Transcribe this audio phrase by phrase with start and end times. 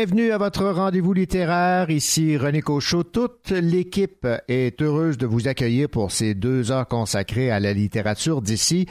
[0.00, 1.90] Bienvenue à votre rendez-vous littéraire.
[1.90, 3.02] Ici René Cochot.
[3.02, 8.40] Toute l'équipe est heureuse de vous accueillir pour ces deux heures consacrées à la littérature
[8.40, 8.86] d'ici.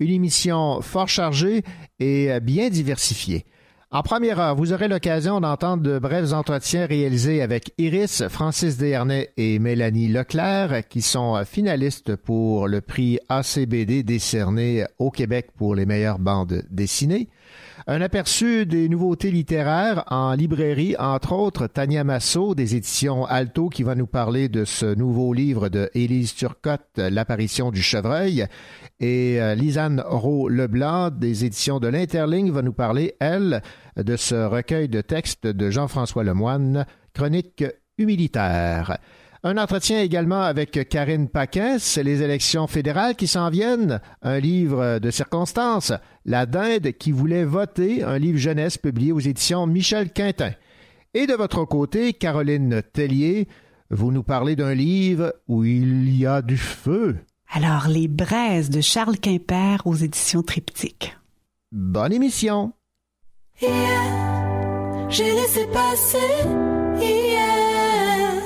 [0.00, 1.64] Une émission fort chargée
[2.00, 3.44] et bien diversifiée.
[3.94, 9.30] En première heure, vous aurez l'occasion d'entendre de brefs entretiens réalisés avec Iris, Francis Desharnais
[9.36, 15.86] et Mélanie Leclerc, qui sont finalistes pour le prix ACBD décerné au Québec pour les
[15.86, 17.28] meilleures bandes dessinées.
[17.86, 23.82] Un aperçu des nouveautés littéraires en librairie, entre autres Tania Massot des éditions Alto qui
[23.82, 28.46] va nous parler de ce nouveau livre de Élise Turcotte, L'apparition du chevreuil.
[29.00, 33.60] Et euh, Lisanne Rowe-Leblanc des éditions de l'Interligne va nous parler, elle,
[33.96, 37.64] de ce recueil de textes de Jean-François Lemoine, Chronique
[37.98, 38.98] humilitaire.
[39.46, 44.00] Un entretien également avec Karine Paquin, c'est les élections fédérales qui s'en viennent.
[44.22, 45.92] Un livre de circonstances,
[46.24, 50.52] La Dinde qui voulait voter, un livre jeunesse publié aux éditions Michel Quintin.
[51.12, 53.46] Et de votre côté, Caroline Tellier,
[53.90, 57.18] vous nous parlez d'un livre où il y a du feu.
[57.52, 61.16] Alors, Les braises de Charles Quimper aux éditions Triptyque.
[61.70, 62.72] Bonne émission.
[63.60, 66.18] Hier, j'ai laissé passer.
[67.00, 68.42] Hier,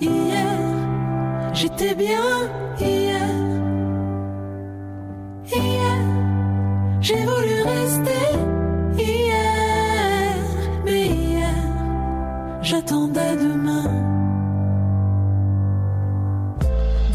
[0.00, 2.50] hier, j'étais bien.
[2.80, 3.20] Hier,
[5.46, 5.96] hier,
[7.00, 8.24] j'ai voulu rester.
[8.98, 10.34] Hier,
[10.84, 11.54] mais hier,
[12.62, 13.84] j'attendais demain.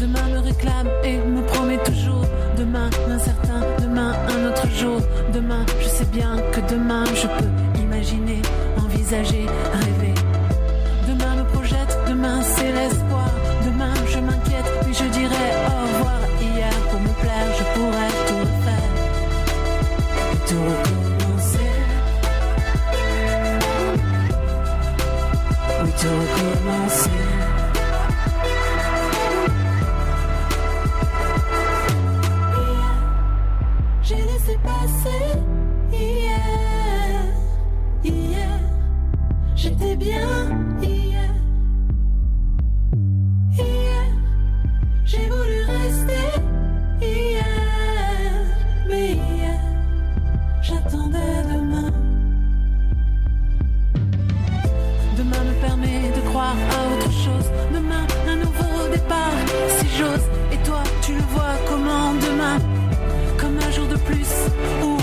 [0.00, 2.24] Demain me réclame et me promet toujours
[2.56, 5.00] demain l'incertain, demain un autre jour.
[5.32, 5.64] Demain,
[5.98, 8.40] sais bien que demain je peux imaginer,
[8.76, 10.14] envisager, rêver.
[11.08, 12.70] Demain me projette, demain c'est
[64.50, 64.97] plus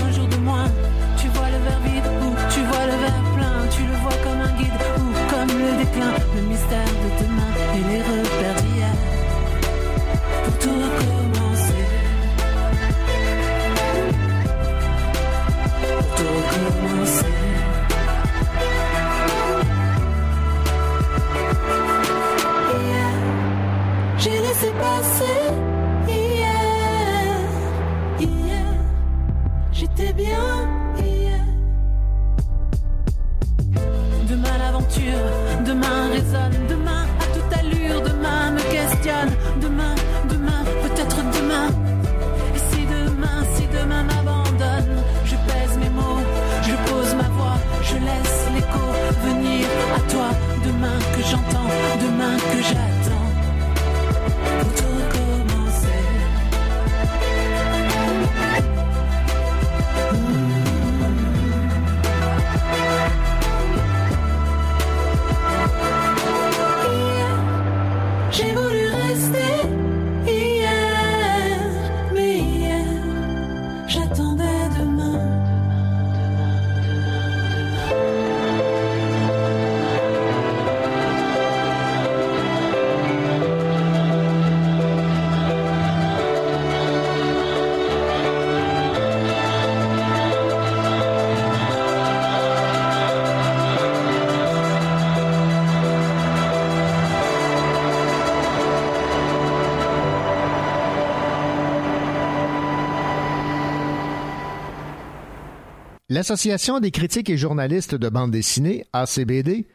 [106.16, 109.66] L'Association des critiques et journalistes de bande dessinée, ACBD,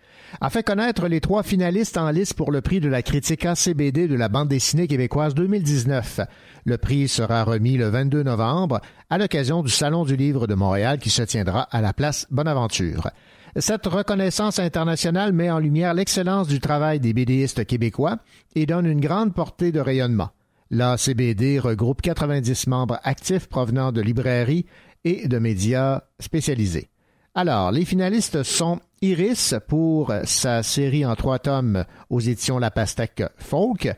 [0.42, 4.08] a fait connaître les trois finalistes en liste pour le prix de la critique ACBD
[4.08, 6.22] de la bande dessinée québécoise 2019.
[6.66, 10.98] Le prix sera remis le 22 novembre à l'occasion du Salon du livre de Montréal
[10.98, 13.12] qui se tiendra à la place Bonaventure.
[13.58, 18.18] Cette reconnaissance internationale met en lumière l'excellence du travail des BDistes québécois
[18.56, 20.32] et donne une grande portée de rayonnement.
[20.74, 24.66] La CBD regroupe 90 membres actifs provenant de librairies
[25.04, 26.90] et de médias spécialisés.
[27.34, 33.24] Alors, les finalistes sont Iris pour sa série en trois tomes aux éditions La Pastèque
[33.38, 33.90] Folk.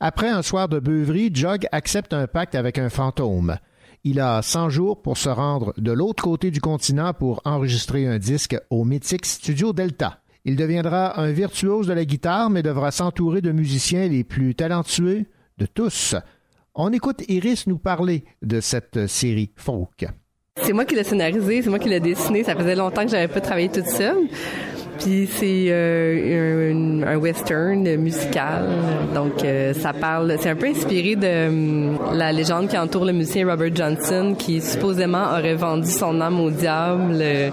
[0.00, 3.58] Après un soir de beuverie, Jog accepte un pacte avec un fantôme.
[4.04, 8.18] Il a 100 jours pour se rendre de l'autre côté du continent pour enregistrer un
[8.18, 10.20] disque au mythique Studio Delta.
[10.44, 15.26] Il deviendra un virtuose de la guitare, mais devra s'entourer de musiciens les plus talentueux
[15.58, 16.14] de tous.
[16.74, 20.06] On écoute Iris nous parler de cette série folk.
[20.62, 22.44] C'est moi qui l'ai scénarisé, c'est moi qui l'ai dessiné.
[22.44, 24.28] Ça faisait longtemps que j'avais pas travaillé toute seule.
[24.98, 28.64] Puis c'est euh, un, un, western musical.
[29.14, 33.12] Donc euh, ça parle, c'est un peu inspiré de um, la légende qui entoure le
[33.12, 37.50] musicien Robert Johnson, qui supposément aurait vendu son âme au diable euh,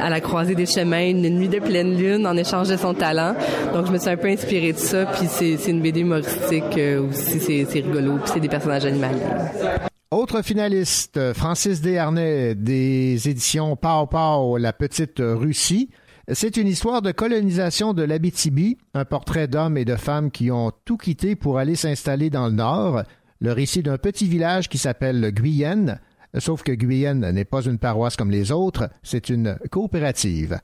[0.00, 3.34] à la croisée des chemins une nuit de pleine lune en échange de son talent.
[3.74, 5.04] Donc je me suis un peu inspirée de ça.
[5.04, 8.14] Puis c'est une BD humoristique aussi, c'est rigolo.
[8.22, 9.89] Puis c'est des personnages animaliers.
[10.12, 15.88] Autre finaliste, Francis Desharnais des éditions Pau Pau, La Petite Russie.
[16.32, 20.72] C'est une histoire de colonisation de l'Abitibi, un portrait d'hommes et de femmes qui ont
[20.84, 23.04] tout quitté pour aller s'installer dans le nord,
[23.38, 26.00] le récit d'un petit village qui s'appelle Guyenne,
[26.38, 30.58] sauf que Guyenne n'est pas une paroisse comme les autres, c'est une coopérative.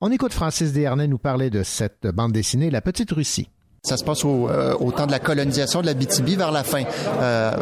[0.00, 3.48] On écoute Francis Desharnais nous parler de cette bande dessinée La Petite Russie.
[3.86, 6.62] Ça se passe au, euh, au, temps de la colonisation de la BTB vers la
[6.62, 6.84] fin,
[7.20, 7.52] euh,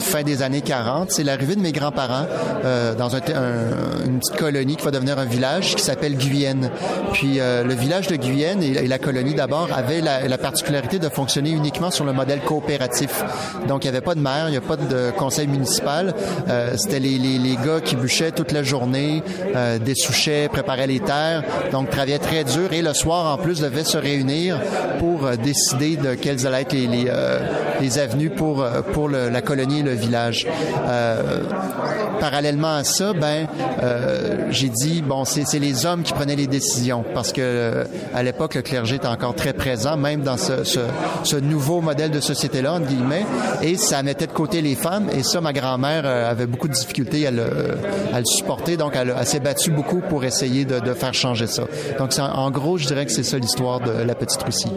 [0.00, 1.10] fin des années 40.
[1.10, 2.24] C'est l'arrivée de mes grands-parents
[2.64, 6.70] euh, dans un, un, une petite colonie qui va devenir un village qui s'appelle Guyenne.
[7.12, 11.10] Puis euh, le village de Guyenne et, la colonie d'abord avaient la, la, particularité de
[11.10, 13.22] fonctionner uniquement sur le modèle coopératif.
[13.68, 16.14] Donc il n'y avait pas de maire, il n'y a pas de conseil municipal.
[16.48, 19.22] Euh, C'était les, les, les, gars qui bûchaient toute la journée,
[19.84, 23.98] dessouchaient, préparaient les terres, donc travaillaient très dur et le soir en plus devaient se
[23.98, 24.58] réunir
[24.98, 29.80] pour décider de quelles allaient être les, les, euh, avenues pour, pour le, la colonie
[29.80, 30.46] et le village.
[30.88, 31.42] Euh,
[32.20, 33.48] parallèlement à ça, ben,
[33.82, 37.84] euh, j'ai dit, bon, c'est les hommes qui prenaient les décisions parce que
[38.14, 42.20] à l'époque, le clergé était encore très présent, même dans ce, ce, nouveau modèle de
[42.20, 43.26] société-là, entre guillemets,
[43.62, 47.26] et ça mettait de côté les femmes, et ça, ma grand-mère avait beaucoup de difficultés
[47.26, 47.46] à le,
[48.12, 51.64] à supporter, donc elle, s'est battue beaucoup pour essayer de, faire changer ça.
[51.98, 54.70] Donc, en gros, je dirais que c'est ça l'histoire de la petite Russie.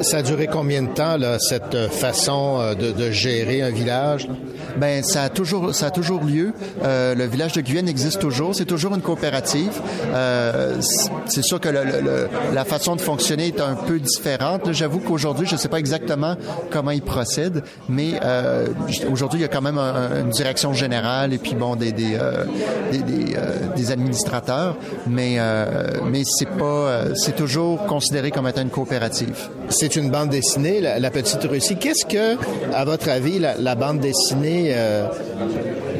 [0.00, 4.28] Ça a duré combien de temps, là, cette façon de, de gérer un village?
[4.76, 6.52] Ben, ça a toujours, ça a toujours lieu.
[6.82, 8.54] Euh, le village de Guyenne existe toujours.
[8.54, 9.80] C'est toujours une coopérative.
[10.14, 10.76] Euh,
[11.26, 14.72] c'est sûr que le, le, la façon de fonctionner est un peu différente.
[14.72, 16.36] J'avoue qu'aujourd'hui, je ne sais pas exactement
[16.70, 18.68] comment ils procèdent, mais euh,
[19.10, 22.16] aujourd'hui, il y a quand même un, une direction générale et puis bon, des, des,
[22.18, 22.44] euh,
[22.90, 25.38] des, des, euh, des, administrateurs, mais,
[26.06, 29.48] mais c'est pas, c'est toujours considéré comme étant une coopérative.
[29.82, 31.74] C'est une bande dessinée, la, Petite Russie.
[31.74, 32.36] Qu'est-ce que,
[32.72, 35.08] à votre avis, la, la bande dessinée euh,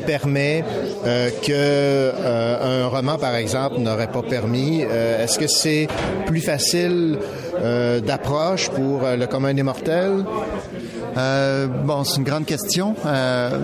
[0.07, 0.63] permet
[1.05, 4.85] euh, que euh, un roman, par exemple, n'aurait pas permis?
[4.89, 5.89] Euh, Est-ce que c'est
[6.27, 7.19] plus facile
[8.07, 10.25] d'approche pour le commun des mortels?
[11.17, 12.95] Euh, bon, c'est une grande question.
[13.07, 13.59] Euh,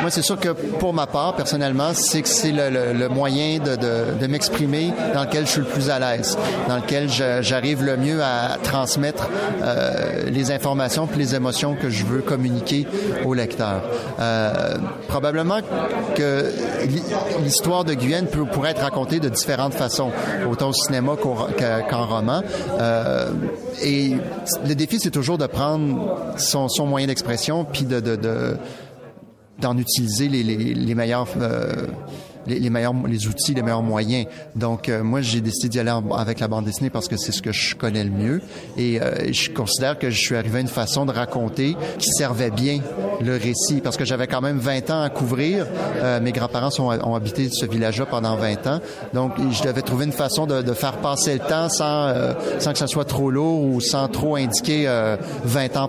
[0.00, 3.58] moi, c'est sûr que pour ma part, personnellement, c'est que c'est le, le, le, moyen
[3.58, 7.08] de, de, de m'exprimer dans lequel je suis le plus à l'aise, dans lequel
[7.42, 9.28] j'arrive le mieux à transmettre
[9.62, 12.86] euh, les informations puis les émotions que je veux communiquer
[13.24, 13.82] au lecteur.
[14.18, 14.76] Euh,
[15.08, 15.60] probablement
[16.14, 16.46] que
[17.42, 20.10] l'histoire de Guyenne peut, pourrait être racontée de différentes façons,
[20.50, 22.42] autant au cinéma qu'en roman.
[22.80, 23.30] Euh,
[23.82, 24.12] et
[24.66, 28.56] le défi, c'est toujours de prendre son, son moyen d'expression puis de, de, de
[29.58, 31.86] d'en utiliser les meilleurs euh,
[32.46, 34.26] les, les, meilleurs les outils, les meilleurs moyens.
[34.56, 37.32] Donc euh, moi j'ai décidé d'y aller en, avec la bande dessinée parce que c'est
[37.32, 38.42] ce que je connais le mieux
[38.76, 42.50] et euh, je considère que je suis arrivé à une façon de raconter qui servait
[42.50, 42.80] bien
[43.20, 45.66] le récit parce que j'avais quand même 20 ans à couvrir.
[45.96, 48.80] Euh, mes grands-parents ont habité ce village-là pendant 20 ans.
[49.14, 52.72] Donc je devais trouver une façon de, de faire passer le temps sans euh, sans
[52.72, 54.86] que ça soit trop lourd ou sans trop indiquer
[55.44, 55.88] 20 ans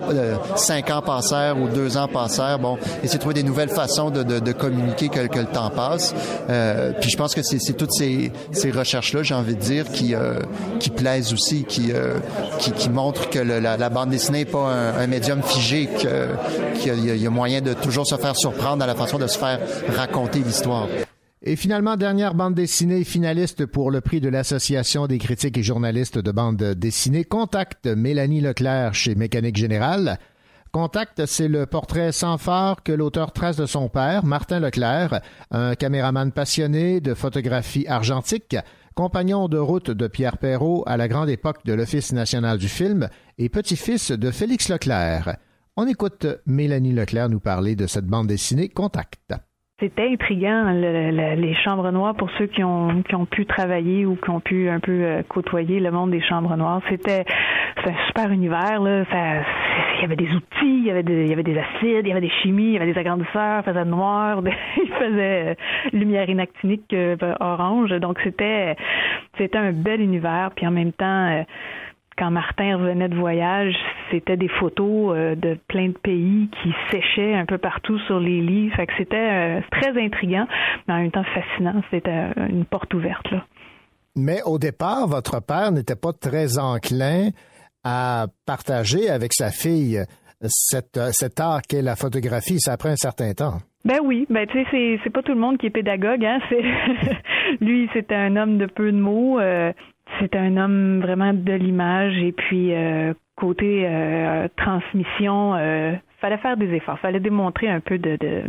[0.56, 2.60] 5 ans passèrent ou 2 ans passèrent.
[2.60, 5.70] Bon, essayer de trouver des nouvelles façons de, de, de communiquer que, que le temps
[5.70, 6.14] passe.
[6.50, 10.16] Euh, puis je pense que c'est toutes ces, ces recherches-là, j'ai envie de dire, qui,
[10.16, 10.40] euh,
[10.80, 12.16] qui plaisent aussi, qui, euh,
[12.60, 15.88] qui, qui, montrent que le, la, la, bande dessinée n'est pas un, un, médium figé,
[16.80, 19.38] qu'il y, y, a moyen de toujours se faire surprendre à la façon de se
[19.38, 19.60] faire
[19.96, 20.88] raconter l'histoire.
[21.44, 26.20] Et finalement, dernière bande dessinée finaliste pour le prix de l'Association des critiques et journalistes
[26.20, 30.20] de bande dessinée, Contact Mélanie Leclerc chez Mécanique Générale.
[30.72, 35.20] Contact, c'est le portrait sans phare que l'auteur trace de son père, Martin Leclerc,
[35.52, 38.56] un caméraman passionné de photographie argentique,
[38.96, 43.10] compagnon de route de Pierre Perrault à la grande époque de l'Office national du film
[43.38, 45.36] et petit-fils de Félix Leclerc.
[45.76, 49.34] On écoute Mélanie Leclerc nous parler de cette bande dessinée Contact.
[49.82, 54.30] C'était intriguant, les chambres noires, pour ceux qui ont, qui ont pu travailler ou qui
[54.30, 56.82] ont pu un peu euh, côtoyer le monde des chambres noires.
[56.88, 57.26] C'était
[57.84, 58.80] un super univers.
[58.80, 59.06] Là.
[59.96, 62.10] il y avait des outils, il y avait des, il y avait des acides, il
[62.10, 64.44] y avait des chimies, il y avait des agrandisseurs, il faisait noir,
[64.78, 65.56] il faisait euh,
[65.94, 67.90] lumière inactinique euh, orange.
[67.90, 68.76] Donc c'était
[69.40, 70.52] c'était un bel univers.
[70.56, 71.44] Puis en même temps
[72.22, 73.74] quand Martin revenait de voyage,
[74.12, 78.42] c'était des photos euh, de plein de pays qui séchaient un peu partout sur les
[78.42, 78.70] lits.
[78.76, 80.46] Fait que c'était euh, très intriguant,
[80.88, 81.82] mais en même temps fascinant.
[81.90, 83.28] C'était euh, une porte ouverte.
[83.32, 83.44] Là.
[84.16, 87.30] Mais au départ, votre père n'était pas très enclin
[87.84, 90.00] à partager avec sa fille
[90.44, 92.60] cet art qu'est la photographie.
[92.60, 93.58] Ça prend un certain temps.
[93.84, 96.38] Ben oui, ben tu sais, c'est, c'est pas tout le monde qui est pédagogue, hein.
[96.50, 96.62] C'est
[97.66, 99.40] lui, c'était un homme de peu de mots.
[100.20, 106.58] C'est un homme vraiment de l'image et puis euh, côté euh, transmission, euh, fallait faire
[106.58, 108.44] des efforts, fallait démontrer un peu de, de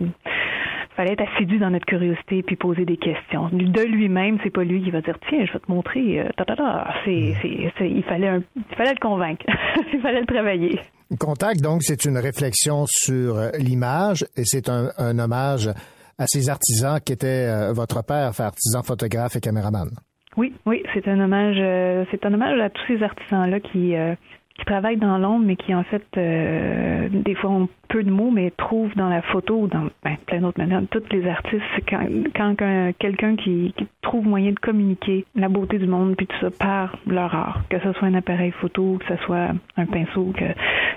[0.96, 3.48] fallait être assidu dans notre curiosité puis poser des questions.
[3.50, 6.20] De lui-même, c'est pas lui qui va dire tiens, je vais te montrer.
[6.20, 6.94] Euh, ta, ta, ta.
[7.04, 9.46] C'est, c'est, il fallait un, il fallait le convaincre,
[9.92, 10.78] il fallait le travailler.
[11.18, 15.70] Contact, donc, c'est une réflexion sur l'image et c'est un, un hommage
[16.18, 19.90] à ces artisans qui étaient euh, votre père, artisan photographe et caméraman.
[20.36, 24.14] Oui, oui, c'est un hommage, euh, c'est un hommage à tous ces artisans-là qui euh,
[24.58, 28.30] qui travaillent dans l'ombre, mais qui en fait euh, des fois ont peu de mots,
[28.30, 30.82] mais trouvent dans la photo ou dans ben, plein d'autres manières.
[30.90, 32.54] Tous les artistes, quand, quand
[32.98, 36.96] quelqu'un qui, qui, trouve moyen de communiquer la beauté du monde puis tout ça par
[37.06, 40.44] leur art, que ce soit un appareil photo, que ce soit un pinceau, que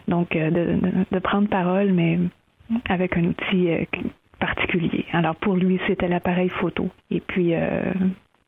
[0.10, 2.20] donc de, de, de prendre parole, mais
[2.90, 3.70] avec un outil
[4.40, 5.06] particulier.
[5.14, 6.90] Alors pour lui, c'était l'appareil photo.
[7.10, 7.54] Et puis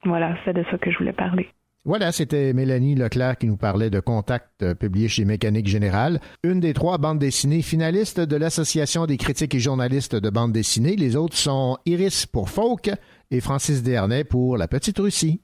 [0.08, 1.48] voilà, c'est de ça que je voulais parler.
[1.86, 6.60] Voilà, c'était Mélanie Leclerc qui nous parlait de Contact euh, publié chez Mécanique Générale, une
[6.60, 10.98] des trois bandes dessinées finalistes de l'Association des critiques et journalistes de bandes dessinées.
[10.98, 12.92] Les autres sont Iris pour Folk
[13.32, 15.40] et Francis Dernay pour La Petite Russie.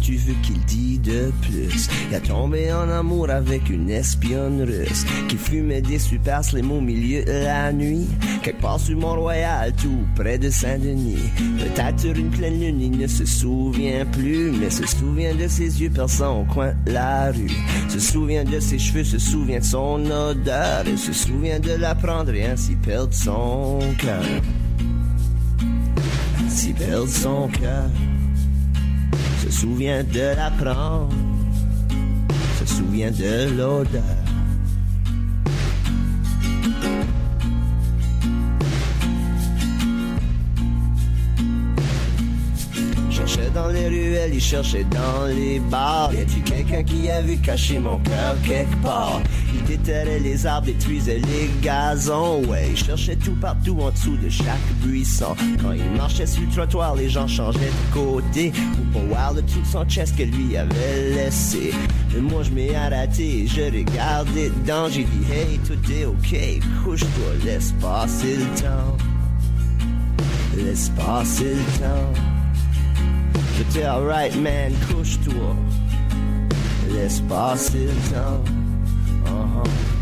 [0.00, 1.88] Tu veux qu'il dit de plus?
[2.08, 6.80] Il a tombé en amour avec une espionne russe qui fumait des super slim au
[6.80, 8.06] milieu de la nuit.
[8.42, 11.18] Quelque part sur Mont-Royal, tout près de Saint-Denis.
[11.58, 15.82] Peut-être sur une pleine lune, il ne se souvient plus, mais se souvient de ses
[15.82, 17.50] yeux perçants au coin de la rue.
[17.88, 21.96] Se souvient de ses cheveux, se souvient de son odeur et se souvient de la
[21.96, 24.22] prendre et ainsi perdre son cœur.
[26.46, 27.90] Ainsi perdre son cœur
[29.42, 31.14] se souvient de la prendre,
[32.58, 34.29] se souvient de l'odeur.
[43.54, 46.12] Dans les ruelles, il cherchait dans les bars.
[46.12, 49.20] Y a-tu quelqu'un qui a vu cacher mon cœur quelque part?
[49.54, 52.42] Il déterrait les arbres, détruisait les gazons.
[52.46, 54.46] Ouais, il cherchait tout partout en dessous de chaque
[54.82, 55.34] buisson.
[55.62, 58.52] Quand il marchait sur le trottoir, les gens changeaient de côté.
[58.92, 61.72] Pour voir le tout son chest que lui avait laissé.
[62.14, 64.88] Mais moi, je m'ai arrêté, je regardais dedans.
[64.90, 68.96] J'ai dit, hey, tout est ok, couche-toi, laisse passer le temps.
[70.56, 72.39] Laisse passer le temps.
[73.60, 75.54] J'étais alright, man, couche-toi.
[76.94, 78.42] Laisse passer le temps.
[79.26, 79.99] Uh-huh.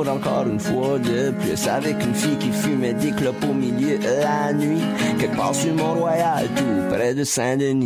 [0.00, 1.66] encore une fois de plus.
[1.68, 4.82] Avec une fille qui fumait des clopes au milieu la nuit.
[5.18, 7.85] Quelque part sur Mont-Royal, tout près de Saint-Denis.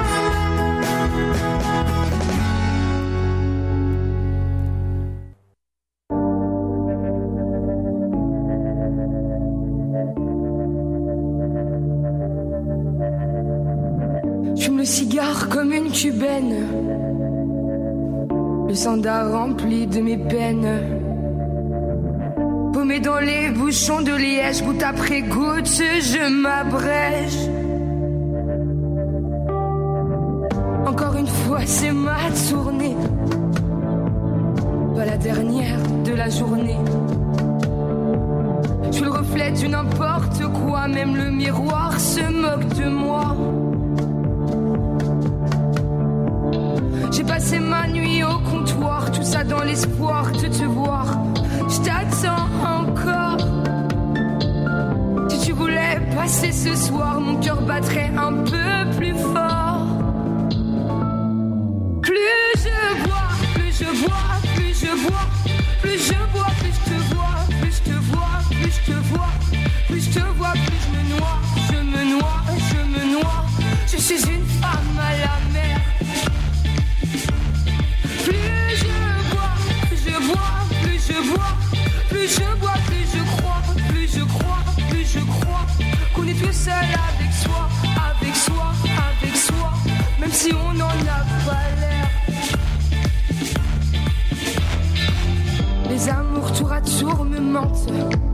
[97.61, 98.30] mountain.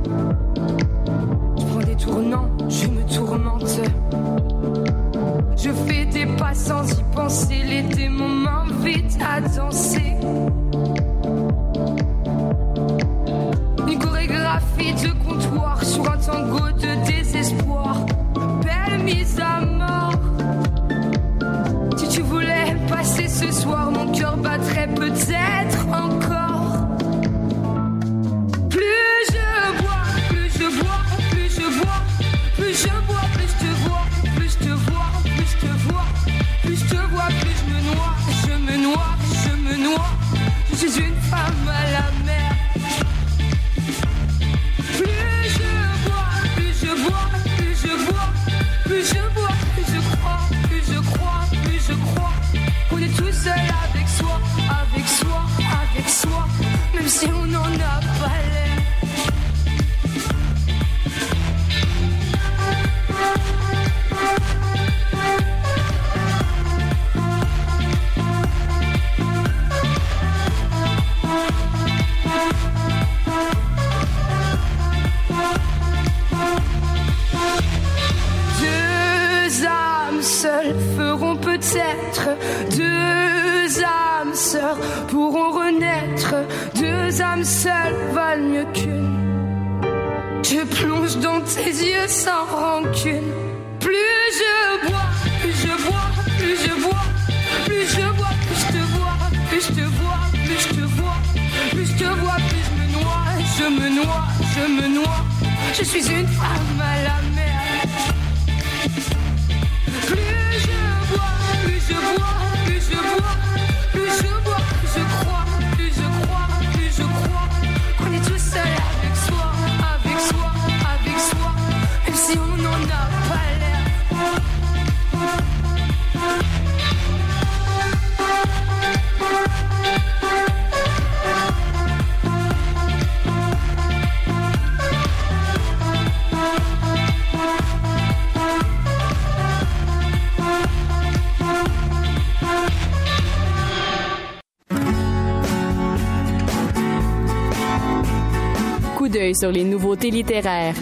[149.38, 150.74] Sur les nouveautés littéraires.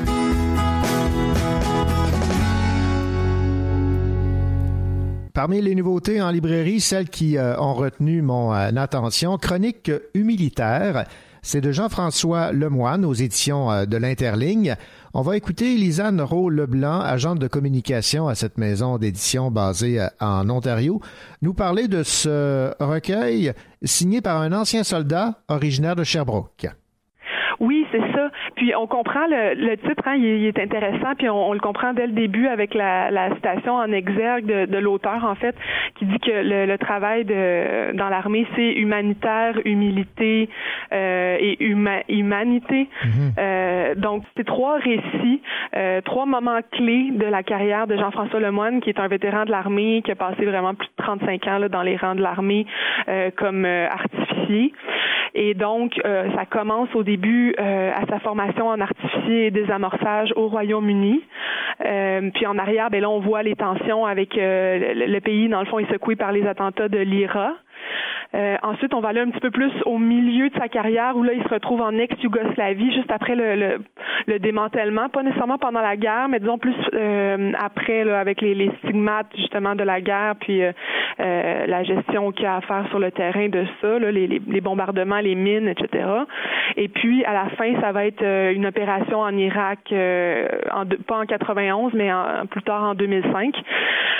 [5.33, 11.03] Parmi les nouveautés en librairie, celles qui euh, ont retenu mon euh, attention, Chronique humilitaire,
[11.41, 14.75] c'est de Jean-François Lemoine aux éditions euh, de l'Interligne.
[15.13, 21.01] On va écouter Lisanne Rowe-Leblanc, agente de communication à cette maison d'édition basée en Ontario,
[21.41, 23.51] nous parler de ce recueil
[23.83, 26.67] signé par un ancien soldat originaire de Sherbrooke.
[27.59, 28.04] Oui, c'est ça.
[28.65, 32.07] Puis on comprend le, le titre, hein, il, est intéressant, puis on, le comprend dès
[32.07, 35.55] le début avec la, la citation en exergue de, de l'auteur, en fait,
[35.93, 40.49] qui dit que le, le travail de, dans l'armée, c'est humanitaire, humilité
[40.93, 42.89] euh, et humanité.
[43.03, 43.31] Mm-hmm.
[43.37, 45.43] euh, donc, c'est trois récits,
[45.75, 49.51] euh, trois moments clés de la carrière de Jean-François Lemoine, qui est un vétéran de
[49.51, 52.65] l'armée, qui a passé vraiment plus de 35 ans là, dans les rangs de l'armée
[53.09, 54.73] euh, comme euh, artificier.
[55.37, 60.47] Et donc, ça commence au début euh, à sa formation en artificier et désamorçage au
[60.47, 61.21] Royaume-Uni.
[61.85, 65.49] Euh, puis en arrière, ben là, on voit les tensions avec euh, le, le, pays,
[65.49, 67.53] dans le fond, est secoué par les attentats de l'IRA.
[68.35, 71.23] Euh, ensuite, on va aller un petit peu plus au milieu de sa carrière où
[71.23, 73.81] là, il se retrouve en ex-Yougoslavie juste après le, le,
[74.27, 78.53] le, démantèlement, pas nécessairement pendant la guerre, mais disons plus euh, après là, avec les,
[78.53, 80.71] les, stigmates justement de la guerre, puis euh,
[81.21, 84.27] euh la gestion qu'il y a à faire sur le terrain de ça, là, les,
[84.27, 86.05] les, bombardements, les mines, etc.
[86.75, 91.19] Et puis à la fin, ça va être euh, une opération en Irak, en, pas
[91.19, 93.55] en 91, mais en, plus tard en 2005.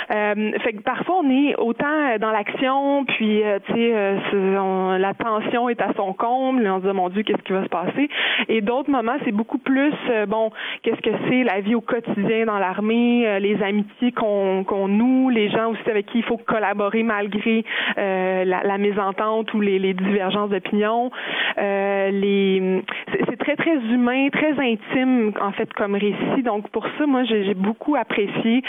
[0.08, 5.80] fait que parfois on est autant dans l'action, puis tu sais euh, la tension est
[5.80, 8.08] à son comble, on se dit mon Dieu, qu'est-ce qui va se passer?
[8.48, 10.50] Et d'autres moments, c'est beaucoup plus euh, bon,
[10.82, 15.48] qu'est-ce que c'est la vie au quotidien dans l'armée, euh, les amitiés qu'on noue, les
[15.50, 17.64] gens aussi avec qui il faut collaborer malgré
[17.96, 21.10] la, la, mésentente ou les, divergences d'opinion.
[21.56, 26.42] c'est très très humain, très intime en fait comme récit.
[26.44, 28.62] Donc pour ça, moi j'ai beaucoup apprécié.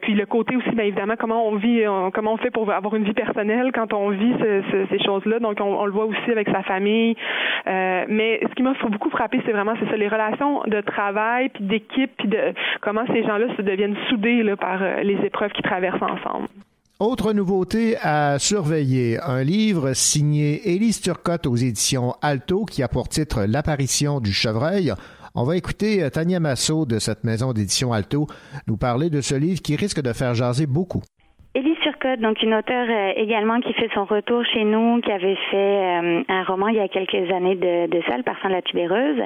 [0.00, 1.82] puis le côté aussi, bien évidemment, comment on vit,
[2.12, 5.38] comment on fait pour avoir une vie personnelle quand on vit ces choses-là.
[5.38, 7.16] Donc, on, le voit aussi avec sa famille.
[7.66, 11.48] Euh, mais ce qui m'a beaucoup frappé, c'est vraiment c'est ça, les relations de travail,
[11.50, 15.52] puis d'équipe, puis de comment ces gens-là se deviennent soudés là, par euh, les épreuves
[15.52, 16.48] qu'ils traversent ensemble.
[16.98, 23.08] Autre nouveauté à surveiller, un livre signé Élise Turcotte aux éditions Alto qui a pour
[23.08, 24.92] titre L'apparition du chevreuil.
[25.34, 28.26] On va écouter euh, Tania Massot de cette maison d'édition Alto
[28.66, 31.02] nous parler de ce livre qui risque de faire jaser beaucoup.
[31.54, 31.76] Élise
[32.14, 36.22] Donc une auteure euh, également qui fait son retour chez nous, qui avait fait euh,
[36.28, 39.20] un roman il y a quelques années de, de ça, Le parfum de la tubéreuse.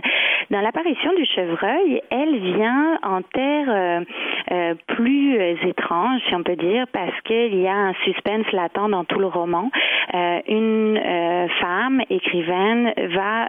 [0.51, 4.05] Dans l'apparition du chevreuil, elle vient en terre
[4.51, 5.39] euh, plus
[5.69, 9.27] étrange, si on peut dire, parce qu'il y a un suspense latent dans tout le
[9.27, 9.71] roman.
[10.49, 11.01] une
[11.61, 13.49] femme écrivaine va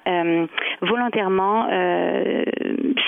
[0.81, 1.67] volontairement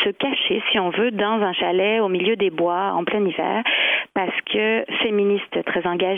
[0.03, 3.63] se cacher, si on veut, dans un chalet au milieu des bois en plein hiver,
[4.13, 6.12] parce que féministe très engagée.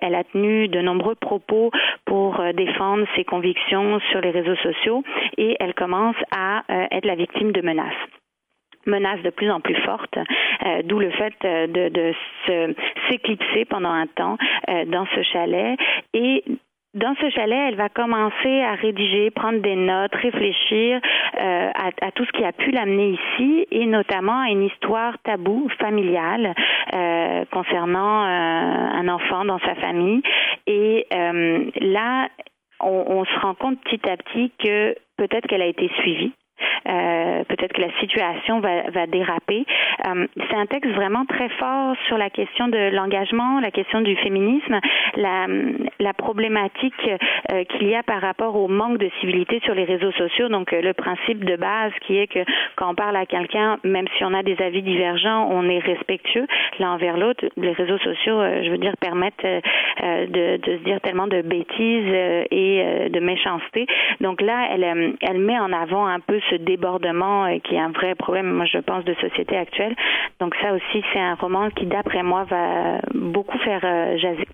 [0.00, 1.70] Elle a tenu de nombreux propos
[2.04, 5.02] pour euh, défendre ses convictions sur les réseaux sociaux
[5.36, 7.92] et elle commence à euh, être la victime de menaces.
[8.86, 12.14] Menaces de plus en plus fortes, euh, d'où le fait de, de
[13.10, 14.38] s'éclipser pendant un temps
[14.86, 15.78] dans ce chalet
[16.14, 16.42] et
[16.94, 21.00] dans ce chalet, elle va commencer à rédiger, prendre des notes, réfléchir
[21.40, 25.16] euh, à, à, tout ce qui a pu l'amener ici, et notamment à une histoire
[25.22, 26.52] taboue familiale
[26.92, 30.22] euh, concernant euh, un enfant dans sa famille.
[30.66, 32.28] Et euh, là,
[32.80, 36.32] on, on se rend compte petit à petit que peut-être qu'elle a été suivie
[36.88, 39.64] euh, peut-être que la situation va, va déraper.
[40.06, 44.16] Euh, c'est un texte vraiment très fort sur la question de l'engagement, la question du
[44.16, 44.80] féminisme,
[45.16, 45.46] la,
[45.98, 46.94] la problématique
[47.52, 50.48] euh, qu'il y a par rapport au manque de civilité sur les réseaux sociaux.
[50.48, 52.40] Donc le principe de base qui est que
[52.76, 56.46] quand on parle à quelqu'un, même si on a des avis divergents, on est respectueux
[56.78, 57.44] l'un envers l'autre.
[57.56, 62.12] Les réseaux sociaux, je veux dire, permettent de, de se dire tellement de bêtises
[62.50, 63.86] et de méchanceté.
[64.20, 67.92] Donc là, elle, elle met en avant un peu ce débordement euh, qui est un
[67.92, 69.94] vrai problème, moi je pense, de société actuelle.
[70.40, 74.46] Donc ça aussi, c'est un roman qui, d'après moi, va beaucoup faire euh, jaser.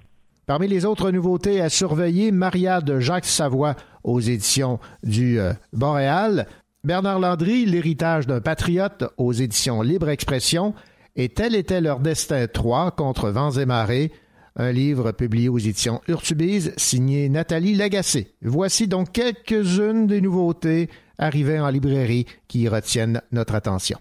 [0.46, 6.46] Parmi les autres nouveautés à surveiller, Maria de Jacques Savoie aux éditions du euh, Boréal,
[6.85, 10.72] Bernard Landry, L'héritage d'un patriote aux éditions Libre Expression,
[11.16, 14.12] et Tel était leur destin 3 contre vents et marées,
[14.54, 18.28] un livre publié aux éditions Urtubise, signé Nathalie Lagacé.
[18.42, 23.98] Voici donc quelques-unes des nouveautés arrivées en librairie qui retiennent notre attention.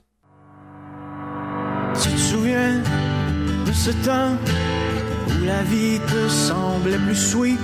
[2.01, 2.81] Tu te souviens
[3.65, 4.35] de ce temps
[5.27, 7.59] où la vie te semblait plus sweet?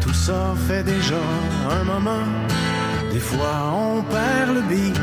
[0.00, 1.20] Tout ça fait déjà
[1.70, 2.24] un moment
[3.12, 5.00] Des fois on perd le beat.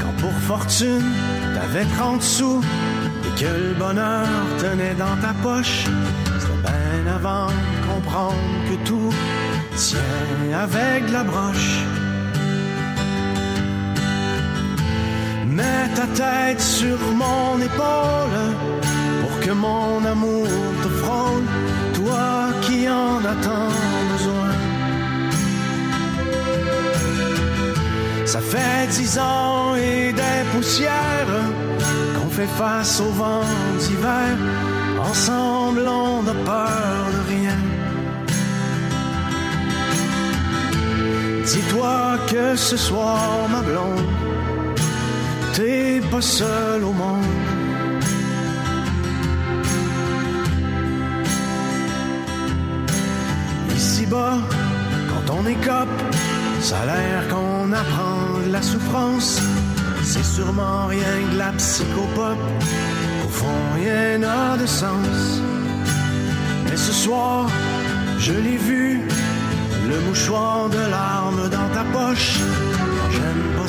[0.00, 1.12] Quand pour fortune
[1.54, 2.62] t'avais 30 sous
[3.26, 4.26] et que le bonheur
[4.58, 5.84] tenait dans ta poche,
[6.38, 8.34] c'était bien avant de comprendre
[8.68, 9.12] que tout
[9.76, 11.82] tient avec la broche.
[15.54, 18.38] Mets ta tête sur mon épaule
[19.20, 20.46] pour que mon amour
[20.82, 21.44] te frôle,
[21.92, 23.74] toi qui en as tant
[24.12, 24.52] besoin.
[28.24, 31.34] Ça fait dix ans et des poussières
[32.16, 33.44] qu'on fait face au vent
[33.78, 34.36] d'hiver.
[35.10, 37.58] Ensemble, on n'a peur de rien.
[41.44, 44.31] Dis-toi que ce soir, ma blonde,
[45.52, 47.24] t'es pas seul au monde.
[53.74, 54.38] Ici-bas,
[55.10, 55.98] quand on écope,
[56.60, 59.40] ça a l'air qu'on apprend de la souffrance.
[60.02, 62.38] C'est sûrement rien que la psychopop.
[63.24, 65.40] Au fond, rien n'a de sens.
[66.68, 67.48] Mais ce soir,
[68.18, 69.00] je l'ai vu,
[69.88, 72.38] le mouchoir de larmes dans ta poche.
[73.10, 73.51] J'aime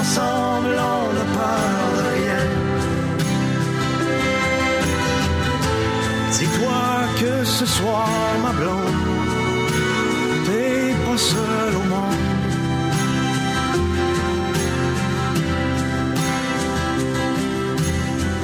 [0.00, 2.44] Ensemble, on n'a peur de rien.
[6.32, 6.82] Dis-toi
[7.20, 8.08] que ce soir,
[8.42, 9.02] ma blonde,
[10.46, 12.24] t'es pas seul au monde.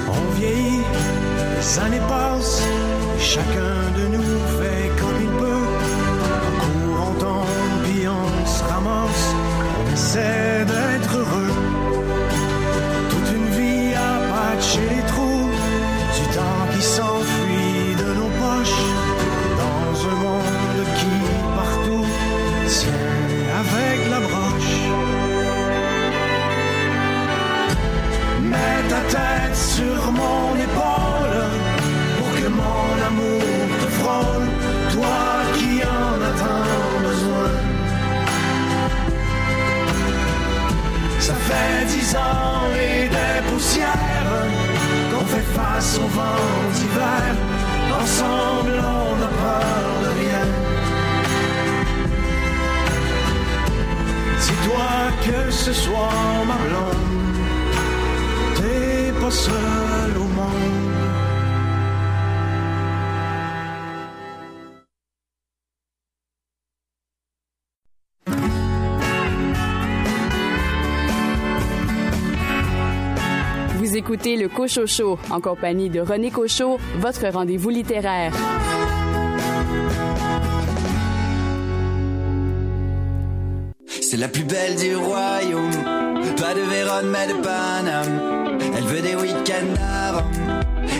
[0.08, 0.84] On vieillit,
[1.56, 2.62] les années passent,
[3.16, 5.66] et chacun de nous fait comme il peut.
[6.46, 7.24] On court, on
[8.08, 9.34] on se ramasse,
[9.78, 10.49] on essaie
[42.14, 44.46] et des poussières
[45.10, 47.34] qu'on fait face au vent d'hiver.
[48.00, 50.46] Ensemble, on n'a peur de rien.
[54.40, 54.90] Dis-toi
[55.26, 56.12] que ce soir,
[56.46, 57.36] ma blonde,
[58.56, 60.89] t'es pas seul au monde.
[74.12, 78.32] Écoutez le Cochot Show en compagnie de René Cochot, votre rendez-vous littéraire.
[83.86, 85.70] C'est la plus belle du royaume.
[86.40, 88.58] Pas de Vérone, mais de Paname.
[88.76, 90.24] Elle veut des week-ends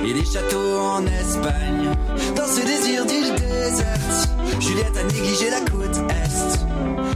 [0.06, 1.90] et des châteaux en Espagne.
[2.36, 4.28] Dans ce désir d'île déserte,
[4.60, 6.60] Juliette a négligé la côte Est.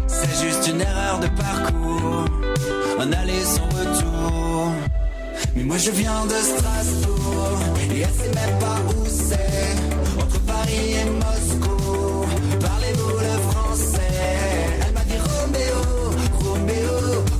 [0.08, 2.24] C'est juste une erreur de parcours.
[2.98, 4.72] Un aller sans retour.
[5.56, 7.58] Mais moi je viens de Strasbourg
[7.90, 10.22] et elle sait même pas où c'est.
[10.22, 12.26] Entre Paris et Moscou,
[12.60, 14.16] parlez-vous le français?
[14.84, 15.82] Elle m'a dit Roméo,
[16.40, 16.98] Roméo,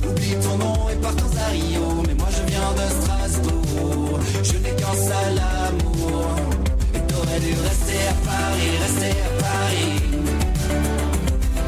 [0.09, 2.03] oublie ton nom et partons à Rio.
[2.07, 5.35] Mais moi je viens de Strasbourg, je n'ai qu'un seul
[5.67, 6.25] amour.
[6.95, 9.95] Et t'aurais dû rester à Paris, rester à Paris.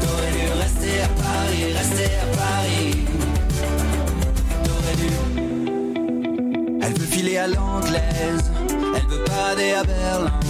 [0.00, 2.97] T'aurais dû rester à Paris, rester à Paris.
[7.36, 8.50] À l'anglaise,
[8.96, 10.40] elle veut pader à Berlin.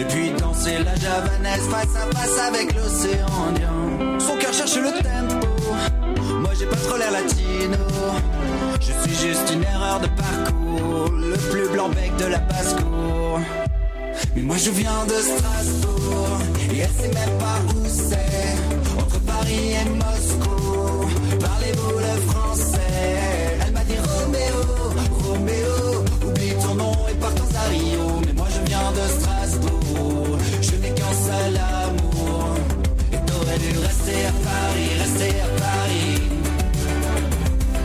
[0.00, 4.18] Et puis danser la javanaise face à face avec l'océan Indien.
[4.18, 5.46] Son cœur cherche le tempo,
[6.40, 7.76] moi j'ai pas trop l'air latino.
[8.80, 13.40] Je suis juste une erreur de parcours, le plus blanc bec de la basse-cour.
[14.34, 16.38] Mais moi je viens de Strasbourg,
[16.72, 18.98] et elle sait même pas où c'est.
[18.98, 21.06] Entre Paris et Moscou,
[21.38, 22.80] parlez-vous le français?
[23.64, 24.91] Elle m'a dit Roméo,
[25.32, 28.20] Roméo, oublie ton nom et partons à Rio.
[28.26, 32.56] Mais moi je viens de Strasbourg, je n'ai qu'un seul amour.
[33.12, 36.20] Et t'aurais dû rester à Paris, rester à Paris.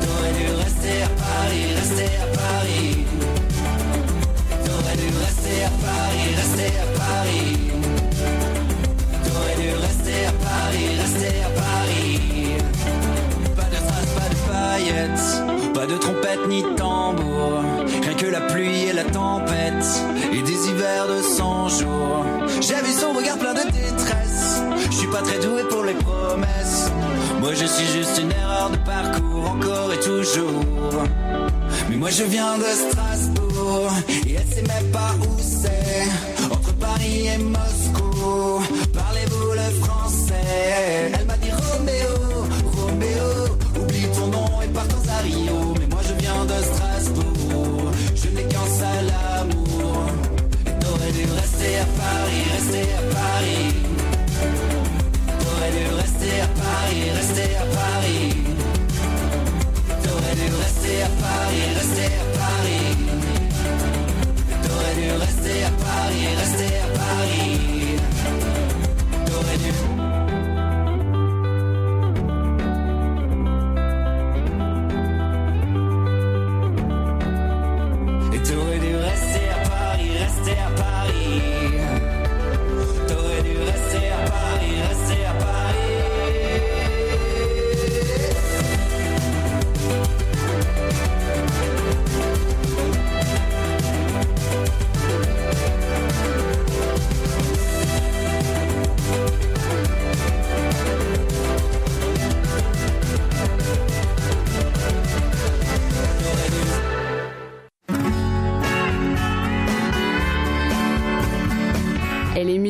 [0.02, 2.92] T'aurais dû rester à Paris, rester à Paris.
[4.66, 7.54] T'aurais dû rester à Paris, rester à Paris.
[9.26, 12.20] T'aurais dû rester à Paris, rester à Paris.
[13.56, 15.47] Pas de traces, pas de paillettes
[15.96, 17.62] trompette ni tambour.
[18.02, 19.86] Rien que la pluie et la tempête
[20.34, 22.26] et des hivers de 100 jours.
[22.62, 24.62] J'ai vu son regard plein de détresse.
[24.92, 26.92] Je suis pas très doué pour les promesses.
[27.40, 30.64] Moi je suis juste une erreur de parcours encore et toujours.
[31.90, 33.92] Mais moi je viens de Strasbourg
[34.26, 36.46] et elle sait même pas où c'est.
[36.52, 38.62] Entre Paris et Moscou,
[38.94, 41.17] parlez-vous le français?
[60.88, 62.96] Rester à Paris, rester à Paris.
[64.64, 67.57] T'aurais dû rester à Paris, rester à Paris.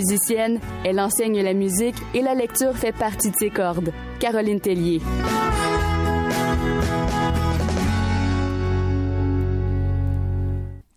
[0.07, 3.91] Musicienne, elle enseigne la musique et la lecture fait partie de ses cordes.
[4.19, 5.01] Caroline Tellier.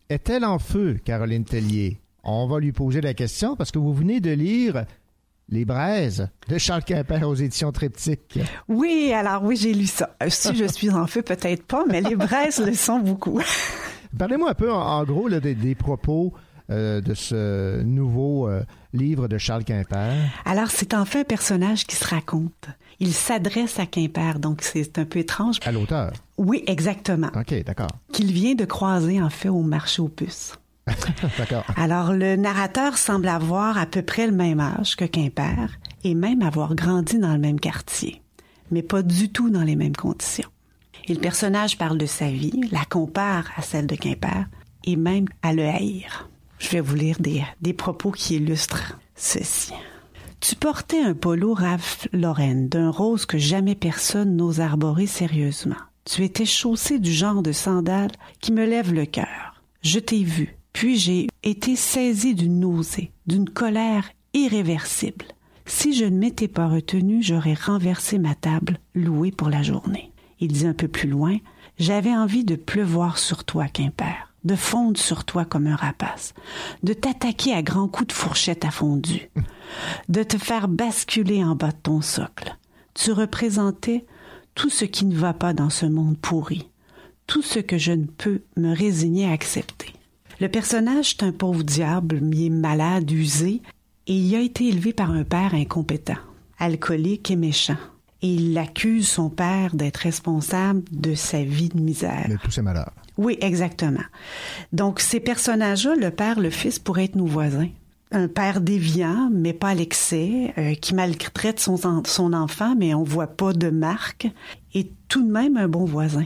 [0.09, 2.01] Est-elle en feu, Caroline Tellier?
[2.25, 4.85] On va lui poser la question parce que vous venez de lire
[5.49, 8.39] Les braises de Charles Quimper aux éditions Triptyque.
[8.69, 10.11] Oui, alors oui, j'ai lu ça.
[10.23, 13.41] Euh, Si je suis en feu, peut-être pas, mais les braises le sont beaucoup.
[14.19, 16.33] Parlez-moi un peu, en, en gros, là, des, des propos
[16.71, 20.15] euh, de ce nouveau euh, livre de Charles Quimper.
[20.45, 22.69] Alors, c'est en fait un personnage qui se raconte.
[23.01, 25.57] Il s'adresse à Quimper, donc c'est un peu étrange.
[25.65, 26.13] À l'auteur.
[26.39, 27.31] Oui, exactement.
[27.35, 27.91] OK, d'accord.
[28.13, 30.55] Qu'il vient de croiser, en fait, au marché aux puces.
[31.39, 31.65] d'accord.
[31.77, 35.71] Alors, le narrateur semble avoir à peu près le même âge que Quimper
[36.05, 38.23] et même avoir grandi dans le même quartier,
[38.71, 40.49] mais pas du tout dans les mêmes conditions.
[41.09, 44.47] Et le personnage parle de sa vie, la compare à celle de Quimper
[44.85, 46.30] et même à le haïr.
[46.61, 49.73] Je vais vous lire des, propos qui illustrent ceci.
[50.41, 55.77] Tu portais un polo Ralph Lauren d'un rose que jamais personne n'ose arborer sérieusement.
[56.05, 59.63] Tu étais chaussé du genre de sandales qui me lève le cœur.
[59.83, 65.27] Je t'ai vu, puis j'ai été saisi d'une nausée, d'une colère irréversible.
[65.67, 70.13] Si je ne m'étais pas retenu, j'aurais renversé ma table, louée pour la journée.
[70.41, 71.37] Il dit un peu plus loin,
[71.79, 76.35] j'avais envie de pleuvoir sur toi, Quimper, de fondre sur toi comme un rapace,
[76.83, 79.31] de t'attaquer à grands coups de fourchette à fondu,
[80.09, 82.57] de te faire basculer en bas de ton socle.
[82.95, 84.05] Tu représentais
[84.55, 86.69] tout ce qui ne va pas dans ce monde pourri,
[87.27, 89.93] tout ce que je ne peux me résigner à accepter.
[90.41, 93.61] Le personnage est un pauvre diable, mi malade, usé,
[94.07, 96.19] et il a été élevé par un père incompétent,
[96.59, 97.77] alcoolique et méchant.
[98.23, 102.27] Et il accuse son père d'être responsable de sa vie de misère.
[102.29, 102.93] De tous ses malheurs.
[103.21, 104.01] Oui, exactement.
[104.73, 107.69] Donc, ces personnages-là, le père, le fils, pourraient être nos voisins.
[108.13, 112.95] Un père déviant, mais pas à l'excès, euh, qui maltraite son, en- son enfant, mais
[112.95, 114.27] on voit pas de marque,
[114.75, 116.25] et tout de même un bon voisin.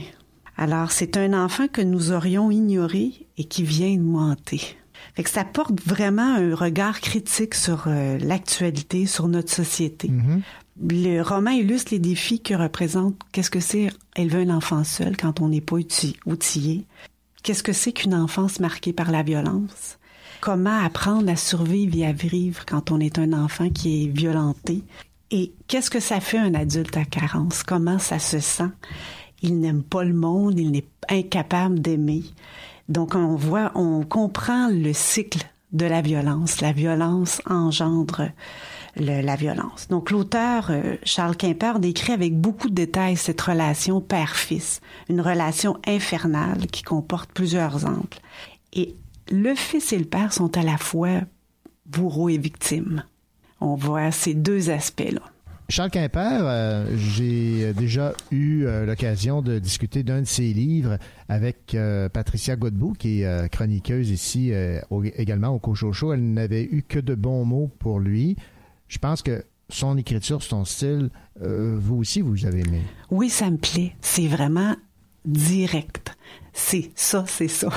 [0.57, 4.61] Alors, c'est un enfant que nous aurions ignoré et qui vient nous hanter.
[5.15, 10.09] Fait ça porte vraiment un regard critique sur euh, l'actualité, sur notre société.
[10.81, 15.39] Le roman illustre les défis que représente qu'est-ce que c'est élever un enfant seul quand
[15.39, 16.85] on n'est pas outi- outillé.
[17.43, 19.97] Qu'est-ce que c'est qu'une enfance marquée par la violence?
[20.41, 24.83] Comment apprendre à survivre et à vivre quand on est un enfant qui est violenté?
[25.31, 27.63] Et qu'est-ce que ça fait un adulte à carence?
[27.63, 28.69] Comment ça se sent?
[29.41, 32.23] Il n'aime pas le monde, il n'est incapable d'aimer.
[32.89, 36.61] Donc on voit, on comprend le cycle de la violence.
[36.61, 38.29] La violence engendre
[38.97, 39.87] la violence.
[39.89, 45.77] Donc l'auteur euh, Charles Quimper décrit avec beaucoup de détails cette relation père-fils, une relation
[45.85, 48.19] infernale qui comporte plusieurs angles.
[48.73, 48.95] Et
[49.31, 51.21] le fils et le père sont à la fois
[51.85, 53.03] bourreau et victime.
[53.61, 55.21] On voit ces deux aspects-là.
[55.67, 61.75] Charles Quimper, euh, j'ai déjà eu euh, l'occasion de discuter d'un de ses livres avec
[62.13, 64.53] Patricia Godbout, qui est chroniqueuse ici
[65.15, 66.13] également au Cochocho.
[66.13, 68.37] Elle n'avait eu que de bons mots pour lui.
[68.95, 71.09] Je pense que son écriture, son style,
[71.41, 72.81] euh, vous aussi, vous avez aimé.
[73.11, 73.93] Oui, ça me plaît.
[73.99, 74.73] C'est vraiment
[75.25, 76.15] direct.
[76.53, 77.67] c'est ça, c'est ça.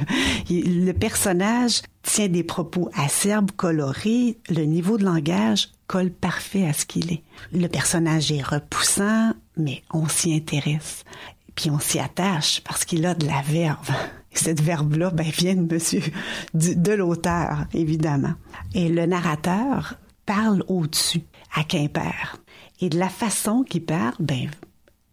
[0.48, 6.86] le personnage tient des propos acerbes, colorés, le niveau de langage colle parfait à ce
[6.86, 7.22] qu'il est.
[7.52, 11.04] Le personnage est repoussant, mais on s'y intéresse.
[11.54, 13.90] Puis on s'y attache parce qu'il a de la verve.
[14.32, 16.00] Et cette verve-là, ben, vient monsieur,
[16.54, 18.32] de l'auteur, évidemment.
[18.72, 19.98] Et le narrateur
[20.34, 21.24] parle au-dessus,
[21.54, 22.38] à Quimper.
[22.80, 24.48] Et de la façon qu'il parle, ben,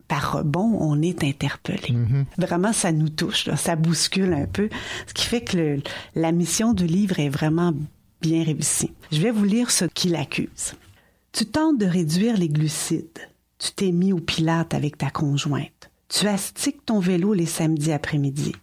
[0.07, 1.89] par rebond, on est interpellé.
[1.89, 2.25] Mm-hmm.
[2.37, 4.69] Vraiment, ça nous touche, là, ça bouscule un peu,
[5.07, 5.81] ce qui fait que le,
[6.15, 7.73] la mission du livre est vraiment
[8.21, 8.93] bien réussie.
[9.11, 10.75] Je vais vous lire ce qu'il accuse.
[11.33, 13.19] Tu tentes de réduire les glucides.
[13.59, 15.91] Tu t'es mis au pilate avec ta conjointe.
[16.07, 18.53] Tu astiques ton vélo les samedis après-midi.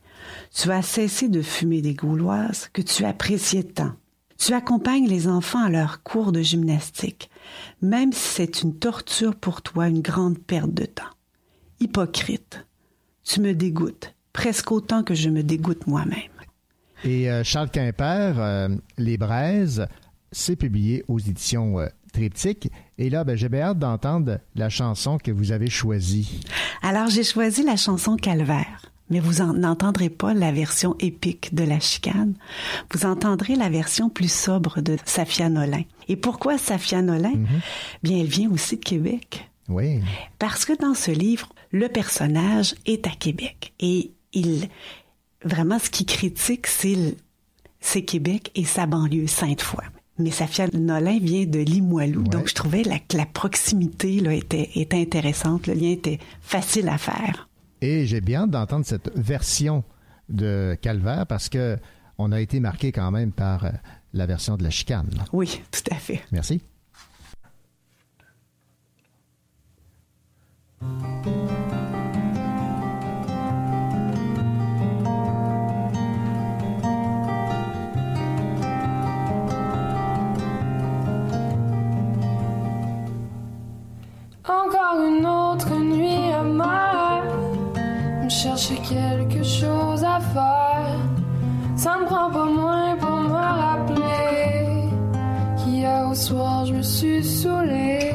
[0.54, 3.92] Tu as cessé de fumer des gauloises que tu appréciais tant.
[4.38, 7.30] Tu accompagnes les enfants à leur cours de gymnastique,
[7.82, 11.04] même si c'est une torture pour toi, une grande perte de temps
[11.80, 12.66] hypocrite.
[13.24, 16.20] Tu me dégoûtes, presque autant que je me dégoûte moi-même.
[17.04, 19.86] Et euh, Charles Quimper, euh, Les Braises,
[20.32, 22.70] c'est publié aux éditions euh, Triptyque.
[22.98, 26.40] Et là, ben, j'ai bien hâte d'entendre la chanson que vous avez choisie.
[26.82, 28.92] Alors, j'ai choisi la chanson Calvaire.
[29.10, 32.34] Mais vous n'entendrez pas la version épique de La Chicane.
[32.92, 35.82] Vous entendrez la version plus sobre de Safia Nolin.
[36.08, 37.34] Et pourquoi Safia Nolin?
[38.02, 39.48] Bien, elle vient aussi de Québec.
[39.68, 40.00] Oui.
[40.38, 44.68] Parce que dans ce livre, le personnage est à Québec et il
[45.44, 47.16] vraiment ce qu'il critique c'est
[47.80, 49.84] c'est Québec et sa banlieue Sainte-Foy.
[50.18, 55.00] Mais Safia Nolin vient de Limoilou, donc je trouvais que la proximité là, était, était
[55.00, 57.45] intéressante, le lien était facile à faire.
[57.80, 59.84] Et j'ai bien d'entendre cette version
[60.28, 61.78] de Calvaire parce que
[62.18, 63.70] on a été marqué quand même par euh,
[64.14, 65.10] la version de la chicane.
[65.32, 66.22] Oui, tout à fait.
[66.32, 66.62] Merci.
[84.48, 87.05] Encore une autre nuit amère, me
[88.42, 90.98] chercher quelque chose à faire.
[91.74, 94.90] Ça me prend pas moins pour me rappeler
[95.56, 98.12] qu'hier au soir je me suis saoulée.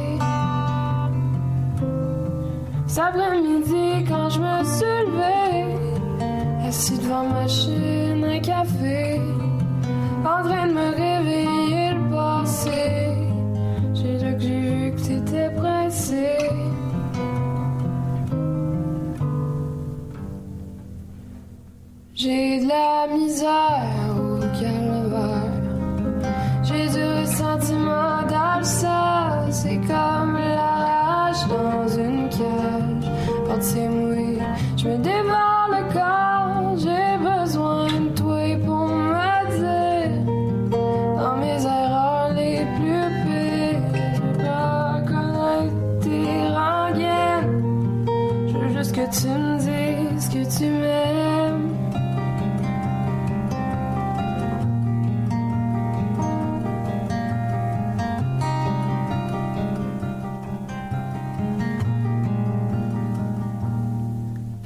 [2.85, 9.19] Cet après-midi, quand je me suis levée, assis devant ma machine à café,
[10.33, 12.81] en train de me réveiller le passé.
[13.95, 16.40] J'ai là que j'ai vu que t'étais pressé.
[22.23, 25.57] J'ai de la misère au calvaire.
[26.61, 26.87] J'ai
[28.29, 29.49] dans le sol.
[29.49, 33.09] C'est comme la rage dans une cage.
[33.47, 33.87] Portier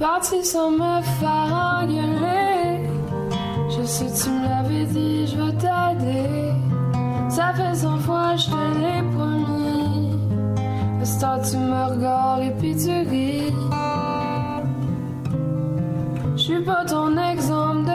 [0.06, 2.88] Parti sans me faire engueuler.
[3.72, 6.52] Je sais, tu me l'avais dit, je vais t'aider.
[7.28, 10.12] Ça fait cent fois, je te l'ai promis.
[11.00, 13.52] Le star, tu me regardes et puis tu ris.
[16.36, 17.95] Je suis pas ton exemple de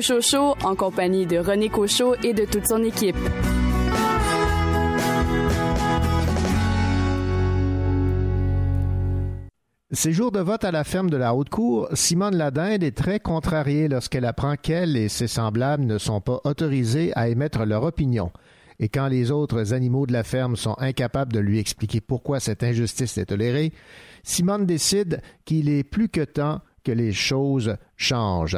[0.00, 3.18] Cochocho en compagnie de René Cochot et de toute son équipe.
[9.92, 13.88] Ces jours de vote à la ferme de la Haute-Cour, Simone Ladinde est très contrariée
[13.88, 18.32] lorsqu'elle apprend qu'elle et ses semblables ne sont pas autorisés à émettre leur opinion.
[18.78, 22.62] Et quand les autres animaux de la ferme sont incapables de lui expliquer pourquoi cette
[22.62, 23.74] injustice est tolérée,
[24.22, 28.56] Simone décide qu'il est plus que temps que les choses changent.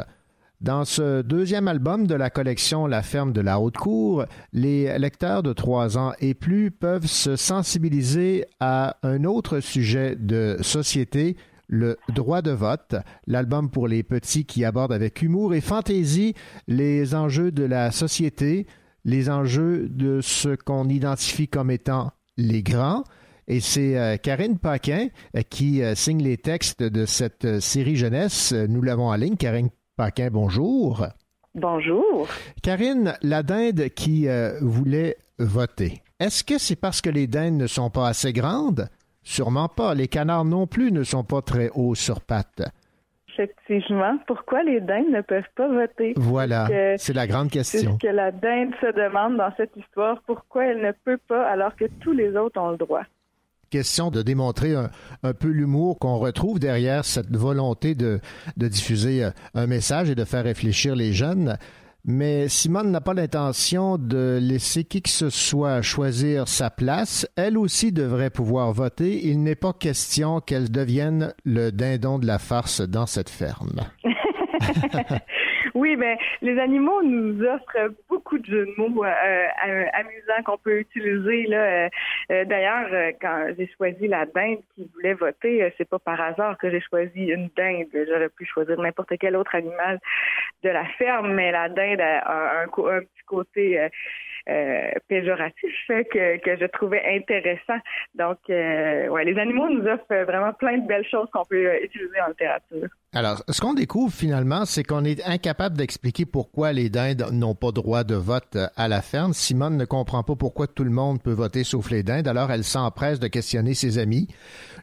[0.63, 5.51] Dans ce deuxième album de la collection La ferme de la Haute-Cour, les lecteurs de
[5.51, 11.35] trois ans et plus peuvent se sensibiliser à un autre sujet de société,
[11.67, 12.95] le droit de vote,
[13.27, 16.33] l'album pour les petits qui aborde avec humour et fantaisie
[16.69, 18.65] les enjeux de la société,
[19.03, 23.03] les enjeux de ce qu'on identifie comme étant les grands.
[23.49, 28.53] Et c'est euh, Karine Paquin euh, qui euh, signe les textes de cette série jeunesse.
[28.53, 29.35] Nous l'avons en ligne.
[29.35, 31.05] Karine Paquin, bonjour.
[31.53, 32.27] Bonjour.
[32.63, 37.67] Karine, la dinde qui euh, voulait voter, est-ce que c'est parce que les dindes ne
[37.67, 38.87] sont pas assez grandes?
[39.21, 39.93] Sûrement pas.
[39.93, 42.63] Les canards non plus ne sont pas très hauts sur pattes.
[43.29, 44.17] Effectivement.
[44.25, 46.13] Pourquoi les dindes ne peuvent pas voter?
[46.17, 47.97] Voilà, c'est la grande question.
[48.01, 50.23] C'est ce que la dinde se demande dans cette histoire.
[50.25, 53.03] Pourquoi elle ne peut pas alors que tous les autres ont le droit?
[53.73, 58.19] Question de démontrer un, peu l'humour qu'on retrouve derrière cette volonté de,
[58.55, 61.57] de, diffuser euh, un message et de faire réfléchir les jeunes.
[62.05, 67.27] Mais Simone n'a pas l'intention de laisser qui que ce soit choisir sa place.
[67.35, 69.25] Elle aussi devrait pouvoir voter.
[69.25, 73.79] Il n'est pas question qu'elle devienne le dindon de la farce dans cette ferme.
[75.73, 80.57] Oui, ben les animaux nous offrent beaucoup de jeux de mots euh, euh, amusants qu'on
[80.57, 81.89] peut utiliser là.
[82.31, 86.69] Euh, d'ailleurs, quand j'ai choisi la dinde qui voulait voter, c'est pas par hasard que
[86.69, 87.87] j'ai choisi une dinde.
[87.93, 89.99] J'aurais pu choisir n'importe quel autre animal
[90.63, 93.89] de la ferme, mais la dinde a un, un petit côté
[94.49, 97.79] euh, péjoratif que, que je trouvais intéressant.
[98.13, 101.79] Donc, euh, ouais, les animaux nous offrent vraiment plein de belles choses qu'on peut euh,
[101.81, 102.89] utiliser en littérature.
[103.15, 107.71] Alors, ce qu'on découvre finalement, c'est qu'on est incapable d'expliquer pourquoi les dindes n'ont pas
[107.71, 109.33] droit de vote à la ferme.
[109.33, 112.63] Simone ne comprend pas pourquoi tout le monde peut voter sauf les dindes, alors elle
[112.63, 114.29] s'empresse de questionner ses amis.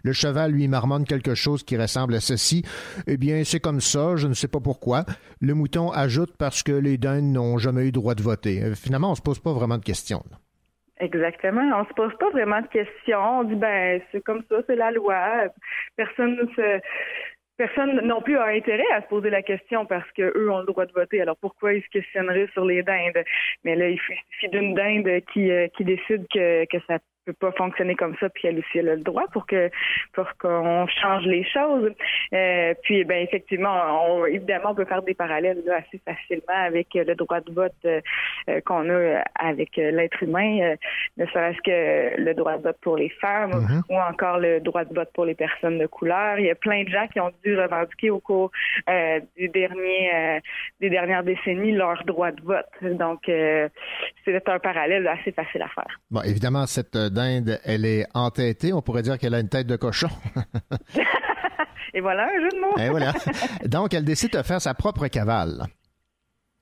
[0.05, 2.65] Le cheval lui marmonne quelque chose qui ressemble à ceci.
[3.09, 5.05] Eh bien, c'est comme ça, je ne sais pas pourquoi.
[5.41, 8.77] Le mouton ajoute parce que les dindes n'ont jamais eu droit de voter.
[8.77, 10.23] Finalement, on se pose pas vraiment de questions.
[11.01, 11.63] Exactement.
[11.81, 13.41] On se pose pas vraiment de questions.
[13.41, 15.49] On dit ben c'est comme ça, c'est la loi.
[15.97, 16.81] Personne ne se
[17.61, 20.65] personne non plus a intérêt à se poser la question parce que eux ont le
[20.65, 21.21] droit de voter.
[21.21, 23.23] Alors pourquoi ils se questionneraient sur les dindes?
[23.65, 26.99] Mais là, il suffit d'une dinde qui euh, qui décide que que ça
[27.33, 29.71] peut pas fonctionner comme ça, puis elle aussi elle a le droit pour que
[30.13, 31.91] pour qu'on change les choses.
[32.33, 36.89] Euh, puis ben effectivement, on, évidemment, on peut faire des parallèles là, assez facilement avec
[36.95, 38.01] le droit de vote euh,
[38.65, 40.75] qu'on a avec l'être humain,
[41.17, 43.83] ne serait-ce que le droit de vote pour les femmes Mm-hmm.
[43.89, 46.39] ou encore le droit de vote pour les personnes de couleur.
[46.39, 48.51] Il y a plein de gens qui ont dû revendiquer au cours
[48.89, 50.41] euh, du dernier euh,
[50.81, 52.67] des dernières décennies leur droit de vote.
[52.83, 53.69] Donc euh,
[54.25, 56.01] c'est un parallèle assez facile à faire.
[56.11, 58.73] Bon, évidemment, cette dinde, elle est entêtée.
[58.73, 60.09] On pourrait dire qu'elle a une tête de cochon.
[61.95, 62.77] Et voilà un jeu de mots.
[62.79, 63.13] Et voilà.
[63.65, 65.65] Donc, elle décide de faire sa propre cavale.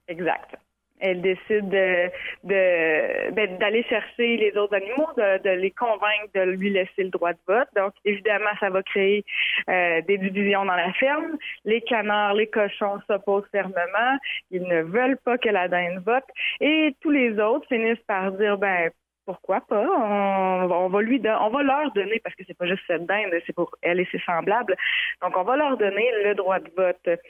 [0.09, 0.55] Exact.
[1.01, 2.11] Elle décide de,
[2.43, 7.11] de ben, d'aller chercher les autres animaux, de, de, les convaincre de lui laisser le
[7.11, 7.69] droit de vote.
[7.77, 9.25] Donc, évidemment, ça va créer
[9.69, 11.37] euh, des divisions dans la ferme.
[11.65, 14.19] Les canards, les cochons s'opposent fermement.
[14.51, 16.27] Ils ne veulent pas que la dinde vote.
[16.61, 18.91] Et tous les autres finissent par dire, ben,
[19.29, 19.87] pourquoi pas?
[19.87, 23.35] On, on, va lui on va leur donner parce que c'est pas juste cette dinde
[23.47, 24.75] c'est pour elle et ses semblables
[25.21, 27.21] donc on va leur donner le droit de vote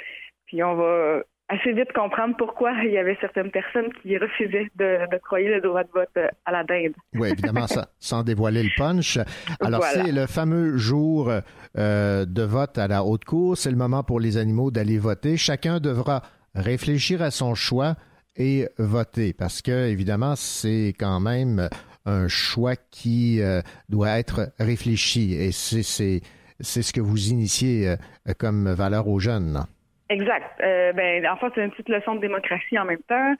[0.47, 5.11] puis on va assez vite comprendre pourquoi il y avait certaines personnes qui refusaient de,
[5.11, 6.93] de croyer le droit de vote à la dinde.
[7.15, 9.19] Oui, évidemment, ça, sans dévoiler le punch.
[9.61, 10.05] Alors, voilà.
[10.05, 11.33] c'est le fameux jour
[11.79, 13.57] euh, de vote à la haute cour.
[13.57, 15.39] C'est le moment pour les animaux d'aller voter.
[15.39, 16.21] Chacun devra
[16.55, 17.95] réfléchir à son choix
[18.37, 21.69] et voter parce que, évidemment, c'est quand même
[22.09, 27.97] un choix qui euh, doit être réfléchi et c'est ce que vous initiez euh,
[28.39, 29.65] comme valeur aux jeunes.
[30.11, 30.59] Exact.
[30.63, 33.35] Euh, ben, en fait, c'est une petite leçon de démocratie en même temps.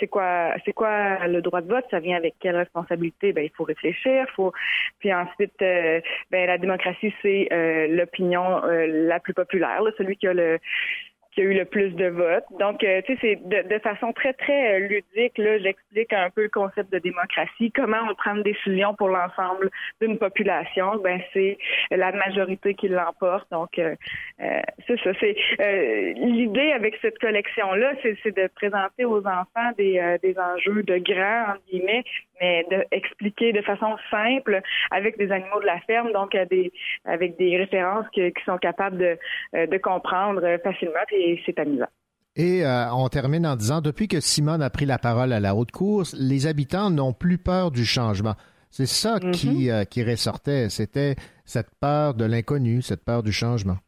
[0.00, 1.86] C'est quoi, c'est quoi le droit de vote?
[1.90, 3.32] Ça vient avec quelle responsabilité?
[3.32, 4.26] Ben, il faut réfléchir.
[4.36, 4.52] Faut.
[4.98, 7.48] Puis ensuite, ben, la démocratie, c'est
[7.88, 10.58] l'opinion la plus populaire, celui qui a le
[11.32, 12.44] qui a eu le plus de votes.
[12.58, 16.28] Donc, euh, tu sais, c'est de, de, façon très, très euh, ludique, là, j'explique un
[16.30, 19.70] peu le concept de démocratie, comment on prend une décision pour l'ensemble
[20.00, 20.96] d'une population?
[21.02, 21.56] Ben, c'est
[21.90, 23.48] la majorité qui l'emporte.
[23.52, 23.94] Donc, euh,
[24.86, 25.10] c'est ça.
[25.20, 25.36] C'est
[26.16, 31.62] l'idée avec cette collection-là, c'est de présenter aux enfants des, des enjeux de grands, entre
[31.70, 32.04] guillemets,
[32.40, 34.60] mais d'expliquer de façon simple
[34.90, 36.72] avec des animaux de la ferme, donc des,
[37.04, 41.86] avec des références qui sont capables de, de comprendre facilement et c'est amusant.
[42.36, 45.54] Et euh, on termine en disant, depuis que Simone a pris la parole à la
[45.54, 48.34] haute course, les habitants n'ont plus peur du changement.
[48.70, 49.70] C'est ça qui, mm-hmm.
[49.72, 53.78] euh, qui ressortait, c'était cette peur de l'inconnu, cette peur du changement.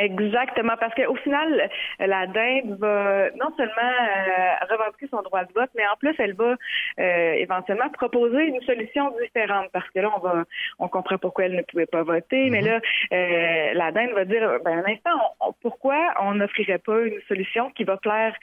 [0.00, 5.68] Exactement, parce qu'au final, la dinde va non seulement euh, revendiquer son droit de vote,
[5.76, 6.54] mais en plus, elle va
[6.98, 10.44] euh, éventuellement proposer une solution différente, parce que là, on va,
[10.78, 12.80] on comprend pourquoi elle ne pouvait pas voter, mais là,
[13.12, 17.84] euh, la dinde va dire, ben un instant, pourquoi on n'offrirait pas une solution qui
[17.84, 18.34] va plaire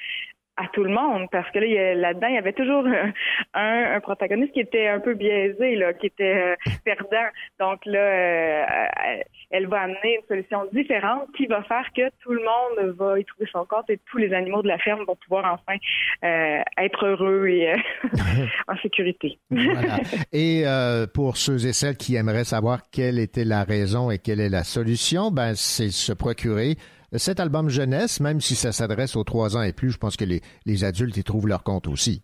[0.57, 2.85] à tout le monde parce que là là-dedans il y avait toujours
[3.53, 6.55] un, un, protagoniste qui était un peu biaisé là qui était euh,
[6.85, 7.27] perdant
[7.59, 8.65] donc là euh,
[9.51, 13.25] elle va amener une solution différente qui va faire que tout le monde va y
[13.25, 15.77] trouver son compte et tous les animaux de la ferme vont pouvoir enfin
[16.23, 17.73] euh, être heureux et
[18.67, 19.39] en sécurité.
[19.49, 19.99] voilà.
[20.33, 20.63] Et
[21.13, 24.63] pour ceux et celles qui aimeraient savoir quelle était la raison et quelle est la
[24.63, 26.75] solution, ben c'est se procurer
[27.13, 30.25] cet album jeunesse, même si ça s'adresse aux trois ans et plus, je pense que
[30.25, 32.23] les, adultes y trouvent leur compte aussi.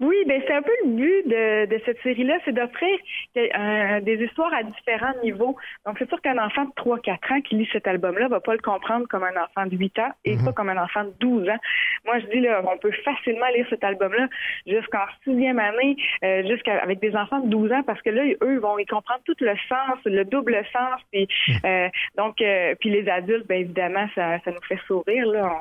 [0.00, 2.98] Oui, ben c'est un peu le but de, de cette série-là, c'est d'offrir
[3.36, 5.56] euh, des histoires à différents niveaux.
[5.84, 8.60] Donc c'est sûr qu'un enfant de 3-4 ans qui lit cet album-là va pas le
[8.60, 10.44] comprendre comme un enfant de 8 ans et mhm.
[10.44, 11.58] pas comme un enfant de 12 ans.
[12.04, 14.28] Moi je dis là, on peut facilement lire cet album-là
[14.68, 18.78] jusqu'en sixième année, euh, jusqu'avec des enfants de 12 ans parce que là eux vont
[18.78, 21.00] y comprendre tout le sens, le double sens.
[21.10, 21.56] Puis mhm.
[21.64, 25.60] euh, donc euh, puis les adultes, bien évidemment ça, ça nous fait sourire là.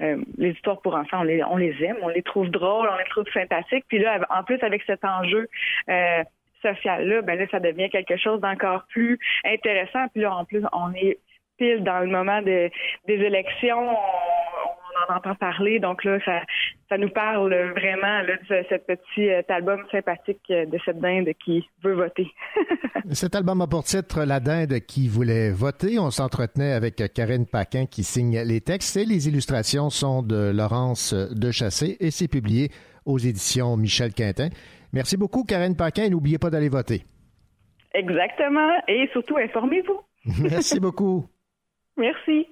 [0.00, 2.96] Euh, les histoires pour enfants, on les, on les aime, on les trouve drôles, on
[2.96, 5.48] les trouve sympathiques puis là, en plus, avec cet enjeu
[5.88, 6.22] euh,
[6.62, 10.08] social-là, ben là, ça devient quelque chose d'encore plus intéressant.
[10.12, 11.18] Puis là, en plus, on est
[11.58, 12.70] pile dans le moment des
[13.06, 13.90] élections.
[13.90, 15.78] On, en entend parler.
[15.78, 21.28] Donc là, ça, nous parle vraiment de ce, petit euh, album sympathique de cette dinde
[21.44, 22.28] qui veut voter.
[23.12, 25.98] cet album a pour titre La dinde qui voulait voter.
[25.98, 31.14] On s'entretenait avec Karine Paquin qui signe les textes et les illustrations sont de Laurence
[31.14, 32.70] Dechassé et c'est publié
[33.06, 34.50] aux éditions Michel Quintin.
[34.92, 37.04] Merci beaucoup, Karen Paquin, et n'oubliez pas d'aller voter.
[37.94, 40.00] Exactement, et surtout informez-vous.
[40.42, 41.26] Merci beaucoup.
[41.96, 42.46] Merci.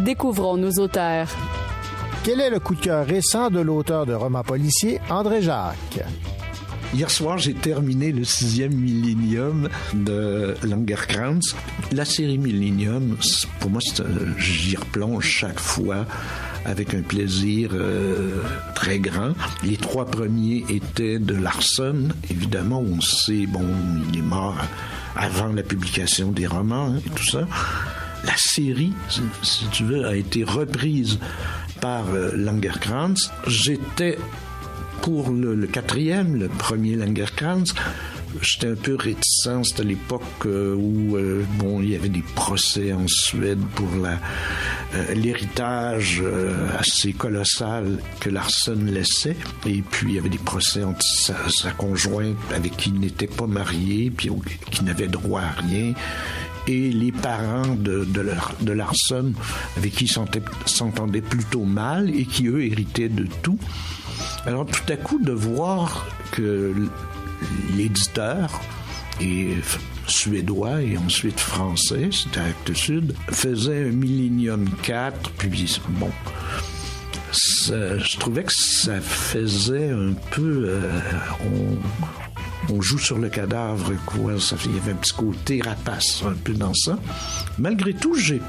[0.00, 1.28] Découvrons nos auteurs.
[2.24, 6.04] Quel est le coup de cœur récent de l'auteur de romans policiers, André Jacques?
[6.94, 11.54] Hier soir, j'ai terminé le sixième millénium de Langerkrantz.
[11.92, 13.16] La série Millennium,
[13.60, 13.80] pour moi,
[14.38, 16.06] j'y replonge chaque fois
[16.64, 18.42] avec un plaisir euh,
[18.74, 19.32] très grand.
[19.62, 23.66] Les trois premiers étaient de Larson, évidemment, on sait, bon,
[24.12, 24.56] il est mort
[25.14, 27.46] avant la publication des romans hein, et tout ça
[28.24, 28.92] la série,
[29.42, 31.18] si, tu veux, a été reprise
[31.80, 32.32] par euh.
[33.46, 34.18] J'étais
[35.02, 37.74] pour le, quatrième, le premier Langerkrantz.
[38.42, 42.92] J'étais un peu réticent, c'était l'époque euh, où euh, bon, il y avait des procès
[42.92, 44.18] en Suède pour la,
[45.14, 46.22] l'héritage
[46.78, 49.36] assez colossal que Larson laissait.
[49.66, 53.26] Et puis il y avait des procès entre sa, sa conjointe avec qui il n'était
[53.26, 54.30] pas marié, puis
[54.70, 55.94] qui n'avait droit à rien
[56.68, 59.32] et les parents de, Larson,
[59.76, 63.58] avec qui s'entendaient plutôt mal et qui, eux, héritaient de tout.
[64.46, 66.74] Alors, tout à coup, de voir que
[67.76, 68.60] l'éditeur,
[70.06, 76.10] suédois et ensuite français, c'était Actes Sud, faisait un Millennium 4, puis bon,
[77.32, 80.64] je trouvais que ça faisait un peu...
[80.68, 81.00] Euh,
[82.70, 84.38] on joue sur le cadavre, quoi.
[84.38, 86.98] Ça, il y avait un petit côté rapace un peu dans ça.
[87.58, 88.40] Malgré tout, j'ai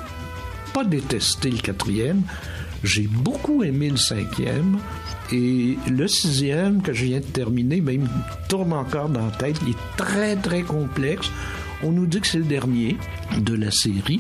[0.74, 2.24] pas détesté le quatrième.
[2.84, 4.78] J'ai beaucoup aimé le cinquième.
[5.32, 8.08] Et le sixième, que je viens de terminer, ben,
[8.48, 9.58] tourne encore dans la tête.
[9.64, 11.30] Il est très, très complexe.
[11.84, 12.98] On nous dit que c'est le dernier
[13.38, 14.20] de la série.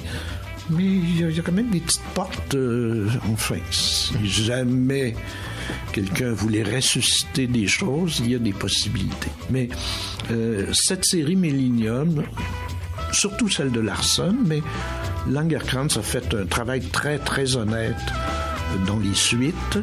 [0.72, 2.56] Mais il y, a, quand même des petites portes.
[2.56, 5.16] Euh, enfin, si jamais
[5.92, 9.32] quelqu'un voulait ressusciter des choses, il y a des possibilités.
[9.50, 9.70] Mais
[10.32, 12.24] euh, cette série Millennium,
[13.12, 14.62] surtout celle de Larson, mais
[15.28, 17.96] Langerkrantz a fait un travail très très honnête
[18.86, 19.80] dans les suites,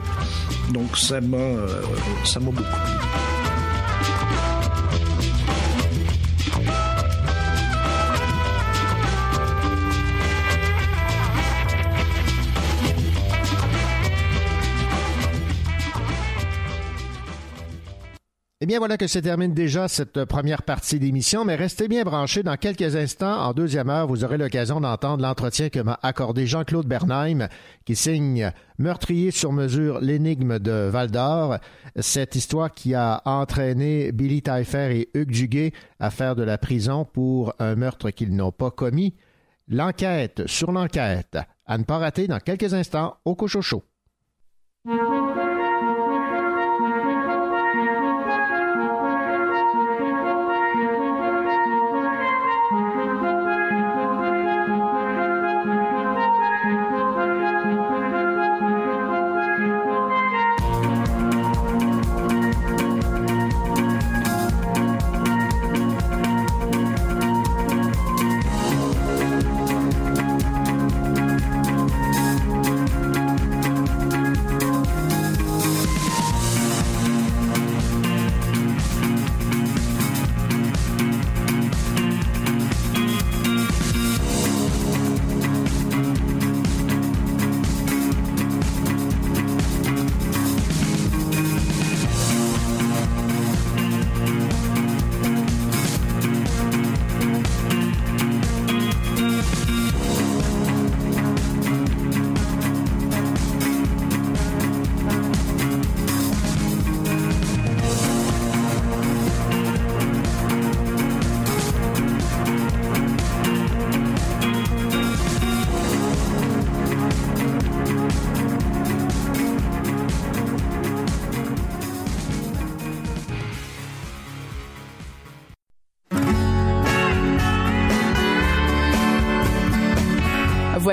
[0.72, 1.82] donc ça m'a euh,
[2.24, 3.35] ça m'a beaucoup plu.
[18.66, 22.42] Eh bien, voilà que se termine déjà cette première partie d'émission, mais restez bien branchés.
[22.42, 26.88] Dans quelques instants, en deuxième heure, vous aurez l'occasion d'entendre l'entretien que m'a accordé Jean-Claude
[26.88, 27.46] Bernheim,
[27.84, 31.58] qui signe Meurtrier sur mesure, l'énigme de Val d'Or.
[31.94, 37.04] Cette histoire qui a entraîné Billy Taillefer et Hugues Duguay à faire de la prison
[37.04, 39.14] pour un meurtre qu'ils n'ont pas commis.
[39.68, 41.38] L'enquête sur l'enquête.
[41.66, 43.84] À ne pas rater dans quelques instants au Cochocho.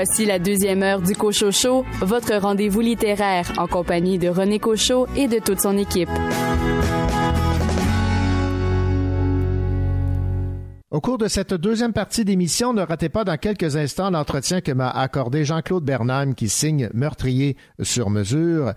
[0.06, 5.28] Voici la deuxième heure du Cochocho, votre rendez-vous littéraire en compagnie de René Cochot et
[5.28, 6.10] de toute son équipe.
[10.90, 14.72] Au cours de cette deuxième partie d'émission, ne ratez pas dans quelques instants l'entretien que
[14.72, 18.74] m'a accordé Jean-Claude Bernheim qui signe Meurtrier sur mesure.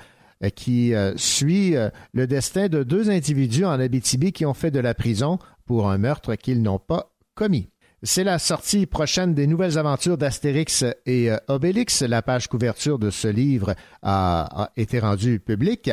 [0.55, 1.75] qui suit
[2.13, 5.97] le destin de deux individus en Abitibi qui ont fait de la prison pour un
[5.97, 7.67] meurtre qu'ils n'ont pas commis.
[8.03, 12.01] C'est la sortie prochaine des nouvelles aventures d'Astérix et Obélix.
[12.03, 15.89] La page couverture de ce livre a, été rendue publique.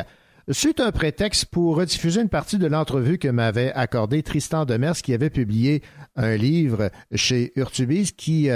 [0.49, 5.15] C'est un prétexte pour rediffuser une partie de l'entrevue que m'avait accordé Tristan Demers, qui
[5.15, 5.83] avait publié
[6.15, 8.51] un livre chez Urtubise qui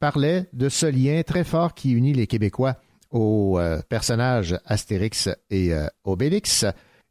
[0.00, 2.76] parlait de ce lien très fort qui unit les Québécois
[3.14, 6.66] aux euh, personnages Astérix et euh, Obélix.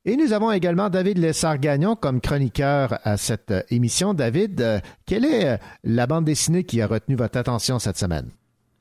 [0.06, 4.14] Et nous avons également David Lessard-Gagnon comme chroniqueur à cette euh, émission.
[4.14, 8.30] David, quelle est la bande dessinée qui a retenu votre attention cette semaine?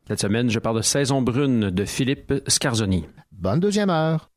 [0.09, 3.07] Cette semaine, je parle de Saison brune de Philippe Scarzoni.
[3.31, 4.31] Bonne deuxième heure.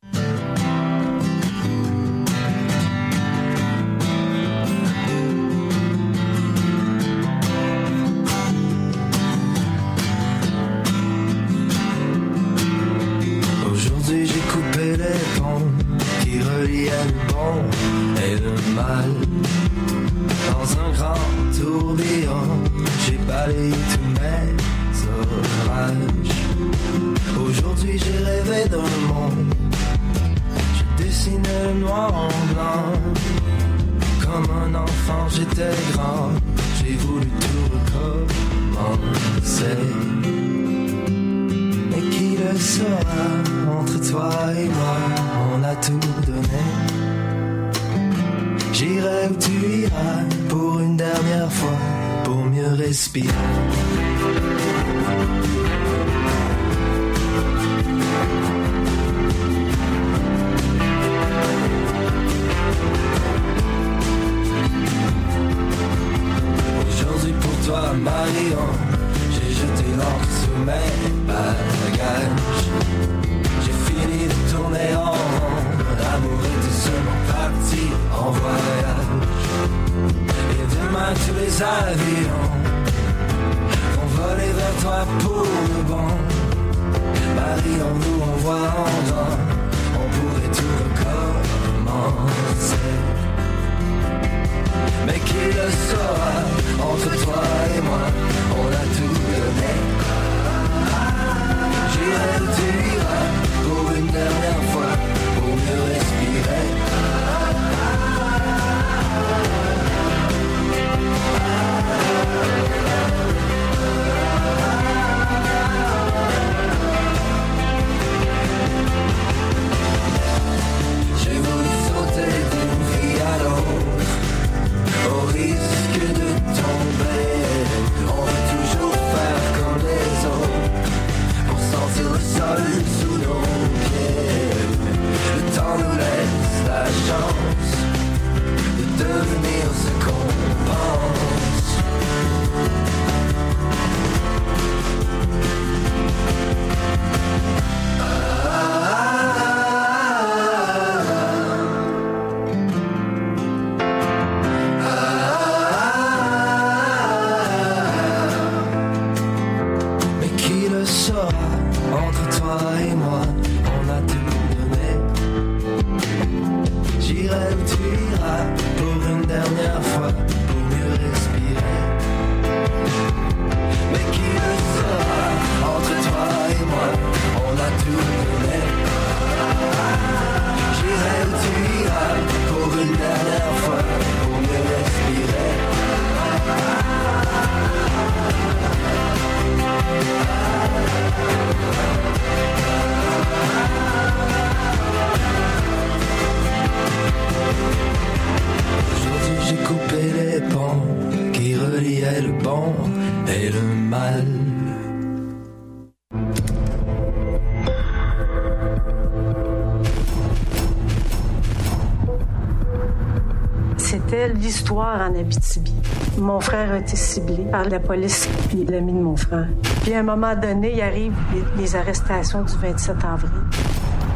[214.84, 215.72] En Abitibi.
[216.18, 219.48] Mon frère a été ciblé par la police puis l'ami de mon frère.
[219.82, 221.12] Puis à un moment donné, il arrive
[221.56, 223.30] les, arrestations du 27 avril.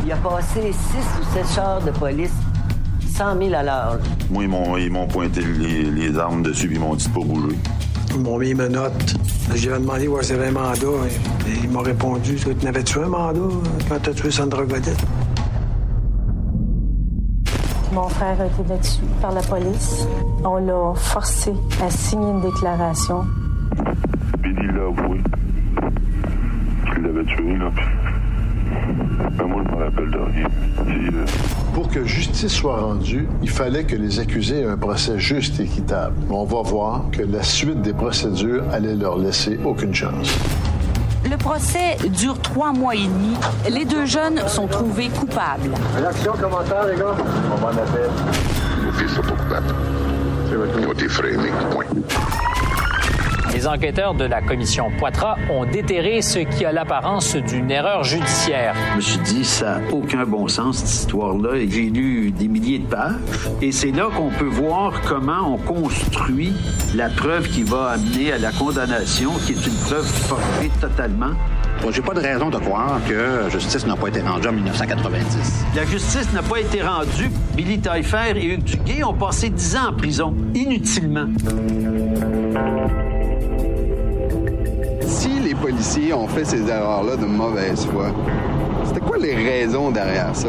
[0.05, 2.33] Il a passé 6 ou 7 chars de police,
[3.15, 3.99] 100 000 à l'heure.
[4.31, 7.57] Moi, ils m'ont pointé les, armes dessus puis ils m'ont dit de pas bouger.
[8.15, 9.15] Ils m'ont mis une note.
[9.55, 10.87] J'ai demandé où c'était un mandat
[11.47, 13.41] et, ils m'ont répondu Tu n'avais-tu un mandat
[13.89, 14.95] quand tu as tué Sandra Godet
[18.01, 20.07] mon frère a été battu par la police.
[20.43, 21.53] On l'a forcé
[21.85, 23.25] à signer une déclaration.
[24.43, 25.21] Billy l'a avoué.
[26.87, 27.71] Tu l'avais tué, là.
[29.37, 30.47] Ben, moi, je me rappelle de rien.
[30.89, 31.27] euh,
[31.75, 35.65] Pour que justice soit rendue, il fallait que les accusés aient un procès juste et
[35.65, 36.15] équitable.
[36.31, 40.39] On va voir que la suite des procédures allait leur laisser aucune chance.
[41.41, 43.35] Le procès dure trois mois et demi.
[43.71, 45.71] Les deux jeunes sont trouvés coupables.
[45.97, 47.15] Réaction, commentaire, les gars?
[47.55, 48.11] On m'en appelle.
[48.85, 49.75] Noticia pour battre.
[50.51, 51.49] Toi, t'es freiné.
[51.71, 51.87] Point.
[53.61, 58.75] Les enquêteurs de la commission Poitras ont déterré ce qui a l'apparence d'une erreur judiciaire.
[58.93, 61.59] Je me suis dit, ça n'a aucun bon sens, cette histoire-là.
[61.69, 63.17] J'ai lu des milliers de pages.
[63.61, 66.55] Et c'est là qu'on peut voir comment on construit
[66.95, 71.33] la preuve qui va amener à la condamnation, qui est une preuve forgée totalement.
[71.83, 74.53] Bon, j'ai pas de raison de croire que la justice n'a pas été rendue en
[74.53, 75.67] 1990.
[75.77, 77.31] La justice n'a pas été rendue.
[77.55, 81.27] Billy Taillefer et Hugues Duguay ont passé dix ans en prison, inutilement.
[85.61, 88.13] Policiers ont fait ces erreurs-là de mauvaise foi,
[88.87, 90.49] c'était quoi les raisons derrière ça?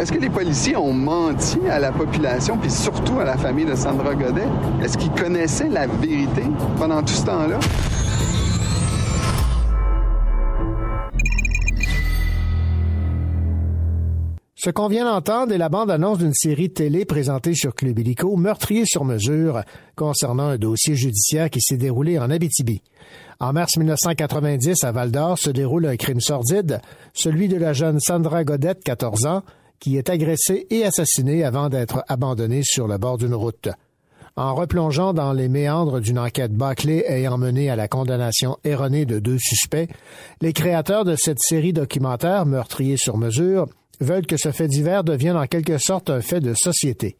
[0.00, 3.74] Est-ce que les policiers ont menti à la population, puis surtout à la famille de
[3.74, 4.48] Sandra Godet?
[4.82, 6.42] Est-ce qu'ils connaissaient la vérité
[6.76, 7.58] pendant tout ce temps-là?
[14.56, 18.84] Ce qu'on vient d'entendre est la bande-annonce d'une série télé présentée sur Club Illico, Meurtrier
[18.84, 19.62] sur mesure,
[19.96, 22.82] concernant un dossier judiciaire qui s'est déroulé en Abitibi.
[23.42, 26.82] En mars 1990, à Val-d'Or, se déroule un crime sordide,
[27.14, 29.42] celui de la jeune Sandra Godette, 14 ans,
[29.78, 33.70] qui est agressée et assassinée avant d'être abandonnée sur le bord d'une route.
[34.36, 39.18] En replongeant dans les méandres d'une enquête bâclée ayant mené à la condamnation erronée de
[39.18, 39.88] deux suspects,
[40.42, 43.68] les créateurs de cette série documentaire Meurtrier sur mesure
[44.00, 47.16] veulent que ce fait divers devienne en quelque sorte un fait de société.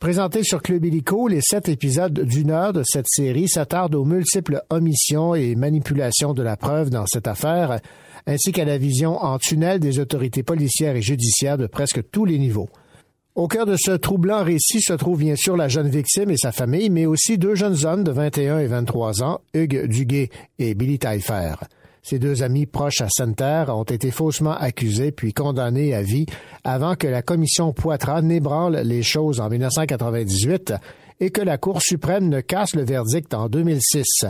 [0.00, 4.62] Présenté sur Club Illico, les sept épisodes d'une heure de cette série s'attardent aux multiples
[4.70, 7.80] omissions et manipulations de la preuve dans cette affaire,
[8.26, 12.38] ainsi qu'à la vision en tunnel des autorités policières et judiciaires de presque tous les
[12.38, 12.70] niveaux.
[13.34, 16.50] Au cœur de ce troublant récit se trouve bien sûr la jeune victime et sa
[16.50, 20.98] famille, mais aussi deux jeunes hommes de 21 et 23 ans, Hugues Duguay et Billy
[20.98, 21.56] Taillefer.
[22.02, 26.26] Ces deux amis proches à Sainte-Terre ont été faussement accusés puis condamnés à vie
[26.64, 30.74] avant que la commission Poitras n'ébranle les choses en 1998
[31.20, 34.26] et que la Cour suprême ne casse le verdict en 2006.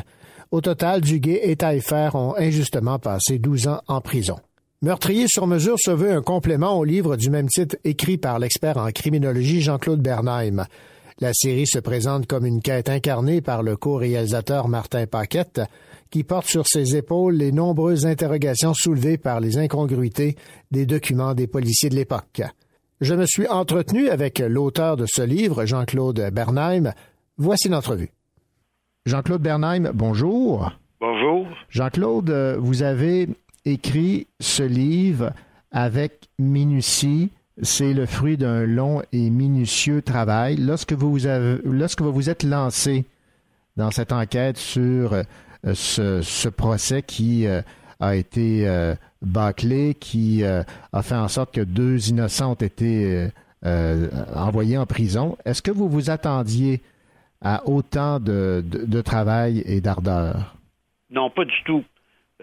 [0.50, 4.36] Au total, Duguay et Taillefer ont injustement passé 12 ans en prison.
[4.82, 8.78] Meurtrier sur mesure se veut un complément au livre du même titre écrit par l'expert
[8.78, 10.64] en criminologie Jean-Claude Bernheim.
[11.20, 15.60] La série se présente comme une quête incarnée par le co-réalisateur Martin Paquette,
[16.10, 20.36] qui porte sur ses épaules les nombreuses interrogations soulevées par les incongruités
[20.70, 22.42] des documents des policiers de l'époque.
[23.00, 26.92] Je me suis entretenu avec l'auteur de ce livre, Jean-Claude Bernheim.
[27.38, 28.10] Voici l'entrevue.
[29.06, 30.72] Jean-Claude Bernheim, bonjour.
[31.00, 31.46] Bonjour.
[31.70, 33.28] Jean-Claude, vous avez
[33.64, 35.32] écrit ce livre
[35.70, 37.30] avec minutie.
[37.62, 40.56] C'est le fruit d'un long et minutieux travail.
[40.56, 43.06] Lorsque vous vous, avez, lorsque vous vous êtes lancé
[43.76, 45.14] dans cette enquête sur
[45.64, 47.60] ce, ce, procès qui euh,
[48.00, 53.28] a été euh, bâclé, qui euh, a fait en sorte que deux innocents ont été
[53.64, 55.36] euh, envoyés en prison.
[55.44, 56.80] Est-ce que vous vous attendiez
[57.42, 58.62] à autant de,
[59.02, 60.56] travail et d'ardeur?
[61.10, 61.84] Non, pas du tout.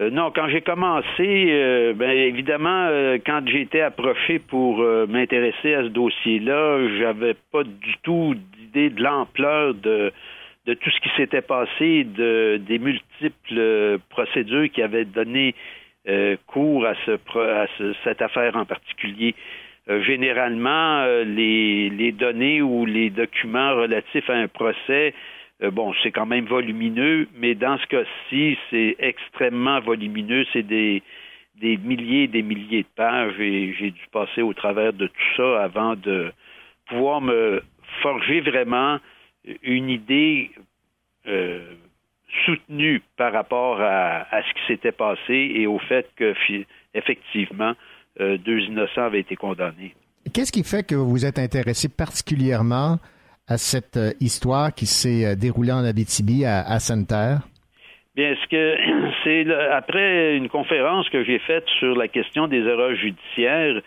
[0.00, 1.06] Euh, non, quand j'ai commencé,
[1.50, 7.64] euh, ben évidemment, euh, quand j'ai été approché pour m'intéresser à ce dossier-là, j'avais pas
[7.64, 10.12] du tout d'idée de l'ampleur de,
[10.68, 15.54] de tout ce qui s'était passé, de, des multiples procédures qui avaient donné
[16.46, 19.34] cours à, ce, à ce, cette affaire en particulier.
[19.88, 25.12] généralement, les, les données ou les documents relatifs à un procès
[25.62, 30.44] euh, bon, c'est quand même volumineux, mais dans ce cas-ci, c'est extrêmement volumineux.
[30.52, 31.02] C'est des,
[31.60, 35.36] des milliers et des milliers de pages et j'ai dû passer au travers de tout
[35.36, 36.32] ça avant de
[36.86, 37.62] pouvoir me
[38.02, 38.98] forger vraiment
[39.62, 40.50] une idée
[41.26, 41.74] euh,
[42.44, 46.34] soutenue par rapport à, à ce qui s'était passé et au fait que,
[46.94, 47.72] effectivement,
[48.20, 49.94] euh, deux innocents avaient été condamnés.
[50.32, 52.98] Qu'est-ce qui fait que vous vous êtes intéressé particulièrement
[53.46, 57.40] à cette euh, histoire qui s'est déroulée en Abitibi à, à Sainte-Terre?
[58.14, 58.76] Bien, ce que
[59.24, 63.80] c'est après une conférence que j'ai faite sur la question des erreurs judiciaires,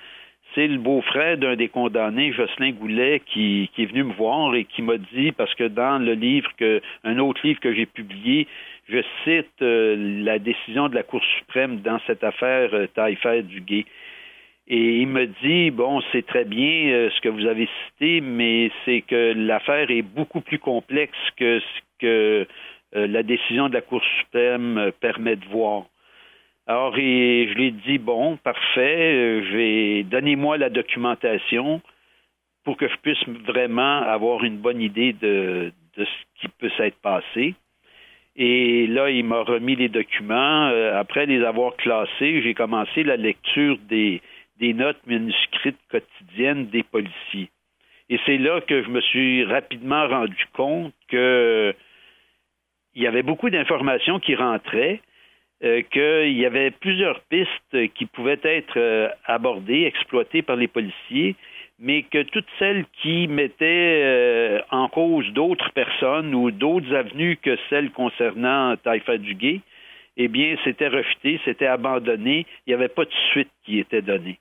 [0.53, 4.81] c'est le beau-frère d'un des condamnés, Jocelyn Goulet, qui, est venu me voir et qui
[4.81, 8.47] m'a dit, parce que dans le livre que un autre livre que j'ai publié,
[8.89, 13.85] je cite euh, la décision de la Cour suprême dans cette affaire euh, Taillefer-Duguay.
[14.67, 18.71] Et il me dit, bon, c'est très bien euh, ce que vous avez cité, mais
[18.85, 22.47] c'est que l'affaire est beaucoup plus complexe que ce que
[22.95, 25.85] euh, la décision de la Cour suprême permet de voir.
[26.67, 31.81] Alors, je lui ai dit, bon, parfait, euh, donnez-moi la documentation
[32.63, 36.99] pour que je puisse vraiment avoir une bonne idée de, de ce qui peut s'être
[37.01, 37.55] passé.
[38.35, 40.67] Et là, il m'a remis les documents.
[40.67, 44.21] Euh, après les avoir classés, j'ai commencé la lecture des,
[44.59, 47.49] des notes manuscrites quotidiennes des policiers.
[48.09, 51.73] Et c'est là que je me suis rapidement rendu compte que
[52.93, 55.01] il y avait beaucoup d'informations qui rentraient,
[55.63, 61.35] euh, qu'il y avait plusieurs pistes qui pouvaient être euh, abordées, exploitées par les policiers,
[61.77, 67.55] mais que toutes celles qui mettaient euh, en cause d'autres personnes ou d'autres avenues que
[67.69, 69.61] celles concernant Taïfa Duguay,
[70.17, 74.39] eh bien, c'était rejeté, c'était abandonné, il n'y avait pas de suite qui était donnée.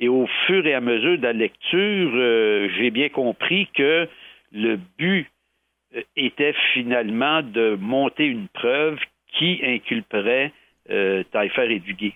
[0.00, 4.08] Et au fur et à mesure de la lecture, j'ai bien compris que
[4.50, 5.28] le but
[6.16, 8.98] était finalement de monter une preuve
[9.38, 10.52] qui inculperait
[10.90, 12.14] euh, Taillefer et.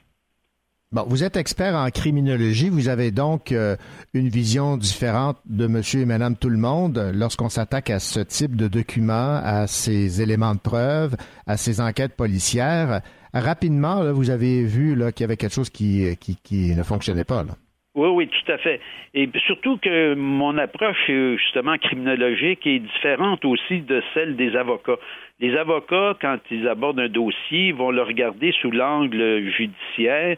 [0.92, 2.68] Bon, vous êtes expert en criminologie.
[2.68, 3.76] Vous avez donc euh,
[4.14, 8.54] une vision différente de monsieur et madame tout le monde lorsqu'on s'attaque à ce type
[8.54, 11.16] de documents, à ces éléments de preuve,
[11.46, 13.02] à ces enquêtes policières.
[13.34, 17.24] Rapidement, là, vous avez vu qu'il y avait quelque chose qui, qui, qui ne fonctionnait
[17.24, 17.42] pas.
[17.42, 17.56] Là.
[17.96, 18.78] Oui, oui, tout à fait.
[19.14, 24.98] Et surtout que mon approche, justement, criminologique est différente aussi de celle des avocats.
[25.40, 30.36] Les avocats, quand ils abordent un dossier, vont le regarder sous l'angle judiciaire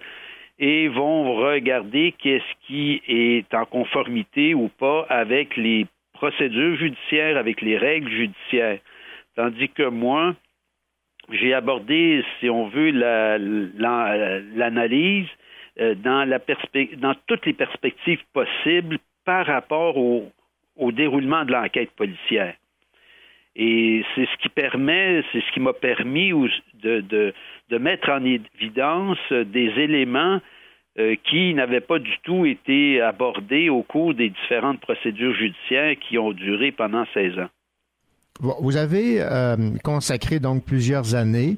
[0.60, 7.60] et vont regarder qu'est-ce qui est en conformité ou pas avec les procédures judiciaires, avec
[7.60, 8.78] les règles judiciaires.
[9.34, 10.36] Tandis que moi,
[11.30, 12.92] j'ai abordé, si on veut,
[14.54, 15.47] l'analyse euh,
[15.78, 16.40] dans, la
[16.96, 20.32] dans toutes les perspectives possibles par rapport au,
[20.92, 22.54] déroulement de l'enquête policière.
[23.54, 26.32] Et c'est ce qui permet, c'est ce qui m'a permis
[26.82, 27.34] de,
[27.78, 30.40] mettre en évidence des éléments
[30.98, 36.16] euh, qui n'avaient pas du tout été abordés au cours des différentes procédures judiciaires qui
[36.18, 37.48] ont duré pendant 16 ans.
[38.40, 41.56] Vous avez euh, consacré donc plusieurs années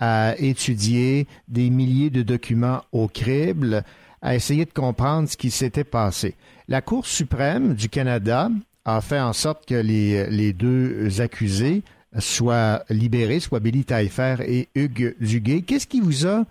[0.00, 3.84] à étudier des milliers de documents au crible,
[4.22, 6.34] à essayer de comprendre ce qui s'était passé.
[6.68, 8.50] La Cour suprême du Canada
[8.84, 11.82] a fait en sorte que les, deux accusés
[12.18, 15.62] soient libérés, soit Billy Taillefer et Hugues Duguay.
[15.62, 16.44] Qu'est-ce qui vous a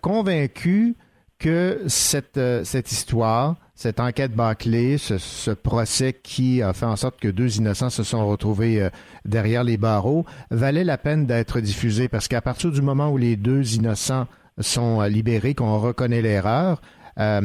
[0.00, 0.96] convaincu
[1.38, 7.28] que cette, cette histoire, cette enquête bâclée, ce, procès qui a fait en sorte que
[7.28, 8.88] deux innocents se sont retrouvés euh,
[9.24, 13.36] derrière les barreaux, valait la peine d'être diffusé parce qu'à partir du moment où les
[13.36, 14.26] deux innocents
[14.58, 16.80] sont euh, libérés, qu'on reconnaît l'erreur,
[17.18, 17.40] euh,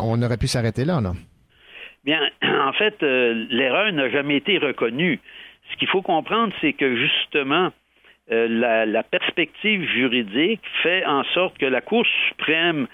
[0.00, 1.14] on aurait pu s'arrêter là, non?
[2.04, 5.18] Bien, en fait, l'erreur n'a jamais été reconnue.
[5.72, 7.70] Ce qu'il faut comprendre, c'est que justement,
[8.28, 12.86] la, perspective juridique fait en sorte que la Cour suprême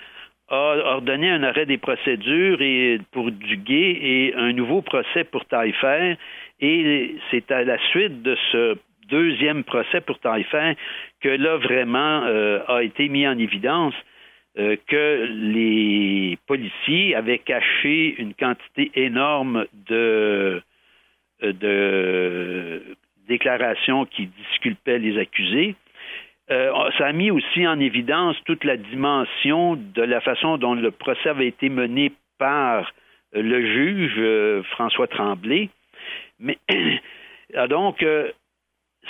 [0.50, 6.16] a ordonné un arrêt des procédures et pour Duguay et un nouveau procès pour Taillefer.
[6.60, 8.76] Et c'est à la suite de ce
[9.08, 10.74] deuxième procès pour Taillefer
[11.20, 13.94] que là vraiment euh, a été mis en évidence
[14.58, 20.62] euh, que les policiers avaient caché une quantité énorme de,
[21.42, 22.82] euh, de
[23.28, 25.74] déclarations qui disculpaient les accusés.
[26.50, 30.90] Euh, ça a mis aussi en évidence toute la dimension de la façon dont le
[30.90, 32.90] procès avait été mené par
[33.32, 35.68] le juge euh, François Tremblay.
[36.40, 36.58] Mais
[37.68, 38.30] donc, euh,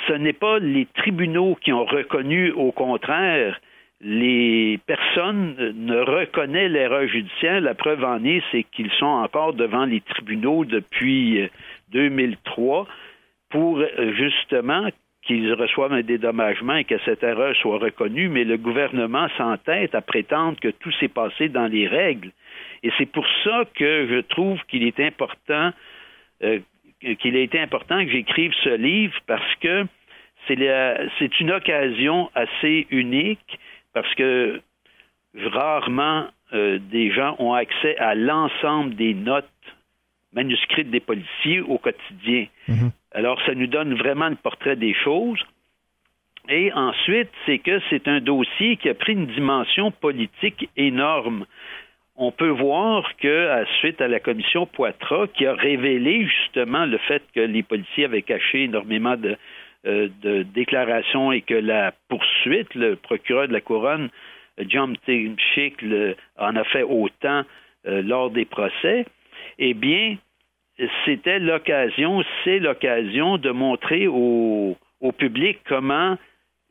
[0.08, 3.60] ce n'est pas les tribunaux qui ont reconnu, au contraire,
[4.00, 7.60] les personnes ne reconnaissent l'erreur judiciaire.
[7.60, 11.48] La preuve en est, c'est qu'ils sont encore devant les tribunaux depuis
[11.90, 12.86] 2003
[13.50, 13.82] pour
[14.16, 14.88] justement
[15.28, 20.00] qu'ils reçoivent un dédommagement et que cette erreur soit reconnue, mais le gouvernement s'entête à
[20.00, 22.30] prétendre que tout s'est passé dans les règles.
[22.82, 25.72] Et c'est pour ça que je trouve qu'il est important,
[26.42, 26.60] euh,
[27.20, 29.84] qu'il a été important que j'écrive ce livre parce que
[30.46, 33.58] c'est une occasion assez unique
[33.92, 34.62] parce que
[35.36, 39.44] rarement euh, des gens ont accès à l'ensemble des notes
[40.32, 42.46] manuscrites des policiers au quotidien.
[42.66, 42.90] Mm-hmm.
[43.12, 45.42] Alors, ça nous donne vraiment le portrait des choses.
[46.48, 51.44] Et ensuite, c'est que c'est un dossier qui a pris une dimension politique énorme.
[52.16, 57.22] On peut voir que, suite à la commission Poitras, qui a révélé justement le fait
[57.34, 59.36] que les policiers avaient caché énormément de,
[59.86, 60.08] euh,
[60.54, 64.08] déclarations et que la poursuite, le procureur de la couronne,
[64.66, 65.84] John Schick,
[66.38, 67.42] en a fait autant
[67.86, 69.06] euh, lors des procès,
[69.58, 70.16] eh bien,
[71.04, 74.76] c'était l'occasion, c'est l'occasion de montrer au,
[75.18, 76.16] public comment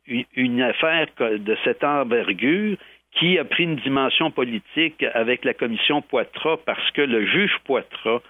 [0.06, 2.76] une, affaire de cette envergure
[3.12, 8.20] qui a pris une dimension politique avec la commission Poitras parce que le juge Poitras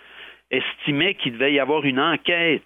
[0.50, 2.62] estimait qu'il devait y avoir une enquête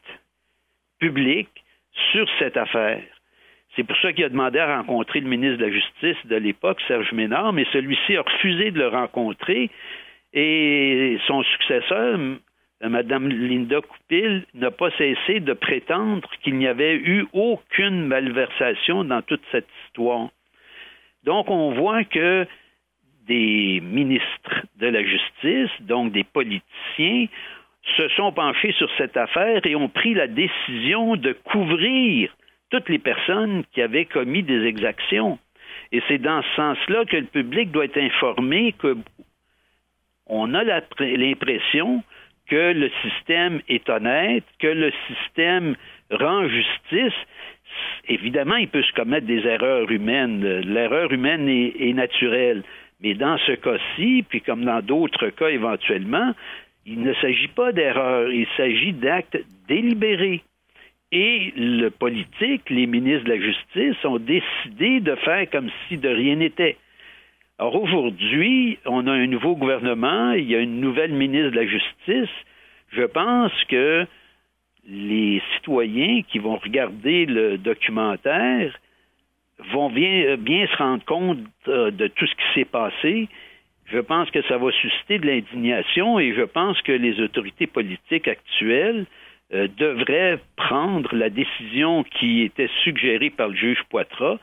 [0.99, 1.65] publique
[2.13, 3.03] sur cette affaire.
[3.75, 6.81] C'est pour ça qu'il a demandé à rencontrer le ministre de la Justice de l'époque,
[6.87, 9.71] Serge Ménard, mais celui-ci a refusé de le rencontrer
[10.35, 12.19] et son successeur,
[12.89, 19.23] Mme Linda Coupil, n'a pas cessé de prétendre qu'il n'y avait eu aucune malversation dans
[19.23, 20.29] toute cette histoire.
[21.25, 22.47] Donc, on voit que
[23.27, 27.27] des ministres de la Justice, donc des politiciens,
[27.97, 32.35] se sont penchés sur cette affaire et ont pris la décision de couvrir
[32.71, 35.39] toutes les personnes qui avaient commis des exactions.
[35.93, 38.97] Et c'est dans ce sens-là que le public doit être informé que
[40.27, 42.03] on a l'impression
[42.49, 45.77] que le système est honnête, que le système
[46.11, 47.19] rend justice.
[48.09, 50.61] Évidemment, il peut se commettre des erreurs humaines.
[50.61, 52.63] L'erreur humaine est, naturelle.
[53.01, 56.33] Mais dans ce cas-ci, puis comme dans d'autres cas éventuellement,
[56.85, 59.39] il ne s'agit pas d'erreur, il s'agit d'actes
[59.69, 60.43] délibérés.
[61.13, 66.09] Et le politique, les ministres de la Justice ont décidé de faire comme si de
[66.09, 66.77] rien n'était.
[67.63, 71.65] Alors aujourd'hui, on a un nouveau gouvernement, il y a une nouvelle ministre de la
[71.65, 72.35] Justice.
[72.91, 74.05] Je pense que
[74.89, 78.77] les citoyens qui vont regarder le documentaire
[79.71, 83.29] vont bien, bien se rendre compte euh, de tout ce qui s'est passé.
[83.87, 88.27] Je pense que ça va susciter de l'indignation et je pense que les autorités politiques
[88.27, 89.07] actuelles
[89.55, 94.39] euh, devraient prendre la décision qui était suggérée par le juge Poitras,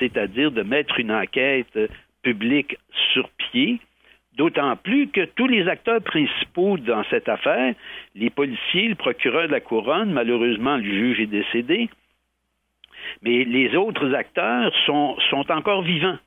[0.00, 1.78] c'est-à-dire de mettre une enquête
[2.24, 2.76] publique
[3.12, 3.78] sur pied,
[4.36, 7.74] d'autant plus que tous les acteurs principaux dans cette affaire,
[8.16, 11.88] les policiers, le procureur de la couronne, malheureusement le juge est décédé,
[13.22, 16.18] mais les autres acteurs sont, sont encore vivants.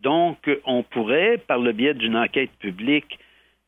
[0.00, 3.18] Donc, on pourrait, par le biais d'une enquête publique,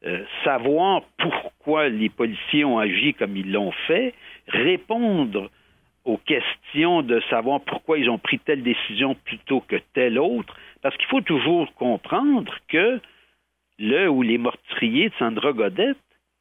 [0.04, 4.12] euh, savoir pourquoi les policiers ont agi comme ils l'ont fait,
[4.48, 5.50] répondre
[6.04, 10.54] aux questions de savoir pourquoi ils ont pris telle décision plutôt que telle autre,
[10.86, 13.00] parce qu'il faut toujours comprendre que
[13.80, 15.96] le ou les meurtriers de Sandra Godette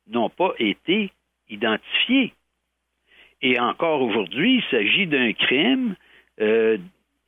[0.07, 1.09] n'ont pas été
[1.49, 2.31] identifiés.
[3.41, 5.95] Et encore aujourd'hui, il s'agit d'un crime
[6.41, 6.77] euh,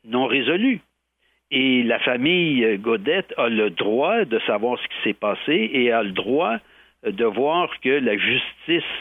[0.06, 0.80] non résolu.
[1.50, 6.04] Et la famille Godette a le droit de savoir ce qui s'est passé et a
[6.04, 6.58] le droit
[7.04, 8.94] de voir que la justice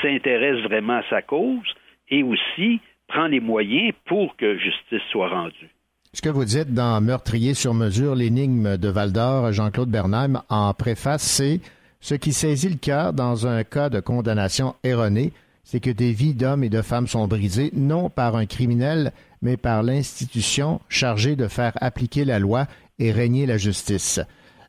[0.00, 1.74] s'intéresse vraiment à sa cause
[2.08, 5.68] et aussi prend les moyens pour que justice soit rendue.
[6.14, 10.72] Ce que vous dites dans Meurtrier sur mesure, l'énigme de Val d'Or, Jean-Claude Bernheim, en
[10.72, 11.60] préface, c'est
[12.00, 15.32] ce qui saisit le cœur dans un cas de condamnation erronée,
[15.64, 19.12] c'est que des vies d'hommes et de femmes sont brisées, non par un criminel,
[19.42, 22.64] mais par l'institution chargée de faire appliquer la loi
[22.98, 24.18] et régner la justice.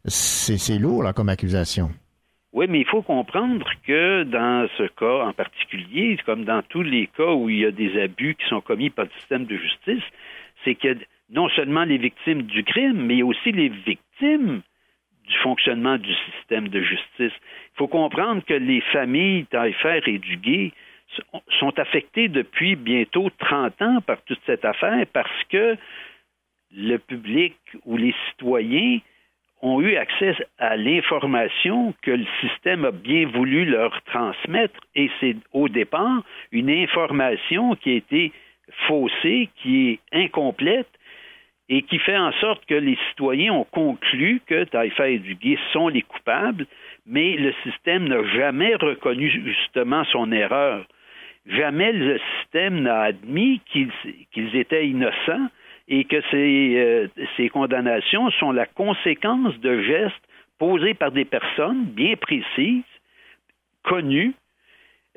[0.06, 1.90] C'est lourd, là, comme accusation.
[2.52, 7.08] Oui, mais il faut comprendre que dans ce cas en particulier, comme dans tous les
[7.16, 10.04] cas où il y a des abus qui sont commis par le système de justice,
[10.66, 10.98] c'est que
[11.30, 14.62] non seulement les victimes du crime, mais aussi les victimes
[15.28, 17.34] du fonctionnement du système de justice.
[17.74, 20.72] Il faut comprendre que les familles Taillefer et Duguay
[21.60, 25.76] sont affectées depuis bientôt 30 ans par toute cette affaire parce que
[26.76, 29.00] le public ou les citoyens
[29.62, 35.36] ont eu accès à l'information que le système a bien voulu leur transmettre et c'est
[35.52, 38.32] au départ une information qui a été
[38.88, 40.88] faussée, qui est incomplète
[41.70, 45.88] et qui fait en sorte que les citoyens ont conclu que Taillefer et Duguay sont
[45.88, 46.66] les coupables,
[47.06, 50.86] mais le système n'a jamais reconnu justement son erreur.
[51.46, 55.48] Jamais le système n'a admis qu'ils étaient innocents
[55.88, 60.16] et que ces, euh, ces, condamnations sont la conséquence de gestes
[60.60, 62.84] posés par des personnes bien précises,
[63.84, 64.34] connues,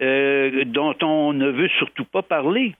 [0.00, 2.74] euh, dont on ne veut surtout pas parler.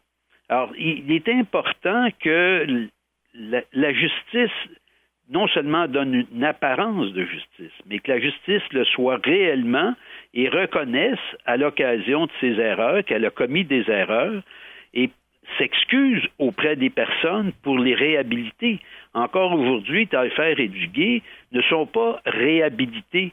[0.48, 2.88] Alors, il est important que
[3.34, 4.50] la, justice
[5.30, 9.94] non seulement donne une apparence de justice, mais que la justice le soit réellement
[10.34, 14.42] et reconnaisse à l'occasion de ses erreurs qu'elle a commis des erreurs
[14.94, 15.10] et
[15.58, 18.80] s'excuse auprès des personnes pour les réhabiliter.
[19.14, 21.22] Encore aujourd'hui, Taillefer et Duguay
[21.52, 23.32] ne sont pas réhabilités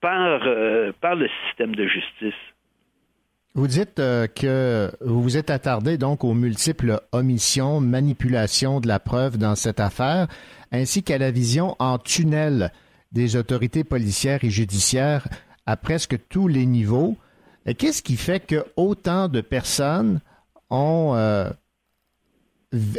[0.00, 2.51] par, euh, par le système de justice.
[3.54, 8.98] Vous dites euh, que vous vous êtes attardé donc aux multiples omissions, manipulations de la
[8.98, 10.26] preuve dans cette affaire,
[10.72, 12.72] ainsi qu'à la vision en tunnel
[13.12, 15.28] des autorités policières et judiciaires
[15.66, 17.16] à presque tous les niveaux.
[17.78, 20.20] Qu'est-ce qui fait que autant de personnes
[20.70, 21.50] ont euh,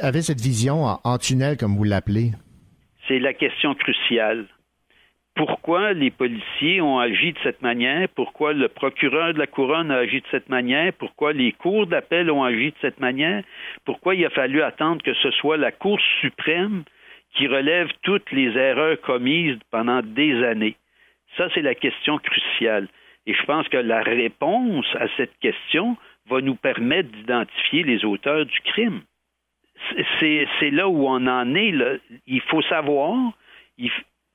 [0.02, 2.32] avaient cette vision en, tunnel, comme vous l'appelez?
[3.08, 4.48] c'est la question cruciale.
[5.36, 8.08] Pourquoi les policiers ont agi de cette manière?
[8.10, 10.94] Pourquoi le procureur de la couronne a agi de cette manière?
[10.94, 13.44] Pourquoi les cours d'appel ont agi de cette manière?
[13.84, 16.84] Pourquoi il a fallu attendre que ce soit la Cour suprême
[17.36, 20.76] qui relève toutes les erreurs commises pendant des années?
[21.36, 22.88] Ça, c'est la question cruciale.
[23.26, 25.98] Et je pense que la réponse à cette question
[26.30, 29.02] va nous permettre d'identifier les auteurs du crime.
[30.20, 31.72] C'est là où on en est.
[31.72, 31.96] Là.
[32.28, 33.34] Il faut savoir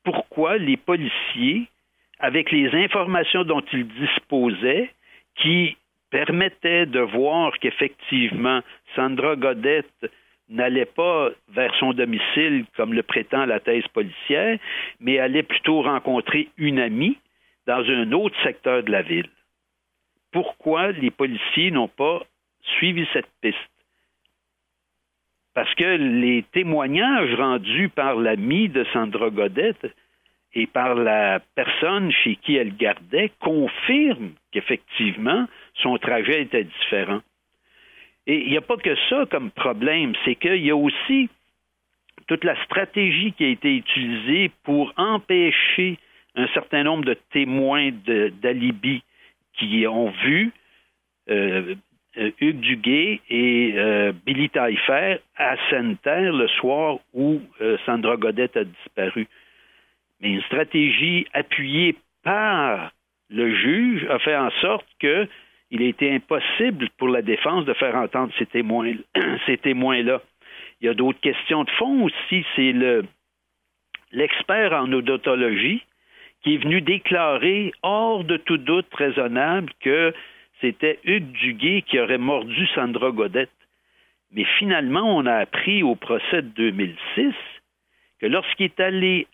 [0.09, 1.68] pourquoi les policiers,
[2.18, 4.90] avec les informations dont ils disposaient,
[5.35, 5.76] qui
[6.10, 8.62] permettaient de voir qu'effectivement
[8.97, 10.10] Sandra Godette
[10.48, 14.59] n'allait pas vers son domicile comme le prétend la thèse policière,
[14.98, 17.18] mais allait plutôt rencontrer une amie
[17.66, 19.28] dans un autre secteur de la ville.
[20.32, 22.22] Pourquoi les policiers n'ont pas
[22.62, 23.59] suivi cette piste?
[25.59, 29.93] Parce que les témoignages rendus par l'ami de Sandra Godette
[30.55, 35.48] et par la personne chez qui elle gardait confirment qu'effectivement
[35.82, 37.22] son trajet était différent.
[38.28, 41.28] Et il n'y a pas que ça comme problème, c'est qu'il y a aussi
[42.28, 45.98] toute la stratégie qui a été utilisée pour empêcher
[46.36, 47.90] un certain nombre de témoins
[48.40, 49.02] d'alibi
[49.55, 50.52] qui ont vu
[51.30, 51.74] euh,
[52.19, 57.40] euh, Hugues Duguay et euh, Billy Taillefer à Sainte-Terre le soir où
[57.86, 59.27] Sandra Godette a disparu.
[60.20, 62.93] Mais une stratégie appuyée par
[63.31, 65.27] le juge a fait en sorte que
[65.70, 68.95] il a été impossible pour la défense de faire entendre ces témoins,
[69.47, 70.23] ces témoins-là.
[70.81, 72.45] Il y a d'autres questions de fond aussi.
[72.57, 73.05] C'est le
[74.12, 75.82] l'expert en odontologie
[76.43, 80.15] qui est venu déclarer hors de tout doute raisonnable que
[80.60, 83.51] c'était Hugues Duguay qui aurait mordu Sandra Godette.
[84.32, 87.35] Mais finalement, on a appris au procès de 2006
[88.20, 89.26] que lorsqu'il est allé,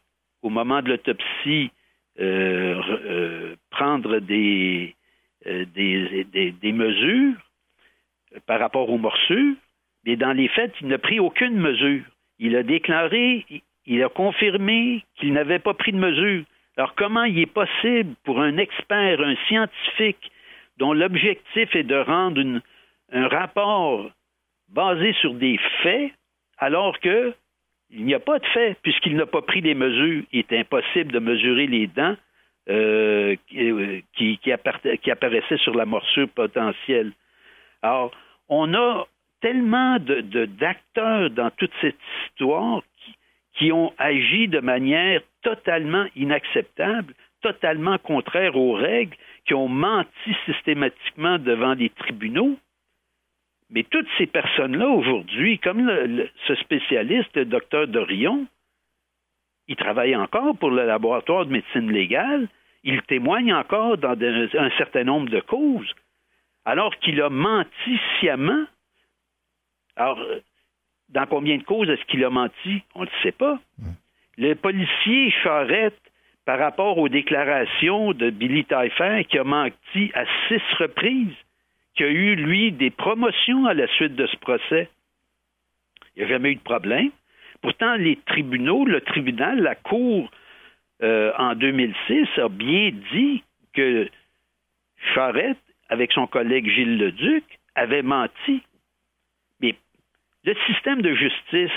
[0.42, 1.70] au moment de l'autopsie,
[2.20, 4.94] euh, euh, prendre des,
[5.46, 5.64] euh,
[6.62, 7.34] mesures
[8.46, 9.56] par rapport aux morsures,
[10.04, 12.04] mais dans les faits, il n'a pris aucune mesure.
[12.38, 13.44] Il a déclaré,
[13.86, 16.44] il a confirmé qu'il n'avait pas pris de mesure.
[16.76, 20.30] Alors comment il est possible pour un expert, un scientifique,
[20.78, 22.60] dont l'objectif est de rendre
[23.12, 24.10] un rapport
[24.68, 26.12] basé sur des faits,
[26.58, 27.34] alors que
[27.90, 30.24] il n'y a pas de faits, puisqu'il n'a pas pris des mesures.
[30.32, 32.16] Il est impossible de mesurer les dents
[32.68, 33.36] euh,
[34.14, 37.12] qui, qui, apparaissaient sur la morsure potentielle.
[37.82, 38.10] Alors,
[38.48, 39.06] on a
[39.40, 42.82] tellement d'acteurs dans toute cette histoire
[43.58, 49.16] qui ont agi de manière totalement inacceptable, totalement contraire aux règles,
[49.46, 52.56] qui ont menti systématiquement devant les tribunaux.
[53.70, 55.90] Mais toutes ces personnes-là, aujourd'hui, comme
[56.46, 58.46] ce spécialiste, le docteur Dorion,
[59.68, 62.48] il travaille encore pour le laboratoire de médecine légale,
[62.82, 65.90] il témoigne encore dans un certain nombre de causes,
[66.66, 68.64] alors qu'il a menti sciemment.
[69.96, 70.22] Alors,
[71.08, 72.82] dans combien de causes est-ce qu'il a menti?
[72.94, 73.58] On ne le sait pas.
[74.36, 75.98] Le policier Charette,
[76.44, 81.34] par rapport aux déclarations de Billy Taillefer, qui a menti à six reprises,
[81.94, 84.88] qui a eu, lui, des promotions à la suite de ce procès,
[86.14, 87.10] il n'y a jamais eu de problème.
[87.62, 90.30] Pourtant, les tribunaux, le tribunal, la Cour,
[91.02, 93.42] euh, en 2006, a bien dit
[93.72, 94.08] que
[95.14, 95.58] Charette,
[95.88, 97.44] avec son collègue Gilles Leduc,
[97.74, 98.62] avait menti.
[100.46, 101.70] Le système de justice,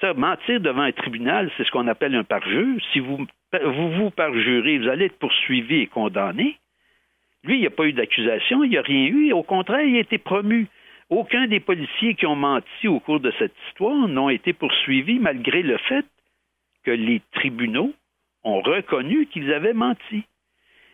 [0.00, 2.80] ça, mentir devant un tribunal, c'est ce qu'on appelle un parjure.
[2.92, 3.26] Si vous
[3.62, 6.56] vous, vous parjurez, vous allez être poursuivi et condamné.
[7.44, 9.32] Lui, il n'y a pas eu d'accusation, il n'y a rien eu.
[9.32, 10.66] Au contraire, il a été promu.
[11.10, 15.62] Aucun des policiers qui ont menti au cours de cette histoire n'ont été poursuivis malgré
[15.62, 16.06] le fait
[16.84, 17.92] que les tribunaux
[18.44, 20.24] ont reconnu qu'ils avaient menti.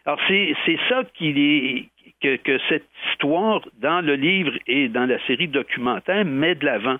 [0.06, 5.48] Alors, c'est ça qui est, que, cette histoire, dans le livre et dans la série
[5.48, 6.96] documentaire, met de l'avant.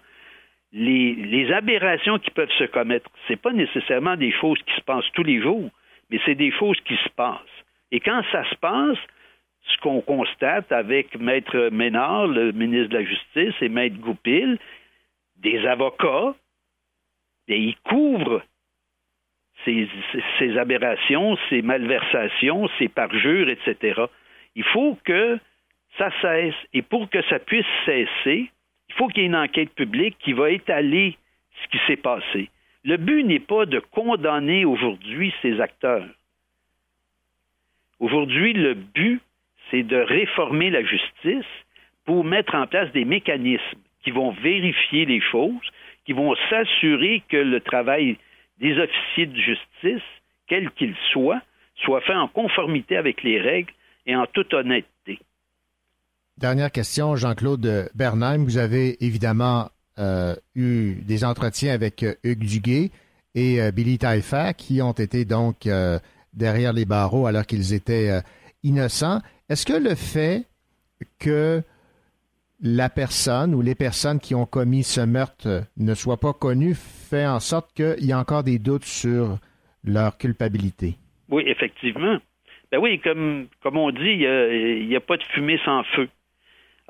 [0.73, 5.11] Les, aberrations qui peuvent se commettre, ce n'est pas nécessairement des choses qui se passent
[5.15, 5.71] tous les jours,
[6.11, 7.39] mais c'est des choses qui se passent.
[7.91, 8.99] Et quand ça se passe,
[9.63, 14.59] ce qu'on constate avec Maître Ménard, le ministre de la Justice, et Maître Goupil,
[15.37, 16.35] des avocats,
[17.49, 18.43] et ils couvrent
[19.65, 19.89] ces,
[20.39, 24.03] ces, aberrations, ces malversations, ces parjures, etc.
[24.55, 25.39] Il faut que
[25.99, 26.55] ça cesse.
[26.73, 28.51] Et pour que ça puisse cesser,
[28.91, 31.17] il faut qu'il y ait une enquête publique qui va étaler
[31.63, 32.51] ce qui s'est passé.
[32.83, 36.09] Le but n'est pas de condamner aujourd'hui ces acteurs.
[38.01, 39.21] Aujourd'hui, le but,
[39.71, 41.47] c'est de réformer la justice
[42.05, 45.71] pour mettre en place des mécanismes qui vont vérifier les choses,
[46.05, 48.17] qui vont s'assurer que le travail
[48.59, 50.09] des officiers de justice,
[50.49, 51.43] quels qu'ils soient,
[51.77, 53.73] soit fait en conformité avec les règles
[54.07, 54.89] et en toute honnêteté.
[56.41, 58.45] Dernière question, Jean-Claude Bernheim.
[58.45, 59.69] Vous avez évidemment
[59.99, 62.91] euh, eu des entretiens avec euh, Hugues Duguay
[63.35, 65.69] et euh, Billy Taillefer qui ont été donc
[66.33, 68.23] derrière les barreaux alors qu'ils étaient
[68.63, 69.21] innocents.
[69.51, 70.47] Est-ce que le fait
[71.19, 71.63] que
[72.63, 77.27] la personne ou les personnes qui ont commis ce meurtre ne soient pas connues fait
[77.27, 79.37] en sorte qu'il y a encore des doutes sur
[79.85, 80.95] leur culpabilité?
[81.29, 82.17] Oui, effectivement.
[82.73, 86.09] Ben oui, comme on dit, il n'y a, pas de fumée sans feu.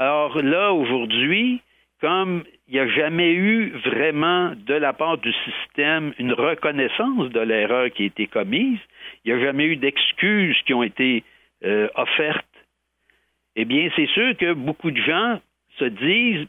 [0.01, 1.61] Alors là, aujourd'hui,
[2.01, 7.41] comme il n'y a jamais eu vraiment de la part du système une reconnaissance de
[7.41, 8.79] l'erreur qui a été commise,
[9.23, 11.23] il n'y a jamais eu d'excuses qui ont été
[11.67, 12.47] euh, offertes,
[13.57, 15.39] eh bien, c'est sûr que beaucoup de gens
[15.79, 16.47] se disent,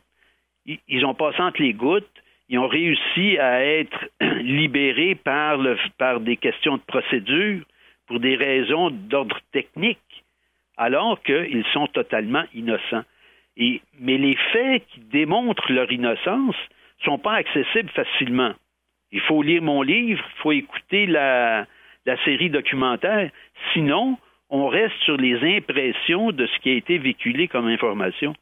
[0.88, 2.08] ils ont passé entre les gouttes,
[2.48, 5.60] ils ont réussi à être libérés par,
[6.22, 7.66] des questions de procédure
[8.08, 10.24] pour des raisons d'ordre technique,
[10.78, 13.04] alors qu'ils sont totalement innocents
[13.58, 16.56] mais les faits qui démontrent leur innocence
[17.00, 18.54] ne sont pas accessibles facilement.
[19.12, 21.68] Il faut lire mon livre, il faut écouter la,
[22.26, 23.30] série documentaire.
[23.74, 24.18] Sinon,
[24.50, 28.34] on reste sur les impressions de ce qui a été véhiculé comme information.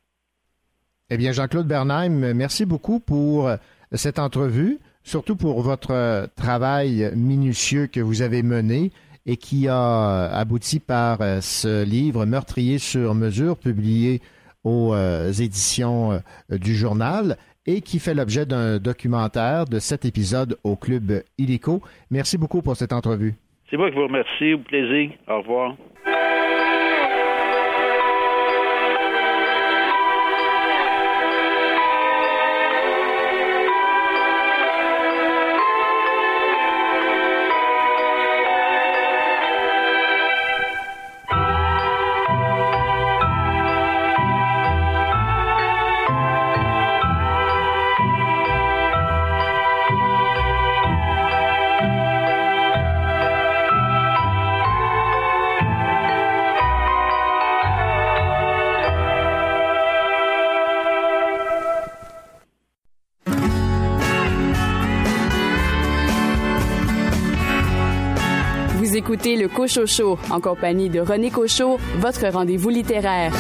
[1.10, 3.50] Eh bien, Jean-Claude Bernheim, merci beaucoup pour
[3.92, 8.92] cette entrevue, surtout pour votre travail minutieux que vous avez mené
[9.26, 14.22] et qui a abouti par ce livre Meurtrier sur mesure, publié
[14.64, 20.58] aux euh, éditions euh, du journal et qui fait l'objet d'un documentaire de cet épisode
[20.64, 21.82] au Club Illico.
[22.10, 23.36] Merci beaucoup pour cette entrevue.
[23.70, 24.54] C'est moi qui vous remercie.
[24.54, 25.12] Au plaisir.
[25.28, 25.76] Au revoir.
[69.36, 73.34] Le Cochocho en compagnie de René Cochot, votre rendez-vous littéraire.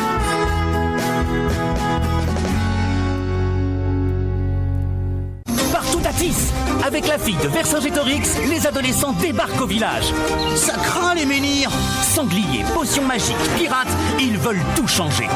[5.71, 6.51] Partout à Tis
[6.85, 10.13] Avec la fille de Vercingétorix, les adolescents débarquent au village.
[10.55, 11.71] Ça craint les menhirs
[12.03, 13.87] Sangliers, potions magiques, pirates,
[14.19, 15.27] ils veulent tout changer.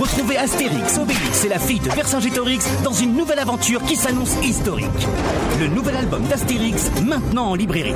[0.00, 4.86] Retrouvez Astérix, Obélix et la fille de Vercingétorix dans une nouvelle aventure qui s'annonce historique.
[5.60, 7.94] Le nouvel album d'Astérix, maintenant en librairie.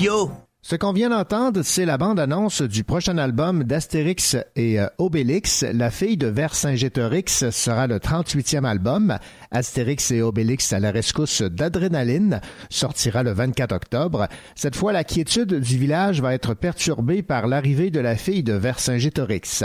[0.00, 0.30] Yo
[0.66, 5.62] ce qu'on vient d'entendre, c'est la bande-annonce du prochain album d'Astérix et euh, Obélix.
[5.74, 9.18] La fille de Vercingétorix sera le 38e album.
[9.50, 14.26] Astérix et Obélix à la rescousse d'adrénaline sortira le 24 octobre.
[14.54, 18.54] Cette fois, la quiétude du village va être perturbée par l'arrivée de la fille de
[18.54, 19.64] Vercingétorix.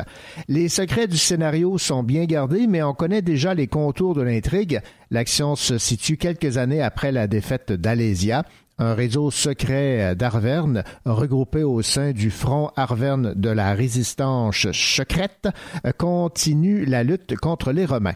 [0.49, 4.81] Les secrets du scénario sont bien gardés, mais on connaît déjà les contours de l'intrigue.
[5.11, 8.43] L'action se situe quelques années après la défaite d'Alésia
[8.79, 15.49] un réseau secret d'Arverne regroupé au sein du Front Arverne de la résistance secrète
[15.97, 18.15] continue la lutte contre les Romains.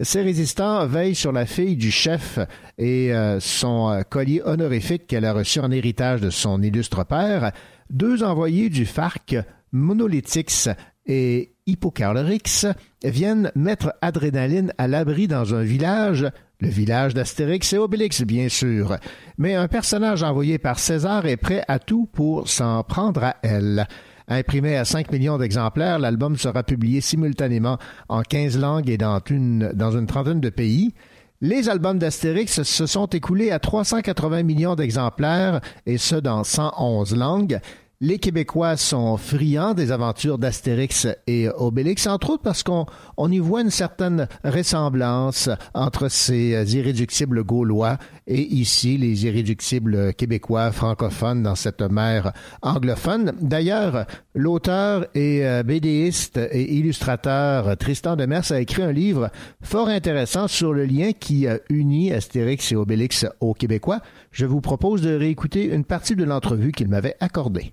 [0.00, 2.38] Ces résistants veillent sur la fille du chef
[2.78, 7.52] et euh, son collier honorifique qu'elle a reçu en héritage de son illustre père.
[7.90, 9.36] Deux envoyés du FARC,
[9.72, 10.68] Monolithix
[11.06, 12.66] et Hippocalorix,
[13.02, 16.28] viennent mettre Adrénaline à l'abri dans un village
[16.60, 18.96] le village d'Astérix et Obélix, bien sûr.
[19.36, 23.86] Mais un personnage envoyé par César est prêt à tout pour s'en prendre à elle.
[24.26, 27.78] Imprimé à 5 millions d'exemplaires, l'album sera publié simultanément
[28.08, 30.94] en 15 langues et dans une, dans une trentaine de pays.
[31.40, 37.60] Les albums d'Astérix se sont écoulés à 380 millions d'exemplaires, et ce dans 111 langues.
[38.00, 43.40] Les Québécois sont friands des aventures d'Astérix et Obélix, entre autres parce qu'on on y
[43.40, 47.98] voit une certaine ressemblance entre ces irréductibles Gaulois
[48.28, 53.32] et ici les irréductibles Québécois francophones dans cette mer anglophone.
[53.40, 59.28] D'ailleurs, l'auteur et euh, bédéiste et illustrateur Tristan Demers a écrit un livre
[59.60, 64.02] fort intéressant sur le lien qui unit Astérix et Obélix aux Québécois.
[64.30, 67.72] Je vous propose de réécouter une partie de l'entrevue qu'il m'avait accordée.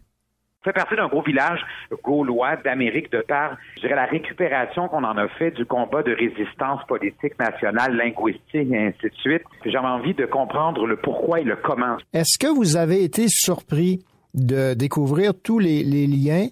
[0.66, 1.60] Fait partie d'un gros village
[2.04, 6.14] gaulois d'Amérique de par, je dirais, la récupération qu'on en a fait du combat de
[6.14, 9.44] résistance politique nationale, linguistique et ainsi de suite.
[9.66, 11.98] J'avais envie de comprendre le pourquoi et le comment.
[12.14, 16.48] Est-ce que vous avez été surpris de découvrir tous les, liens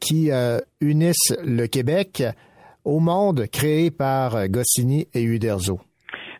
[0.00, 2.22] qui euh, unissent le Québec
[2.84, 5.80] au monde créé par Goscinny et Uderzo?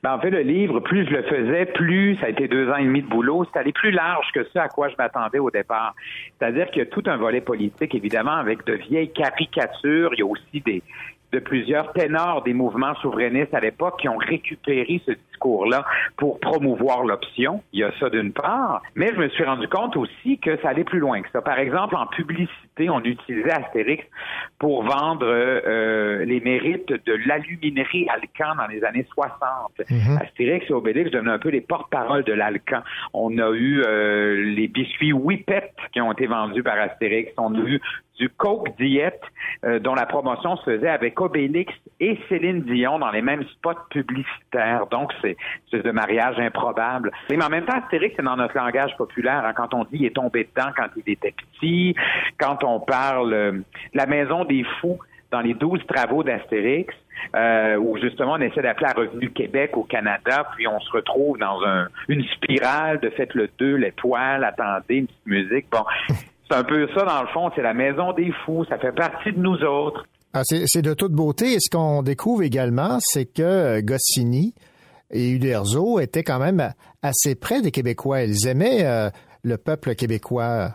[0.03, 2.77] Ben, en fait, le livre, plus je le faisais, plus ça a été deux ans
[2.77, 3.47] et demi de boulot.
[3.55, 5.95] C'est plus large que ce à quoi je m'attendais au départ.
[6.39, 10.13] C'est-à-dire qu'il y a tout un volet politique, évidemment, avec de vieilles caricatures.
[10.15, 10.83] Il y a aussi des,
[11.31, 15.13] de plusieurs ténors des mouvements souverainistes à l'époque qui ont récupéré ce
[15.43, 15.85] discours-là
[16.17, 17.63] pour promouvoir l'option.
[17.73, 20.71] Il y a ça d'une part, mais je me suis rendu compte aussi que ça
[20.71, 21.43] allait plus loin que ça.
[21.43, 24.05] Par exemple, en publicité, on utilisait Astérix
[24.59, 29.33] pour vendre euh, les mérites de l'aluminerie Alcan dans les années 60.
[29.91, 30.19] Mhm.
[30.23, 32.83] Astérix et Obélix devenaient un peu les porte-parole de l'Alcan.
[33.13, 37.33] On a eu euh, les biscuits Whippet qui ont été vendus par Astérix.
[37.37, 37.81] On a eu
[38.19, 39.21] du Coke Diet,
[39.65, 43.89] euh, dont la promotion se faisait avec Obélix et Céline Dion dans les mêmes spots
[43.91, 44.87] publicitaires.
[44.91, 45.32] Donc, c'est
[45.73, 47.11] de mariage improbable.
[47.31, 49.45] Mais en même temps, Astérix, c'est dans notre langage populaire.
[49.45, 51.95] Hein, quand on dit il est tombé dedans quand il était petit,
[52.39, 53.53] quand on parle euh,
[53.95, 54.99] la maison des fous
[55.31, 56.95] dans les douze travaux d'Astérix,
[57.35, 61.39] euh, où justement on essaie d'appeler à Revenu Québec au Canada, puis on se retrouve
[61.39, 61.59] dans
[62.09, 65.67] une spirale de faites le deux, l'étoile, attendez, une petite musique.
[65.71, 65.85] Bon,
[66.51, 67.51] c'est un peu ça, dans le fond.
[67.55, 68.65] C'est la maison des fous.
[68.69, 70.05] Ça fait partie de nous autres.
[70.35, 71.55] Ah, c'est de toute beauté.
[71.55, 74.55] Et ce qu'on découvre également, c'est que euh, Goscinny
[75.13, 76.73] et Uderzo étaient quand même
[77.03, 78.23] assez près des Québécois.
[78.23, 79.11] Ils aimaient euh,
[79.43, 80.71] le peuple québécois.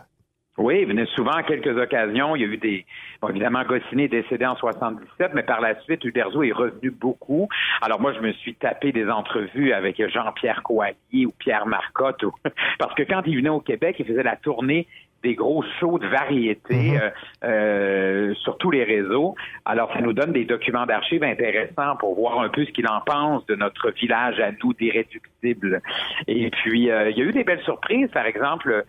[0.58, 2.34] Oui, ils venaient souvent à quelques occasions.
[2.34, 2.84] Il y a eu des.
[3.28, 7.48] Évidemment, Goscinny est décédé en 77, mais par la suite, Uderzo est revenu beaucoup.
[7.80, 12.24] Alors moi, je me suis tapé des entrevues avec Jean-Pierre Coallier ou Pierre Marcotte,
[12.80, 14.88] parce que quand il venait au Québec, il faisait la tournée
[15.22, 17.00] des gros shows de variété mhm.
[17.00, 17.10] euh,
[17.44, 19.34] euh, sur tous les réseaux.
[19.64, 23.00] Alors, ça nous donne des documents d'archives intéressants pour voir un peu ce qu'il en
[23.00, 25.82] pense de notre village à nous d'irréductibles.
[26.26, 28.84] Et puis, euh, il y a eu des belles surprises, par exemple,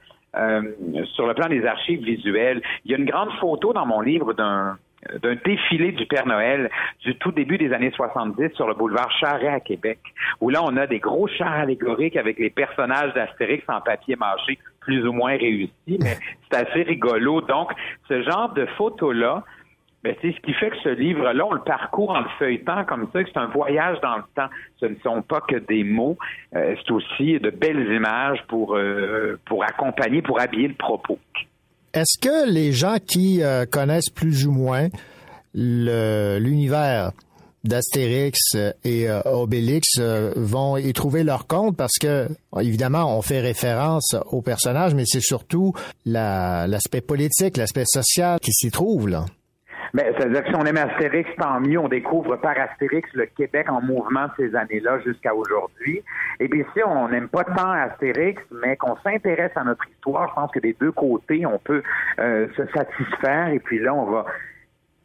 [1.16, 2.62] sur le plan des archives visuelles.
[2.86, 4.78] Il y a une grande photo dans mon livre d'un
[5.24, 6.70] d'un défilé du Père Noël
[7.06, 10.00] du tout début des années 70 sur le boulevard Charret à Québec,
[10.42, 14.60] où là, on a des gros chars allégoriques avec les personnages d'Astérix en papier mâché
[14.82, 16.18] plus ou moins réussi, mais
[16.52, 17.42] c'est assez rigolo.
[17.42, 17.72] Donc,
[18.08, 19.44] ce genre de photos-là,
[20.04, 23.10] ben, c'est ce qui fait que ce livre-là, on le parcourt en le feuilletant comme
[23.12, 24.48] ça, que c'est un voyage dans le temps.
[24.80, 26.18] Ce ne sont pas que des mots,
[26.56, 31.20] euh, c'est aussi de belles images pour, euh, pour accompagner, pour habiller le propos.
[31.94, 34.88] Est-ce que les gens qui euh, connaissent plus ou moins
[35.54, 37.12] l'univers
[37.64, 42.27] d'Astérix et euh, Obélix euh, vont y trouver leur compte parce que,
[42.60, 45.73] évidemment, on fait référence aux personnages, mais c'est surtout
[46.06, 49.26] l'aspect politique, l'aspect social qui s'y trouve, là.
[49.94, 51.80] Mais c'est-à-dire que si on aime Astérix, tant mieux.
[51.80, 56.03] On découvre par Astérix le Québec en mouvement ces années-là jusqu'à aujourd'hui.
[56.40, 60.36] Et puis si on n'aime pas tant Astérix, mais qu'on s'intéresse à notre histoire, je
[60.36, 61.81] pense que des deux côtés, on peut
[62.19, 63.48] euh, se satisfaire.
[63.49, 64.26] Et puis là, on va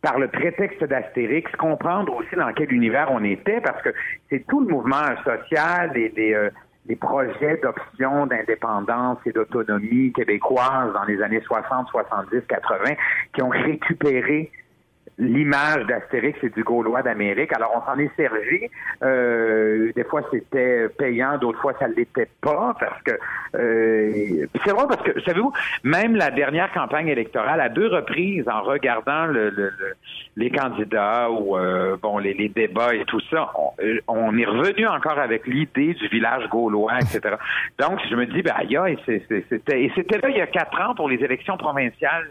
[0.04, 3.88] par le prétexte d'Astérix, comprendre aussi dans quel univers on était, parce que
[4.28, 6.50] c'est tout le mouvement social et des, euh,
[7.00, 12.94] projets d'option d'indépendance et d'autonomie québécoise dans les années 60, 70, 80
[13.32, 14.52] qui ont récupéré
[15.18, 17.52] l'image d'Astérix et du Gaulois d'Amérique.
[17.52, 18.68] Alors, on s'en est servi.
[19.02, 23.12] Euh, des fois, c'était payant, d'autres fois, ça ne l'était pas, parce que
[23.56, 25.52] euh, c'est vrai parce que, savez-vous,
[25.84, 29.52] même la dernière campagne électorale, à deux reprises, en regardant le,
[30.36, 33.52] les candidats ou euh, bon les, débats et tout ça,
[34.08, 37.36] on, est revenu encore avec l'idée du village gaulois, etc.
[37.78, 40.94] Donc, je me dis, ben, aïe, c'était et c'était là il y a quatre ans
[40.94, 42.30] pour les élections provinciales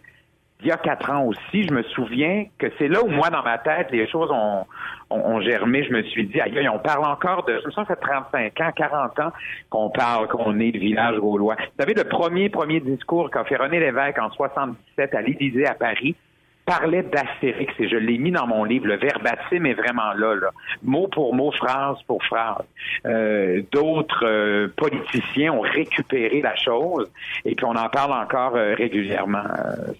[0.63, 3.43] il y a quatre ans aussi, je me souviens que c'est là où moi, dans
[3.43, 4.65] ma tête, les choses ont,
[5.09, 5.83] ont, germé.
[5.83, 8.61] Je me suis dit, aïe, on parle encore de, je me sens ça fait 35
[8.61, 9.31] ans, 40 ans
[9.69, 11.55] qu'on parle, qu'on est le village gaulois.
[11.59, 15.73] Vous savez, le premier, premier discours qu'a fait René Lévesque en 77 à l'Élysée à
[15.73, 16.15] Paris,
[16.65, 18.87] parlait d'Astérix et je l'ai mis dans mon livre.
[18.87, 20.51] Le verbatim est vraiment là, là.
[20.83, 22.63] mot pour mot, phrase pour phrase.
[23.05, 27.09] Euh, D'autres euh, politiciens ont récupéré la chose
[27.45, 29.43] et puis on en parle encore euh, régulièrement.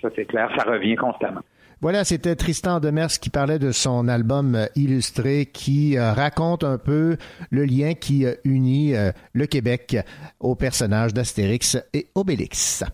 [0.02, 1.42] Ça c'est clair, ça revient constamment.
[1.82, 7.18] Voilà, c'était Tristan Demers qui parlait de son album illustré qui raconte un peu
[7.52, 8.94] le lien qui unit
[9.34, 9.98] le Québec
[10.40, 12.86] aux personnages d'Astérix et Obélix.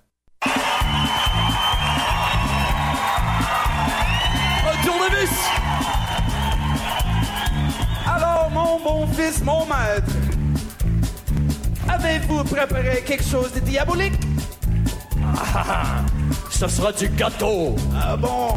[12.29, 14.13] Avez-vous préparé quelque chose de diabolique?
[15.35, 16.05] Ah,
[16.51, 17.75] ce sera du gâteau.
[17.95, 18.53] Ah bon?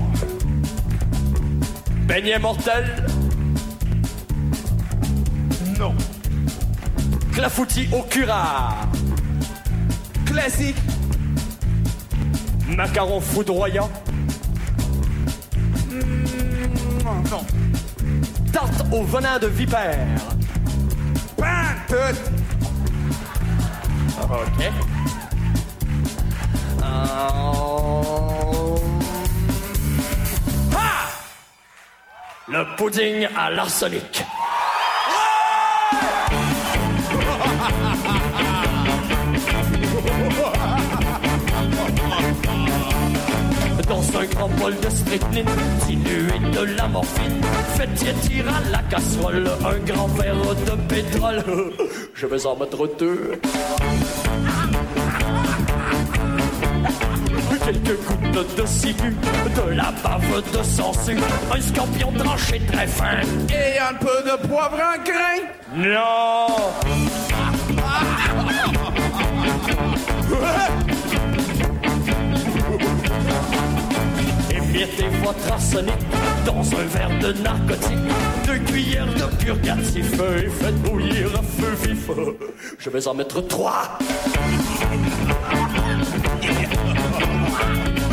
[2.07, 3.07] Beignet mortel.
[5.79, 5.95] Non.
[7.33, 8.89] Clafoutis au curare.
[10.27, 10.77] Classique.
[12.77, 13.91] Macaron foudroyant.
[15.91, 17.47] Mm, non.
[18.53, 20.07] Tarte au venin de vipère.
[21.89, 22.42] Tout.
[24.31, 24.73] Ok.
[26.83, 27.43] Euh!
[32.49, 34.25] Le pudding à l'arsenic.
[44.49, 45.47] Bol de strychnine,
[45.87, 47.41] dilué de la morphine,
[47.77, 50.35] faites tiétir à la casserole un grand verre
[50.67, 51.45] de pétrole.
[52.15, 53.41] Je vais en mettre deux.
[57.65, 59.15] Quelques gouttes de ciguë,
[59.55, 61.19] de la bave de sangsue,
[61.53, 63.21] un scorpion tranché très fin.
[63.49, 65.39] Et un peu de poivre en grain.
[65.77, 66.49] Non!
[74.75, 75.93] Émiettez votre arsenic
[76.47, 77.99] dans un verre de narcotique,
[78.47, 82.09] deux cuillères de purgatif et faites bouillir à feu vif.
[82.79, 83.99] Je vais en mettre trois.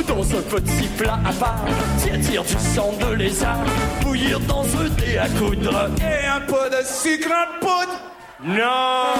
[0.05, 1.63] Dans un petit plat à part,
[1.97, 3.63] tiédir du sang de lézard,
[4.01, 5.91] bouillir dans un dé à coudre.
[6.01, 8.01] Et un peu de sucre en poudre.
[8.43, 9.15] Non!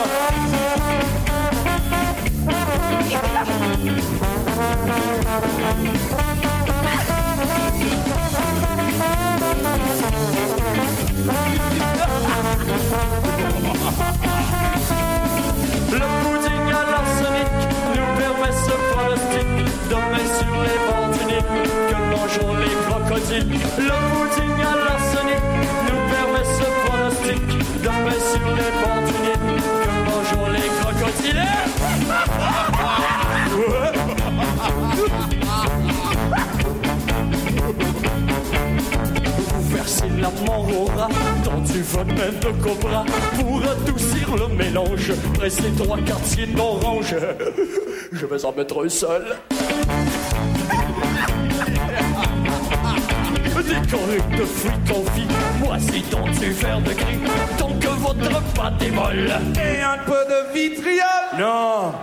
[22.30, 23.50] Que mangeront les crocodiles.
[23.78, 25.44] Le pudding à l'arsenic
[25.86, 27.42] nous permet ce pronostic
[27.82, 28.72] mettre sur les
[29.48, 31.40] nid que mangeront les crocodiles.
[39.54, 40.30] Vous versez la
[40.98, 41.10] rat
[41.44, 43.02] dans du venin de cobra
[43.40, 45.12] pour adoucir le mélange.
[45.36, 47.16] Pressez trois quartiers d'orange.
[48.12, 49.24] Je vais en mettre un seul.
[53.70, 55.28] Décoré de fruits confits,
[55.60, 57.20] moisis dans du verre de gris,
[57.60, 59.32] tant que votre pâte est molle.
[59.64, 61.06] Et un peu de vitriol.
[61.38, 61.94] Non!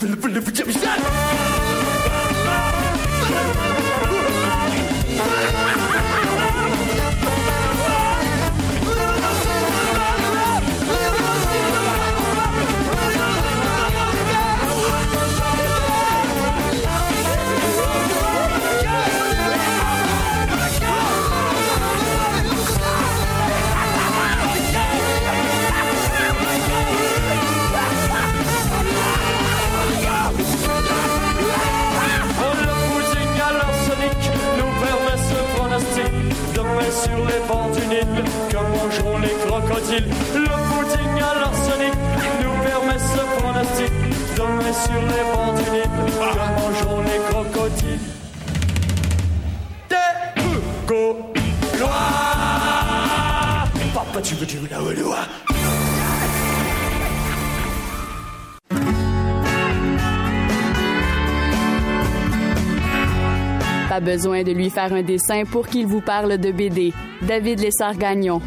[0.00, 1.49] Shut
[39.72, 41.94] Le pudding à l'arsenic
[42.42, 43.92] nous permet ce pronostic
[44.36, 48.06] de mettre sur les bords du Nil que mangeront les crocodiles.
[49.88, 50.42] Des
[50.88, 51.00] go
[53.94, 54.78] Papa tu veux tu veux la.
[63.88, 66.92] Pas besoin de lui faire un dessin pour qu'il vous parle de BD.
[67.22, 68.40] David Lessard-Gagnon.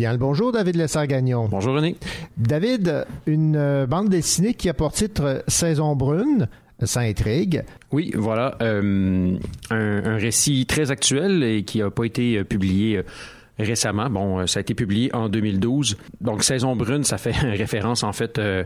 [0.00, 1.48] Bien le bonjour, David Lessard-Gagnon.
[1.50, 1.94] Bonjour, René.
[2.38, 6.48] David, une euh, bande dessinée qui a pour titre Saison brune,
[6.82, 7.64] ça intrigue.
[7.92, 8.56] Oui, voilà.
[8.62, 9.36] euh,
[9.68, 13.02] un, un récit très actuel et qui n'a pas été euh, publié euh,
[13.58, 14.08] récemment.
[14.08, 15.98] Bon, ça a été publié en 2012.
[16.22, 18.64] Donc, saison brune, ça fait référence en fait euh,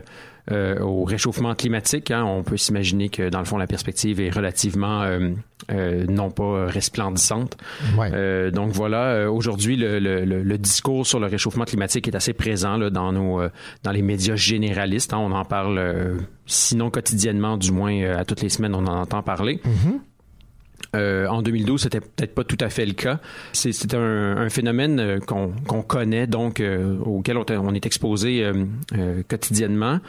[0.51, 2.11] au réchauffement climatique.
[2.11, 2.23] Hein.
[2.23, 5.31] On peut s'imaginer que dans le fond la perspective est relativement euh,
[5.71, 7.57] euh, non pas resplendissante.
[7.97, 8.51] Ouais.
[8.51, 12.89] donc voilà, aujourd'hui le, le, le, discours sur le réchauffement climatique est assez présent là,
[12.89, 13.41] dans nos
[13.83, 15.13] dans les médias généralistes.
[15.13, 15.19] Hein.
[15.19, 19.55] On en parle sinon quotidiennement, du moins à toutes les semaines on en entend parler.
[19.65, 19.99] Mm-hmm.
[20.95, 23.19] Euh, en 2012, c'était peut-être pas tout à fait le cas.
[23.53, 28.49] C'est un, phénomène euh, qu'on connaît, donc euh, auquel on, est exposé
[29.27, 29.99] quotidiennement,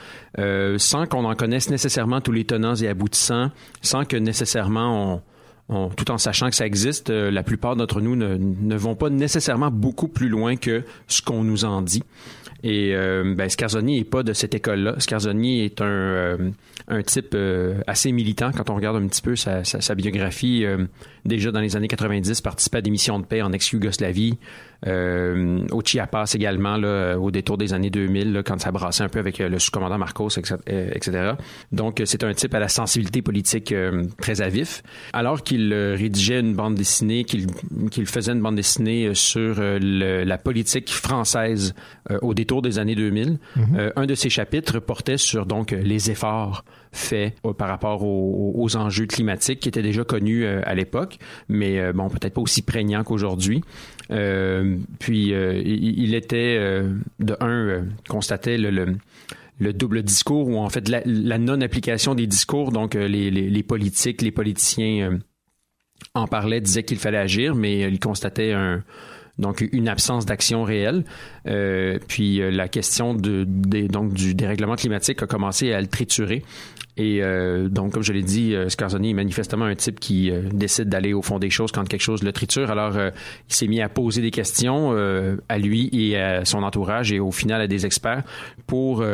[0.78, 3.50] sans qu'on en connaisse nécessairement tous les tenants et aboutissants,
[3.82, 5.22] sans que nécessairement
[5.96, 9.70] tout en sachant que ça existe, la plupart d'entre nous ne, ne, vont pas nécessairement
[9.70, 12.04] beaucoup plus loin que ce qu'on nous en dit.
[12.62, 14.94] Et euh, ben, Scarzoni n'est pas de cette école-là.
[14.98, 16.52] Scarzoni est un,
[16.88, 17.36] un type
[17.86, 20.64] assez militant quand on regarde un petit peu sa, sa, sa biographie
[21.26, 24.38] déjà dans les années 90, participait à des missions de paix en ex-Yougoslavie,
[24.86, 29.08] euh, au Chiapas également, là, au détour des années 2000, là, quand ça brassait un
[29.08, 30.56] peu avec euh, le sous-commandant Marcos, etc.
[31.14, 31.32] Euh,
[31.72, 34.82] Donc, c'est un type à la sensibilité politique euh, très à vif.
[35.12, 40.90] Alors qu'il rédigeait une bande dessinée, qu'il faisait une bande dessinée sur le, la politique
[40.90, 41.74] française
[42.22, 43.92] au détour des années 2000, Mhm.
[43.96, 46.64] un de ses chapitres portait sur donc les efforts
[46.96, 51.18] faits par rapport aux, enjeux climatiques qui étaient déjà connus à l'époque,
[51.48, 53.62] mais bon, peut-être pas aussi prégnants qu'aujourd'hui.
[54.10, 58.96] Euh, puis euh, il, était euh, de un constatait le, le,
[59.58, 62.70] le, double discours ou en fait la, non-application des discours.
[62.70, 65.18] Donc les, politiques, les politiciens
[66.14, 68.84] en parlaient, disaient qu'il fallait agir, mais il constatait un
[69.38, 71.04] donc une absence d'action réelle.
[71.46, 76.42] Euh, puis la question de, donc du dérèglement climatique a commencé à le triturer.
[76.96, 80.42] Et euh, donc, comme je l'ai dit, euh, Scarzoni est manifestement un type qui euh,
[80.52, 82.70] décide d'aller au fond des choses quand quelque chose le triture.
[82.70, 83.10] Alors, euh,
[83.48, 87.20] il s'est mis à poser des questions euh, à lui et à son entourage et
[87.20, 88.22] au final à des experts
[88.66, 89.04] pour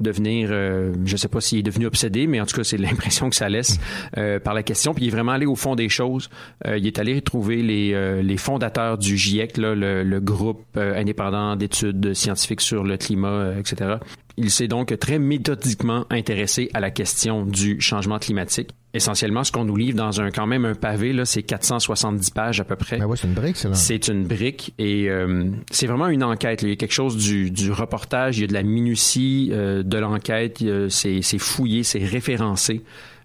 [0.00, 3.30] devenir, euh, je sais pas s'il est devenu obsédé, mais en tout cas, c'est l'impression
[3.30, 3.78] que ça laisse
[4.16, 4.94] euh, par la question.
[4.94, 6.28] Puis il est vraiment allé au fond des choses.
[6.66, 11.56] Euh, il est allé retrouver les, les fondateurs du GIEC, là, le, le groupe indépendant
[11.56, 13.96] d'études scientifiques sur le climat, etc.
[14.38, 18.70] Il s'est donc très méthodiquement intéressé à la question du changement climatique.
[18.92, 22.60] Essentiellement, ce qu'on nous livre dans un quand même un pavé, là, c'est 470 pages
[22.60, 22.98] à peu près.
[22.98, 23.74] Ben ouais, c'est une brique, c'est là.
[23.74, 26.62] C'est une brique et euh, c'est vraiment une enquête.
[26.62, 26.68] Là.
[26.68, 29.82] Il y a quelque chose du, du, reportage, il y a de la minutie euh,
[29.82, 32.82] de l'enquête, c'est, c'est fouillé, c'est référencé.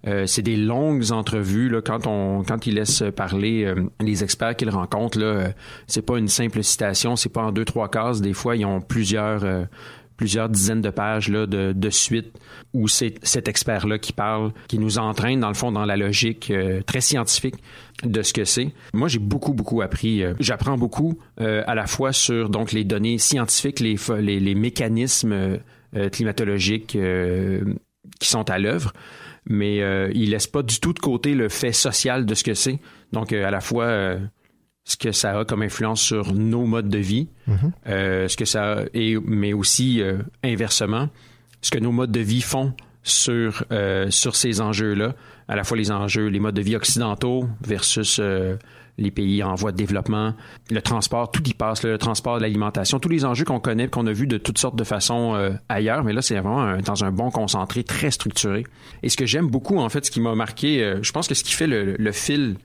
[0.08, 4.56] Euh, c'est des longues entrevues là, quand on quand il laisse parler euh, les experts
[4.56, 5.50] qu'il rencontre là, euh,
[5.86, 8.20] c'est pas une simple citation, c'est pas en deux trois cases.
[8.20, 9.46] Des fois, ils ont plusieurs
[10.22, 12.40] plusieurs dizaines de pages là, de, suite
[12.76, 16.52] où c'est cet expert-là qui parle, qui nous entraîne dans le fond dans la logique
[16.52, 17.56] euh, très scientifique
[18.04, 18.70] de ce que c'est.
[18.94, 20.22] Moi, j'ai beaucoup, beaucoup appris.
[20.24, 24.54] Euh, J'apprends beaucoup euh, à la fois sur donc les données scientifiques, les, les, les
[24.54, 25.58] mécanismes
[26.12, 26.96] climatologiques
[28.20, 28.94] qui sont à l'œuvre,
[29.50, 29.78] mais
[30.14, 32.80] il laisse pas du tout de côté le fait social de ce que c'est.
[33.12, 34.18] Donc, à la fois
[34.84, 37.72] ce que ça a comme influence sur nos modes de vie, mm-hmm.
[37.88, 41.10] euh, ce que ça a, et, mais aussi euh, inversement,
[41.62, 45.16] ce que nos modes de vie font sur euh, sur ces enjeux-là,
[45.48, 48.58] à la fois les enjeux, les modes de vie occidentaux versus euh,
[48.98, 50.36] les pays en voie de développement,
[50.70, 54.12] le transport, tout y passe, le transport, l'alimentation, tous les enjeux qu'on connaît, qu'on a
[54.12, 57.12] vus de toutes sortes de façons euh, ailleurs, mais là c'est vraiment un, dans un
[57.12, 58.66] bon concentré, très structuré.
[59.02, 61.36] Et ce que j'aime beaucoup, en fait, ce qui m'a marqué, euh, je pense que
[61.36, 62.58] ce qui fait le, le fil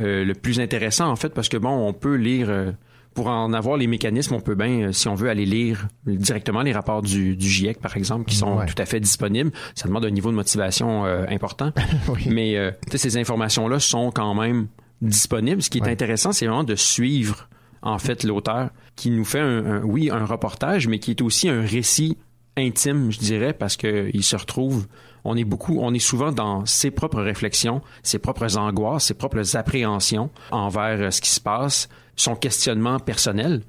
[0.00, 2.72] euh, le plus intéressant en fait parce que bon on peut lire euh,
[3.14, 6.62] pour en avoir les mécanismes on peut bien euh, si on veut aller lire directement
[6.62, 8.66] les rapports du, du GIEC par exemple qui sont Ouais.
[8.66, 9.50] tout à fait disponibles.
[9.74, 11.72] Ça demande un niveau de motivation euh, important.
[12.30, 14.68] Mais euh, ces informations là sont quand même
[15.02, 15.62] disponibles.
[15.62, 17.48] Ce qui est intéressant c'est vraiment de suivre
[17.82, 21.48] en fait l'auteur qui nous fait un, un- oui un reportage mais qui est aussi
[21.48, 22.16] un récit
[22.56, 24.86] intime je dirais parce que il se retrouve
[25.24, 29.56] on est beaucoup, on est souvent dans ses propres réflexions, ses propres angoisses, ses propres
[29.56, 33.62] appréhensions envers euh, ce qui se passe, son questionnement personnel.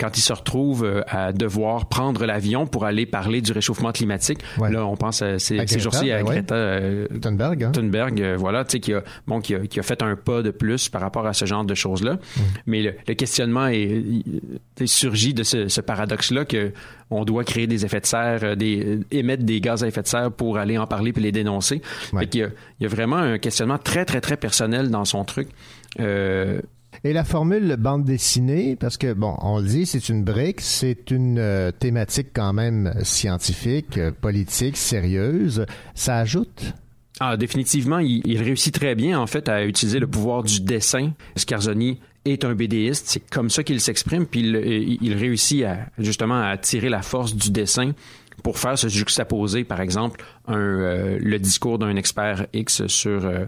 [0.00, 4.38] Quand il se retrouve euh, à devoir prendre l'avion pour aller parler du réchauffement climatique,
[4.70, 6.34] là on pense à ces, jours-ci à ben ouais.
[6.36, 7.70] Greta euh, Thunberg, hein?
[7.72, 10.42] Thunberg, euh, voilà, tu sais, qui a, bon, qui a, qui a fait un pas
[10.42, 12.18] de plus par rapport à ce genre de choses-là.
[12.66, 14.24] Mais le, le questionnement est, il-
[14.80, 16.72] il surgit de ce, ce paradoxe-là que
[17.10, 20.32] on doit créer des effets de serre, des, émettre des gaz à effet de serre
[20.32, 21.82] pour aller en parler puis les dénoncer.
[22.18, 22.48] Fait qu'il y a,
[22.80, 25.48] il y a vraiment un questionnement très, très, très personnel dans son truc.
[26.00, 26.60] Euh,
[27.04, 31.10] Et la formule bande dessinée, parce que, bon, on le dit, c'est une brique, c'est
[31.10, 35.66] une euh, thématique quand même scientifique, euh, politique, sérieuse.
[35.96, 36.74] Ça ajoute?
[37.18, 41.12] Ah, définitivement, il, réussit très bien en fait à utiliser le pouvoir du dessin.
[41.36, 46.40] Scarzoni est un BDiste, c'est comme ça qu'il s'exprime, puis il, il, réussit à, justement
[46.40, 47.92] à tirer la force du dessin
[48.42, 53.46] pour faire se juxtaposer, par exemple, un, euh, le discours d'un expert X sur euh,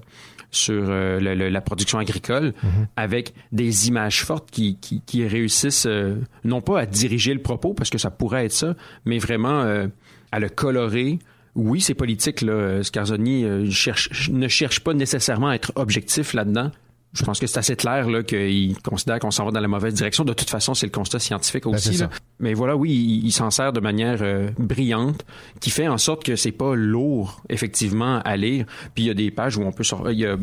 [0.55, 2.87] sur euh, le, le, la production agricole Mhm.
[2.97, 7.75] avec des images fortes qui, qui, qui réussissent euh, non pas à diriger le propos
[7.75, 8.75] parce que ça pourrait être ça,
[9.05, 9.87] mais vraiment euh,
[10.33, 11.19] à le colorer.
[11.55, 12.83] Oui, c'est politique là.
[12.83, 16.71] Scarzoni euh, cherche, ne cherche pas nécessairement à être objectif là-dedans.
[17.17, 19.95] Je pense que c'est assez clair là qu'il considère qu'on s'en va dans la mauvaise
[19.95, 20.25] direction.
[20.25, 21.89] De toute façon, c'est le constat scientifique aussi.
[21.93, 22.11] c'est là.
[22.41, 25.25] Mais voilà, oui, il, il s'en sert de manière euh, brillante,
[25.61, 28.67] qui fait en sorte que c'est pas lourd effectivement à lire.
[28.95, 30.37] Puis il y a des pages où on peut sor- il y a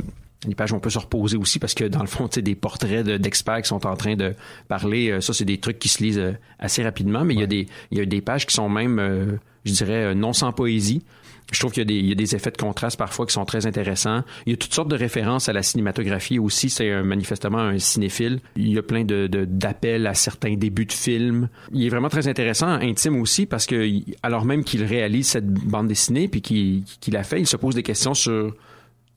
[0.47, 2.41] des pages où on peut se reposer aussi parce que dans le fond, tu sais,
[2.41, 4.33] des portraits de- d'experts qui sont en train de
[4.69, 7.25] parler, euh, ça c'est des trucs qui se lisent euh, assez rapidement.
[7.25, 9.35] Mais il y a des il y a des pages qui sont même, euh,
[9.65, 11.03] je dirais, non sans poésie.
[11.51, 14.23] Je trouve qu'il y, a des, effets de contraste parfois qui sont très intéressants.
[14.45, 16.69] Il y a toutes sortes de références à la cinématographie aussi.
[16.69, 18.39] C'est manifestement un cinéphile.
[18.55, 21.49] Il y a plein de, d'appels à certains débuts de films.
[21.73, 23.89] Il est vraiment très intéressant, intime aussi, parce que
[24.23, 27.75] alors même qu'il réalise cette bande dessinée puis qu'il, qu'il a fait, il se pose
[27.75, 28.55] des questions sur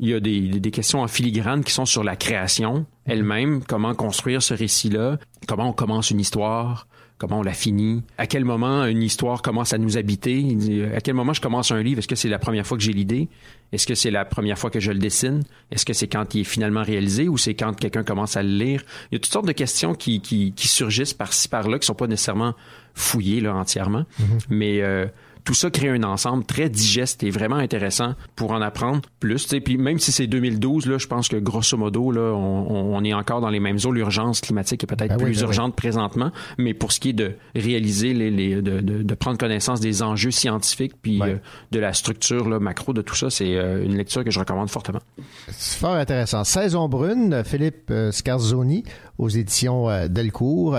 [0.01, 3.95] il y a des, des questions en filigrane qui sont sur la création elle-même, comment
[3.95, 6.89] construire ce récit-là, comment on commence une histoire,
[7.19, 10.57] comment on la finit, à quel moment une histoire commence à nous habiter,
[10.95, 12.93] à quel moment je commence un livre, est-ce que c'est la première fois que j'ai
[12.93, 13.29] l'idée,
[13.73, 16.41] est-ce que c'est la première fois que je le dessine, est-ce que c'est quand il
[16.41, 18.83] est finalement réalisé ou c'est quand quelqu'un commence à le lire?
[19.11, 21.95] Il y a toutes sortes de questions qui, qui, qui surgissent par-ci par-là, qui sont
[21.95, 22.55] pas nécessairement
[22.95, 24.05] fouillées là, entièrement,
[24.49, 25.07] mais euh,
[25.45, 29.39] tout ça crée un ensemble très digeste et vraiment intéressant pour en apprendre plus.
[29.41, 29.61] sais.
[29.61, 33.13] Puis même si c'est 2012, là, je pense que grosso modo, là, on, on est
[33.13, 33.93] encore dans les mêmes eaux.
[33.93, 35.45] L'urgence climatique est peut-être Ben oui, plus ben oui.
[35.49, 39.37] urgente présentement, mais pour ce qui est de réaliser, les, les- de, de- de prendre
[39.37, 41.37] connaissance des enjeux scientifiques puis euh,
[41.73, 44.71] de la structure là, macro de tout ça, c'est euh, une lecture que je recommande
[44.71, 45.01] fortement.
[45.49, 46.45] C'est fort intéressant.
[46.45, 48.85] Saison brune, Philippe euh, Scarzoni,
[49.19, 50.79] aux éditions Delcourt.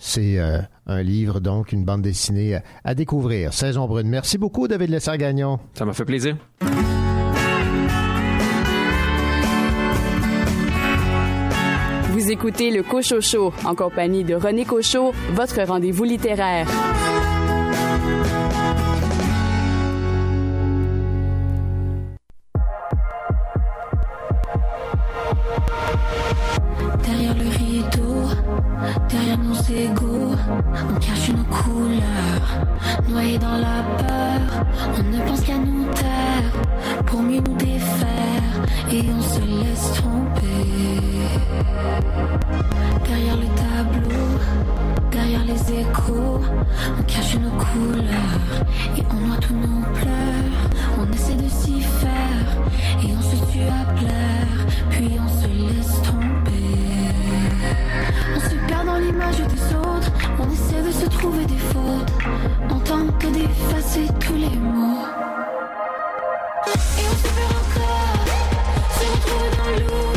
[0.00, 3.52] C'est euh, un livre, donc, une bande dessinée à, découvrir.
[3.52, 4.08] Saison brune.
[4.08, 5.58] Merci beaucoup, David Lessard-Gagnon.
[5.74, 6.36] Ça m'a fait plaisir.
[12.18, 16.66] Vous écoutez le Cocho Show en compagnie de René Cocho, votre rendez-vous littéraire.
[27.04, 27.57] Derrière le rideau,
[29.08, 30.34] derrière nos égaux,
[30.90, 32.48] on cache nos couleurs.
[33.08, 34.66] Noyés dans la peur,
[34.98, 38.42] on ne pense qu'à nous taire pour mieux nous défaire
[38.90, 40.48] et on se laisse tromper.
[43.06, 44.26] Derrière le tableau,
[45.10, 46.40] derrière les échos,
[46.98, 48.64] on cache nos couleurs
[48.96, 50.58] et on noie tous nos pleurs.
[51.00, 52.46] On essaie de s'y faire
[53.02, 56.17] et on se tue à plaire, puis on se laisse tomber.
[59.08, 62.12] L'image des autres, on essaie de se trouver des fautes,
[62.68, 65.06] on tente d'effacer tous les mots.
[66.66, 68.24] Et on se perd encore,
[68.98, 70.07] se retrouve dans l'oubli,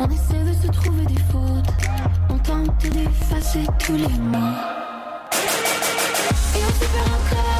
[0.00, 1.72] on essaie de se trouver des fautes.
[2.30, 4.38] On tente d'effacer tous les mots.
[6.54, 7.53] Et on se perd encore,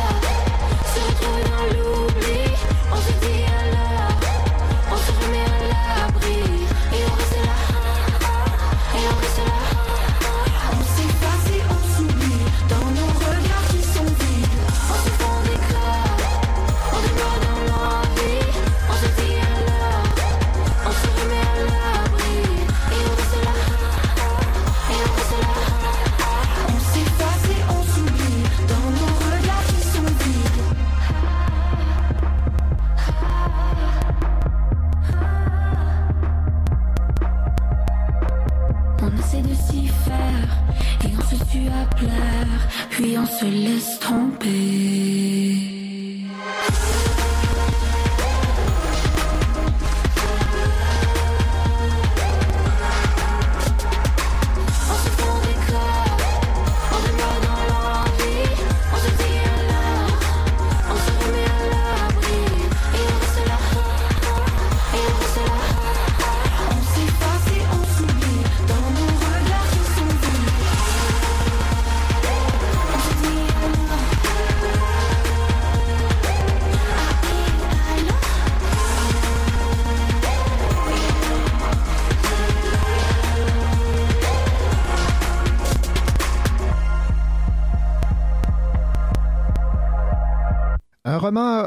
[42.90, 44.54] puis on se laisse tromper.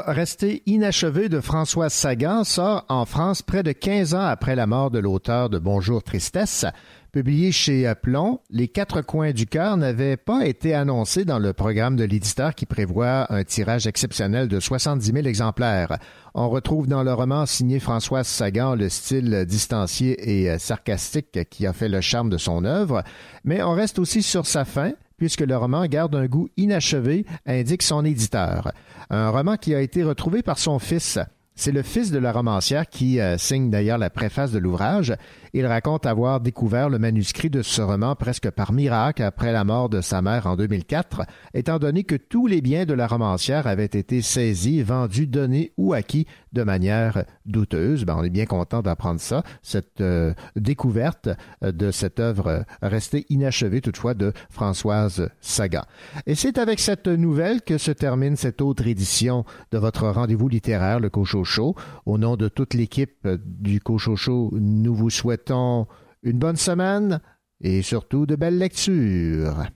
[0.08, 4.90] Resté inachevé de Françoise Sagan sort en France près de 15 ans après la mort
[4.90, 6.64] de l'auteur de Bonjour Tristesse.
[7.12, 11.96] Publié chez Plomb, Les Quatre Coins du Cœur n'avait pas été annoncé dans le programme
[11.96, 15.98] de l'éditeur qui prévoit un tirage exceptionnel de 70 000 exemplaires.
[16.34, 21.72] On retrouve dans le roman signé Françoise Sagan le style distancié et sarcastique qui a
[21.72, 23.02] fait le charme de son œuvre,
[23.44, 27.82] mais on reste aussi sur sa fin, puisque le roman garde un goût inachevé, indique
[27.82, 28.72] son éditeur.
[29.10, 31.18] Un roman qui a été retrouvé par son fils.
[31.54, 35.12] C'est le fils de la romancière qui euh, signe d'ailleurs la préface de l'ouvrage.
[35.54, 39.88] Il raconte avoir découvert le manuscrit de ce roman presque par miracle après la mort
[39.88, 41.22] de sa mère en 2004,
[41.54, 45.92] étant donné que tous les biens de la romancière avaient été saisis, vendus, donnés ou
[45.92, 48.04] acquis de manière douteuse.
[48.04, 51.28] Ben, on est bien content d'apprendre ça, cette euh, découverte
[51.62, 55.82] euh, de cette œuvre restée inachevée toutefois de Françoise Sagan.
[56.26, 61.00] Et c'est avec cette nouvelle que se termine cette autre édition de votre rendez-vous littéraire,
[61.00, 61.74] le Cochocho.
[62.06, 65.86] Au nom de toute l'équipe du Cochocho, nous vous souhaitons
[66.22, 67.20] une bonne semaine
[67.60, 69.66] et surtout de belles lectures.